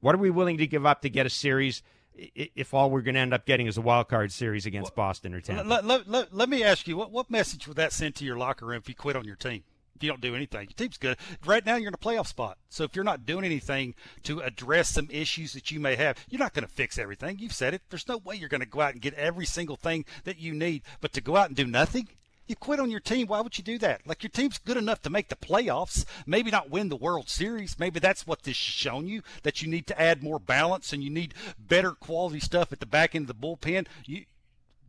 What 0.00 0.14
are 0.14 0.18
we 0.18 0.30
willing 0.30 0.58
to 0.58 0.66
give 0.66 0.86
up 0.86 1.02
to 1.02 1.10
get 1.10 1.26
a 1.26 1.30
series 1.30 1.82
if 2.14 2.74
all 2.74 2.90
we're 2.90 3.02
going 3.02 3.14
to 3.14 3.20
end 3.20 3.34
up 3.34 3.46
getting 3.46 3.66
is 3.66 3.76
a 3.76 3.80
wild 3.80 4.08
card 4.08 4.32
series 4.32 4.66
against 4.66 4.96
well, 4.96 5.08
Boston 5.08 5.34
or 5.34 5.40
Tampa? 5.40 5.68
Let, 5.68 5.84
let, 5.84 6.08
let, 6.08 6.34
let, 6.34 6.48
me 6.48 6.62
ask 6.62 6.86
you, 6.86 6.96
what, 6.96 7.10
what 7.10 7.30
message 7.30 7.66
would 7.66 7.76
that 7.76 7.92
send 7.92 8.14
to 8.16 8.24
your 8.24 8.36
locker 8.36 8.66
room 8.66 8.78
if 8.78 8.88
you 8.88 8.94
quit 8.94 9.16
on 9.16 9.24
your 9.24 9.36
team? 9.36 9.64
If 9.94 10.02
you 10.02 10.10
don't 10.10 10.20
do 10.20 10.34
anything, 10.34 10.62
your 10.62 10.74
team's 10.74 10.96
good. 10.96 11.16
Right 11.44 11.64
now, 11.64 11.76
you're 11.76 11.88
in 11.88 11.94
a 11.94 11.98
playoff 11.98 12.26
spot. 12.26 12.58
So 12.68 12.84
if 12.84 12.96
you're 12.96 13.04
not 13.04 13.24
doing 13.24 13.44
anything 13.44 13.94
to 14.24 14.40
address 14.40 14.90
some 14.90 15.08
issues 15.10 15.52
that 15.52 15.70
you 15.70 15.78
may 15.78 15.96
have, 15.96 16.18
you're 16.28 16.40
not 16.40 16.54
going 16.54 16.66
to 16.66 16.72
fix 16.72 16.98
everything. 16.98 17.38
You've 17.38 17.54
said 17.54 17.74
it. 17.74 17.82
There's 17.88 18.08
no 18.08 18.18
way 18.18 18.34
you're 18.34 18.48
going 18.48 18.62
to 18.62 18.66
go 18.66 18.80
out 18.80 18.94
and 18.94 19.02
get 19.02 19.14
every 19.14 19.46
single 19.46 19.76
thing 19.76 20.04
that 20.24 20.40
you 20.40 20.54
need. 20.54 20.82
But 21.00 21.12
to 21.12 21.20
go 21.20 21.36
out 21.36 21.48
and 21.48 21.56
do 21.56 21.66
nothing, 21.66 22.08
you 22.52 22.56
quit 22.56 22.78
on 22.80 22.90
your 22.90 23.00
team. 23.00 23.28
Why 23.28 23.40
would 23.40 23.56
you 23.56 23.64
do 23.64 23.78
that? 23.78 24.02
Like 24.06 24.22
your 24.22 24.30
team's 24.30 24.58
good 24.58 24.76
enough 24.76 25.00
to 25.02 25.10
make 25.10 25.28
the 25.28 25.36
playoffs, 25.36 26.04
maybe 26.26 26.50
not 26.50 26.68
win 26.68 26.90
the 26.90 26.96
World 26.96 27.30
Series. 27.30 27.78
Maybe 27.78 27.98
that's 27.98 28.26
what 28.26 28.42
this 28.42 28.56
has 28.56 28.56
shown 28.56 29.08
you 29.08 29.22
that 29.42 29.62
you 29.62 29.68
need 29.68 29.86
to 29.86 30.00
add 30.00 30.22
more 30.22 30.38
balance 30.38 30.92
and 30.92 31.02
you 31.02 31.08
need 31.08 31.32
better 31.58 31.92
quality 31.92 32.40
stuff 32.40 32.72
at 32.72 32.80
the 32.80 32.86
back 32.86 33.14
end 33.14 33.28
of 33.28 33.40
the 33.40 33.46
bullpen. 33.46 33.86
You, 34.04 34.26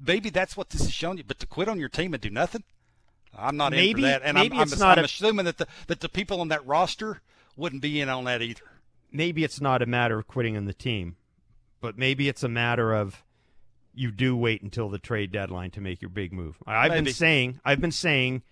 maybe 0.05 0.29
that's 0.29 0.57
what 0.57 0.71
this 0.71 0.81
has 0.81 0.91
shown 0.91 1.17
you. 1.17 1.23
But 1.25 1.39
to 1.39 1.47
quit 1.47 1.69
on 1.69 1.79
your 1.79 1.89
team 1.89 2.13
and 2.13 2.21
do 2.21 2.29
nothing, 2.29 2.63
I'm 3.33 3.55
not 3.55 3.71
maybe, 3.71 3.89
in 3.89 3.95
for 3.95 4.01
that. 4.01 4.21
And 4.23 4.35
maybe 4.35 4.57
I'm, 4.57 4.63
it's 4.63 4.73
I'm, 4.73 4.79
not 4.79 4.97
I'm 4.97 5.03
a, 5.03 5.05
assuming 5.05 5.45
that 5.45 5.57
the 5.57 5.67
that 5.87 6.01
the 6.01 6.09
people 6.09 6.41
on 6.41 6.49
that 6.49 6.65
roster 6.67 7.21
wouldn't 7.55 7.81
be 7.81 8.01
in 8.01 8.09
on 8.09 8.25
that 8.25 8.41
either. 8.41 8.65
Maybe 9.09 9.45
it's 9.45 9.61
not 9.61 9.81
a 9.81 9.85
matter 9.85 10.19
of 10.19 10.27
quitting 10.27 10.57
on 10.57 10.65
the 10.65 10.73
team, 10.73 11.15
but 11.79 11.97
maybe 11.97 12.27
it's 12.27 12.43
a 12.43 12.49
matter 12.49 12.93
of 12.93 13.22
you 13.93 14.11
do 14.11 14.35
wait 14.35 14.61
until 14.61 14.89
the 14.89 14.99
trade 14.99 15.31
deadline 15.31 15.71
to 15.71 15.81
make 15.81 16.01
your 16.01 16.09
big 16.09 16.33
move. 16.33 16.57
I've 16.65 16.91
Maybe. 16.91 17.05
been 17.05 17.13
saying, 17.13 17.59
I've 17.63 17.81
been 17.81 17.91
saying, 17.91 18.43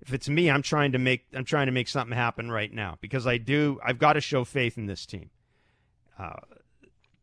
if 0.00 0.12
it's 0.12 0.28
me, 0.28 0.50
I'm 0.50 0.62
trying 0.62 0.92
to 0.92 0.98
make, 0.98 1.26
I'm 1.34 1.44
trying 1.44 1.66
to 1.66 1.72
make 1.72 1.88
something 1.88 2.16
happen 2.16 2.50
right 2.50 2.72
now 2.72 2.98
because 3.00 3.26
I 3.26 3.38
do, 3.38 3.78
I've 3.84 3.98
got 3.98 4.14
to 4.14 4.20
show 4.20 4.44
faith 4.44 4.76
in 4.78 4.86
this 4.86 5.06
team. 5.06 5.30
Uh, 6.18 6.40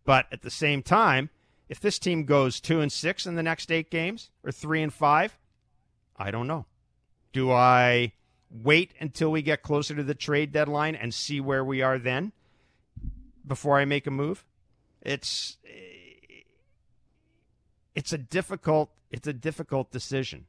but 0.05 0.25
at 0.31 0.41
the 0.41 0.49
same 0.49 0.81
time, 0.81 1.29
if 1.69 1.79
this 1.79 1.99
team 1.99 2.23
goes 2.23 2.59
two 2.59 2.79
and 2.79 2.91
six 2.91 3.25
in 3.25 3.35
the 3.35 3.43
next 3.43 3.71
eight 3.71 3.91
games 3.91 4.29
or 4.43 4.51
three 4.51 4.81
and 4.81 4.93
five, 4.93 5.37
I 6.15 6.31
don't 6.31 6.47
know. 6.47 6.65
Do 7.33 7.51
I 7.51 8.13
wait 8.49 8.93
until 8.99 9.31
we 9.31 9.41
get 9.41 9.61
closer 9.61 9.93
to 9.93 10.03
the 10.03 10.15
trade 10.15 10.51
deadline 10.51 10.95
and 10.95 11.13
see 11.13 11.41
where 11.41 11.63
we 11.63 11.81
are 11.81 11.99
then 11.99 12.31
before 13.45 13.77
I 13.77 13.85
make 13.85 14.07
a 14.07 14.11
move? 14.11 14.45
It's 15.01 15.57
it's 17.97 18.13
a 18.13 18.17
difficult 18.17 18.91
it's 19.09 19.27
a 19.27 19.33
difficult 19.33 19.91
decision 19.91 20.45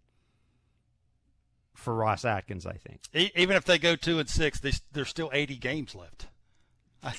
for 1.72 1.94
Ross 1.94 2.24
Atkins. 2.24 2.66
I 2.66 2.74
think 2.74 3.01
even 3.14 3.57
if 3.57 3.64
they 3.64 3.78
go 3.78 3.96
two 3.96 4.18
and 4.18 4.28
six, 4.28 4.61
they, 4.61 4.72
there's 4.92 5.09
still 5.09 5.30
80 5.32 5.57
games 5.57 5.94
left. 5.94 6.26
I, 7.03 7.14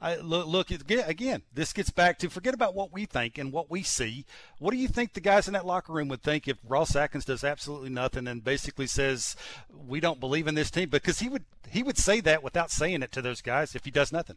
I 0.00 0.16
look, 0.16 0.46
look 0.46 0.70
again. 0.70 1.42
This 1.52 1.72
gets 1.74 1.90
back 1.90 2.18
to 2.20 2.30
forget 2.30 2.54
about 2.54 2.74
what 2.74 2.92
we 2.92 3.04
think 3.04 3.36
and 3.36 3.52
what 3.52 3.70
we 3.70 3.82
see. 3.82 4.24
What 4.58 4.70
do 4.70 4.78
you 4.78 4.88
think 4.88 5.12
the 5.12 5.20
guys 5.20 5.46
in 5.46 5.52
that 5.52 5.66
locker 5.66 5.92
room 5.92 6.08
would 6.08 6.22
think 6.22 6.48
if 6.48 6.56
Ross 6.66 6.96
Atkins 6.96 7.26
does 7.26 7.44
absolutely 7.44 7.90
nothing 7.90 8.26
and 8.26 8.42
basically 8.42 8.86
says 8.86 9.36
we 9.68 10.00
don't 10.00 10.20
believe 10.20 10.46
in 10.46 10.54
this 10.54 10.70
team? 10.70 10.88
Because 10.88 11.18
he 11.18 11.28
would 11.28 11.44
he 11.68 11.82
would 11.82 11.98
say 11.98 12.20
that 12.20 12.42
without 12.42 12.70
saying 12.70 13.02
it 13.02 13.12
to 13.12 13.20
those 13.20 13.42
guys 13.42 13.74
if 13.74 13.84
he 13.84 13.90
does 13.90 14.10
nothing. 14.10 14.36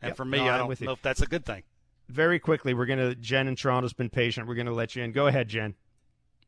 And 0.00 0.10
yep. 0.10 0.16
for 0.16 0.24
me, 0.24 0.38
no, 0.38 0.48
I 0.48 0.58
don't 0.58 0.80
know 0.80 0.92
if 0.92 1.02
that's 1.02 1.22
a 1.22 1.26
good 1.26 1.44
thing 1.44 1.64
very 2.08 2.38
quickly, 2.38 2.74
we're 2.74 2.86
going 2.86 2.98
to, 2.98 3.14
Jen 3.14 3.48
in 3.48 3.56
Toronto's 3.56 3.92
been 3.92 4.10
patient. 4.10 4.46
We're 4.46 4.54
going 4.54 4.66
to 4.66 4.74
let 4.74 4.96
you 4.96 5.02
in. 5.02 5.12
Go 5.12 5.26
ahead, 5.26 5.48
Jen. 5.48 5.74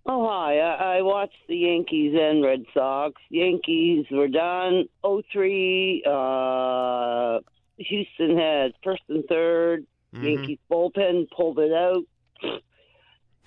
Oh, 0.06 0.26
hi. 0.26 0.58
I, 0.58 0.98
I 0.98 1.02
watched 1.02 1.36
the 1.48 1.56
Yankees 1.56 2.14
and 2.18 2.42
Red 2.42 2.64
Sox. 2.72 3.20
Yankees 3.28 4.06
were 4.10 4.28
done. 4.28 4.88
03, 5.04 6.02
uh, 6.06 7.40
Houston 7.76 8.36
had 8.36 8.72
first 8.82 9.02
and 9.08 9.24
3rd 9.24 9.84
mm-hmm. 10.14 10.24
Yankees 10.24 10.58
bullpen 10.70 11.28
pulled 11.30 11.58
it 11.58 11.72
out. 11.72 12.04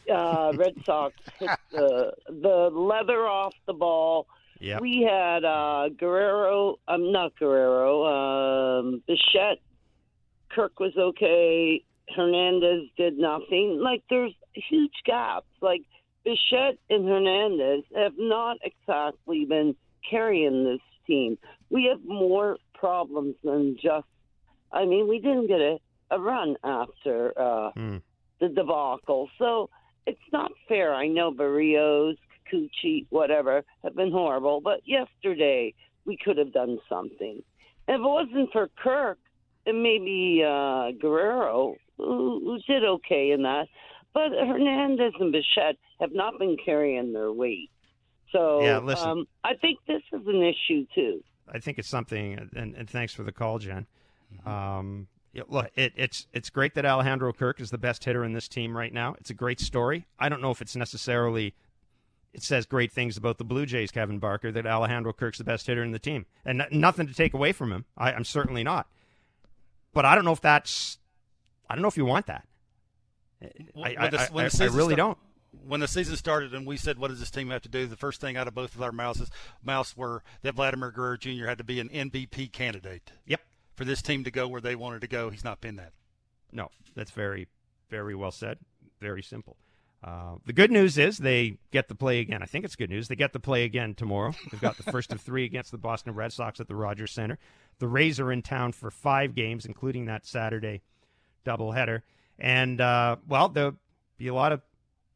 Uh, 0.09 0.53
Red 0.55 0.75
Sox 0.85 1.15
hit 1.39 1.49
the, 1.71 2.13
the 2.27 2.69
leather 2.71 3.27
off 3.27 3.53
the 3.65 3.73
ball. 3.73 4.27
Yep. 4.59 4.81
We 4.81 5.07
had 5.09 5.43
uh, 5.43 5.89
Guerrero, 5.97 6.77
I'm 6.87 7.05
um, 7.05 7.11
not 7.11 7.35
Guerrero, 7.39 8.05
um, 8.05 9.03
Bichette. 9.07 9.57
Kirk 10.51 10.79
was 10.79 10.93
okay. 10.95 11.83
Hernandez 12.15 12.89
did 12.97 13.17
nothing. 13.17 13.79
Like 13.81 14.03
there's 14.09 14.33
huge 14.53 14.93
gaps. 15.05 15.47
Like 15.61 15.83
Bichette 16.23 16.77
and 16.89 17.07
Hernandez 17.07 17.83
have 17.95 18.13
not 18.17 18.57
exactly 18.63 19.45
been 19.45 19.75
carrying 20.09 20.63
this 20.63 20.81
team. 21.07 21.37
We 21.69 21.85
have 21.91 22.03
more 22.05 22.57
problems 22.73 23.35
than 23.43 23.77
just. 23.81 24.07
I 24.71 24.85
mean, 24.85 25.07
we 25.07 25.19
didn't 25.19 25.47
get 25.47 25.59
a, 25.59 25.79
a 26.11 26.19
run 26.19 26.55
after 26.63 27.33
uh, 27.37 27.71
mm. 27.77 28.01
the 28.39 28.47
debacle, 28.47 29.29
so 29.37 29.69
it's 30.05 30.19
not 30.31 30.51
fair. 30.67 30.93
I 30.93 31.07
know 31.07 31.31
Berrios, 31.31 32.15
Kikuchi, 32.51 33.05
whatever 33.09 33.63
have 33.83 33.95
been 33.95 34.11
horrible, 34.11 34.61
but 34.61 34.81
yesterday 34.85 35.73
we 36.05 36.17
could 36.23 36.37
have 36.37 36.53
done 36.53 36.79
something. 36.89 37.43
if 37.87 37.95
it 37.95 38.01
wasn't 38.01 38.51
for 38.51 38.69
Kirk, 38.81 39.17
and 39.65 39.83
maybe 39.83 40.43
uh, 40.43 40.91
Guerrero, 40.99 41.75
who, 42.01 42.41
who 42.43 42.73
did 42.73 42.83
okay 42.83 43.31
in 43.31 43.43
that. 43.43 43.67
But 44.13 44.31
Hernandez 44.31 45.13
and 45.19 45.31
Bichette 45.31 45.77
have 45.99 46.13
not 46.13 46.37
been 46.37 46.57
carrying 46.63 47.13
their 47.13 47.31
weight. 47.31 47.69
So 48.31 48.61
yeah, 48.61 48.79
listen. 48.79 49.09
Um, 49.09 49.27
I 49.43 49.53
think 49.55 49.79
this 49.87 50.01
is 50.11 50.25
an 50.27 50.41
issue 50.41 50.85
too. 50.93 51.23
I 51.51 51.59
think 51.59 51.79
it's 51.79 51.89
something, 51.89 52.49
and, 52.55 52.75
and 52.75 52.89
thanks 52.89 53.13
for 53.13 53.23
the 53.23 53.31
call, 53.31 53.59
Jen. 53.59 53.87
Um, 54.45 55.07
look, 55.47 55.69
it, 55.75 55.93
it's 55.95 56.27
it's 56.33 56.49
great 56.49 56.75
that 56.75 56.85
Alejandro 56.85 57.33
Kirk 57.33 57.59
is 57.59 57.71
the 57.71 57.77
best 57.77 58.03
hitter 58.03 58.23
in 58.23 58.33
this 58.33 58.47
team 58.47 58.75
right 58.75 58.93
now. 58.93 59.15
It's 59.19 59.29
a 59.29 59.33
great 59.33 59.59
story. 59.59 60.05
I 60.19 60.29
don't 60.29 60.41
know 60.41 60.51
if 60.51 60.61
it's 60.61 60.75
necessarily 60.75 61.53
it 62.33 62.43
says 62.43 62.65
great 62.65 62.91
things 62.91 63.17
about 63.17 63.37
the 63.37 63.43
Blue 63.43 63.65
Jays, 63.65 63.91
Kevin 63.91 64.19
Barker, 64.19 64.51
that 64.51 64.65
Alejandro 64.65 65.11
Kirk's 65.13 65.37
the 65.37 65.43
best 65.43 65.67
hitter 65.67 65.83
in 65.83 65.91
the 65.91 65.99
team, 65.99 66.25
and 66.45 66.61
n- 66.61 66.67
nothing 66.71 67.07
to 67.07 67.13
take 67.13 67.33
away 67.33 67.51
from 67.51 67.71
him. 67.71 67.85
I, 67.97 68.13
I'm 68.13 68.23
certainly 68.23 68.63
not. 68.63 68.87
But 69.93 70.05
I 70.05 70.15
don't 70.15 70.25
know 70.25 70.31
if 70.31 70.41
that's. 70.41 70.97
I 71.71 71.75
don't 71.75 71.81
know 71.81 71.87
if 71.87 71.97
you 71.97 72.05
want 72.05 72.25
that. 72.25 72.45
I, 73.41 73.95
I, 73.97 74.09
the, 74.09 74.19
I, 74.19 74.65
I, 74.65 74.67
really 74.67 74.95
don't. 74.95 75.17
When 75.65 75.79
the 75.79 75.87
season 75.87 76.17
started 76.17 76.53
and 76.53 76.67
we 76.67 76.75
said, 76.75 76.99
"What 76.99 77.07
does 77.07 77.19
this 77.19 77.31
team 77.31 77.49
have 77.49 77.61
to 77.63 77.69
do?" 77.69 77.87
The 77.87 77.95
first 77.95 78.19
thing 78.19 78.35
out 78.35 78.47
of 78.47 78.53
both 78.53 78.75
of 78.75 78.81
our 78.81 78.91
mouths, 78.91 79.31
mouths 79.63 79.95
were 79.95 80.21
that 80.41 80.55
Vladimir 80.55 80.91
Guerrero 80.91 81.17
Jr. 81.17 81.47
had 81.47 81.57
to 81.57 81.63
be 81.63 81.79
an 81.79 81.89
MVP 81.89 82.51
candidate. 82.51 83.13
Yep. 83.25 83.41
For 83.75 83.85
this 83.85 84.01
team 84.01 84.25
to 84.25 84.31
go 84.31 84.47
where 84.47 84.61
they 84.61 84.75
wanted 84.75 85.01
to 85.01 85.07
go, 85.07 85.29
he's 85.29 85.43
not 85.43 85.61
been 85.61 85.77
that. 85.77 85.93
No, 86.51 86.69
that's 86.93 87.11
very, 87.11 87.47
very 87.89 88.15
well 88.15 88.31
said. 88.31 88.59
Very 88.99 89.23
simple. 89.23 89.55
Uh, 90.03 90.35
the 90.45 90.53
good 90.53 90.71
news 90.71 90.97
is 90.97 91.19
they 91.19 91.57
get 91.71 91.87
the 91.87 91.95
play 91.95 92.19
again. 92.19 92.43
I 92.43 92.45
think 92.45 92.65
it's 92.65 92.75
good 92.75 92.89
news. 92.89 93.07
They 93.07 93.15
get 93.15 93.33
the 93.33 93.39
play 93.39 93.63
again 93.63 93.95
tomorrow. 93.95 94.33
They've 94.51 94.61
got 94.61 94.77
the 94.77 94.91
first 94.91 95.11
of 95.13 95.21
three 95.21 95.45
against 95.45 95.71
the 95.71 95.77
Boston 95.77 96.13
Red 96.13 96.33
Sox 96.33 96.59
at 96.59 96.67
the 96.67 96.75
Rogers 96.75 97.11
Center. 97.11 97.37
The 97.79 97.87
Rays 97.87 98.19
are 98.19 98.31
in 98.31 98.41
town 98.41 98.71
for 98.71 98.91
five 98.91 99.35
games, 99.35 99.65
including 99.65 100.05
that 100.05 100.25
Saturday 100.25 100.81
doubleheader. 101.45 102.01
And 102.39 102.81
uh, 102.81 103.17
well, 103.27 103.49
there'll 103.49 103.77
be 104.17 104.27
a 104.27 104.33
lot 104.33 104.51
of 104.51 104.61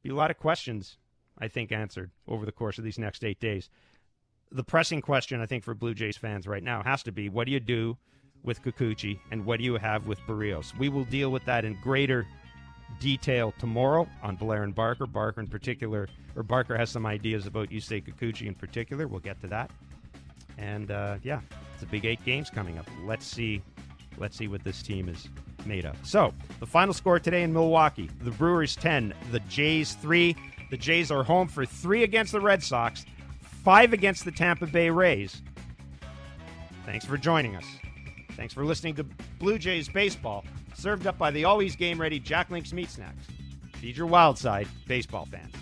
be 0.04 0.10
a 0.10 0.16
lot 0.16 0.32
of 0.32 0.38
questions, 0.38 0.98
I 1.40 1.48
think, 1.48 1.72
answered 1.72 2.12
over 2.28 2.46
the 2.46 2.52
course 2.52 2.78
of 2.78 2.84
these 2.84 3.00
next 3.00 3.24
eight 3.24 3.40
days. 3.40 3.70
The 4.52 4.64
pressing 4.64 5.02
question, 5.02 5.42
I 5.42 5.48
think, 5.48 5.64
for 5.64 5.74
Blue 5.74 5.96
Jays 5.96 6.18
fans 6.18 6.48
right 6.48 6.64
now 6.64 6.84
has 6.84 7.04
to 7.04 7.12
be: 7.12 7.30
What 7.30 7.46
do 7.46 7.52
you 7.52 7.60
do 7.60 7.98
with 8.44 8.62
Kikuchi, 8.64 9.20
and 9.32 9.46
what 9.46 9.58
do 9.58 9.64
you 9.66 9.78
have 9.78 10.06
with 10.06 10.20
Berrios? 10.28 10.78
We 10.78 10.90
will 10.90 11.06
deal 11.06 11.32
with 11.32 11.44
that 11.46 11.66
in 11.66 11.78
greater 11.82 12.28
detail 13.00 13.54
tomorrow 13.58 14.08
on 14.22 14.36
Blair 14.36 14.64
and 14.64 14.76
Barker. 14.76 15.08
Barker 15.08 15.42
in 15.42 15.48
particular, 15.48 16.08
or 16.36 16.44
Barker 16.44 16.78
has 16.78 16.92
some 16.92 17.06
ideas 17.08 17.48
about 17.48 17.70
Yusei 17.70 18.06
Kikuchi 18.06 18.46
in 18.46 18.54
particular. 18.54 19.08
We'll 19.08 19.20
get 19.20 19.42
to 19.42 19.48
that. 19.48 19.72
And 20.60 20.92
uh, 20.92 21.18
yeah, 21.24 21.42
it's 21.74 21.84
a 21.84 21.88
big 21.88 22.06
eight 22.06 22.24
games 22.24 22.52
coming 22.52 22.78
up. 22.78 22.88
Let's 23.04 23.26
see, 23.26 23.64
let's 24.18 24.38
see 24.38 24.48
what 24.48 24.64
this 24.64 24.84
team 24.84 25.10
is 25.10 25.28
made 25.66 25.86
of. 25.86 25.98
So 26.04 26.34
the 26.60 26.66
final 26.66 26.94
score 26.94 27.20
today 27.20 27.44
in 27.44 27.54
Milwaukee: 27.54 28.10
the 28.22 28.32
Brewers 28.32 28.76
ten, 28.76 29.14
the 29.32 29.40
Jays 29.42 29.94
three. 29.94 30.36
The 30.72 30.78
Jays 30.78 31.12
are 31.12 31.24
home 31.24 31.48
for 31.48 31.66
three 31.66 32.04
against 32.04 32.32
the 32.32 32.42
Red 32.42 32.64
Sox, 32.64 33.06
five 33.64 33.94
against 33.94 34.26
the 34.26 34.32
Tampa 34.32 34.66
Bay 34.66 34.90
Rays. 34.90 35.42
Thanks 36.86 37.06
for 37.06 37.18
joining 37.18 37.56
us. 37.56 37.66
Thanks 38.32 38.54
for 38.54 38.66
listening 38.66 38.96
to 38.96 39.04
Blue 39.40 39.58
Jays 39.58 39.88
baseball 39.88 40.44
served 40.74 41.08
up 41.08 41.18
by 41.18 41.32
the 41.32 41.46
always 41.46 41.76
game 41.76 42.00
ready 42.00 42.20
Jack 42.20 42.50
Link's 42.50 42.74
Meat 42.74 42.90
Snacks. 42.90 43.28
Feed 43.76 43.96
your 43.96 44.08
wild 44.08 44.38
side, 44.38 44.68
baseball 44.88 45.26
fans. 45.26 45.54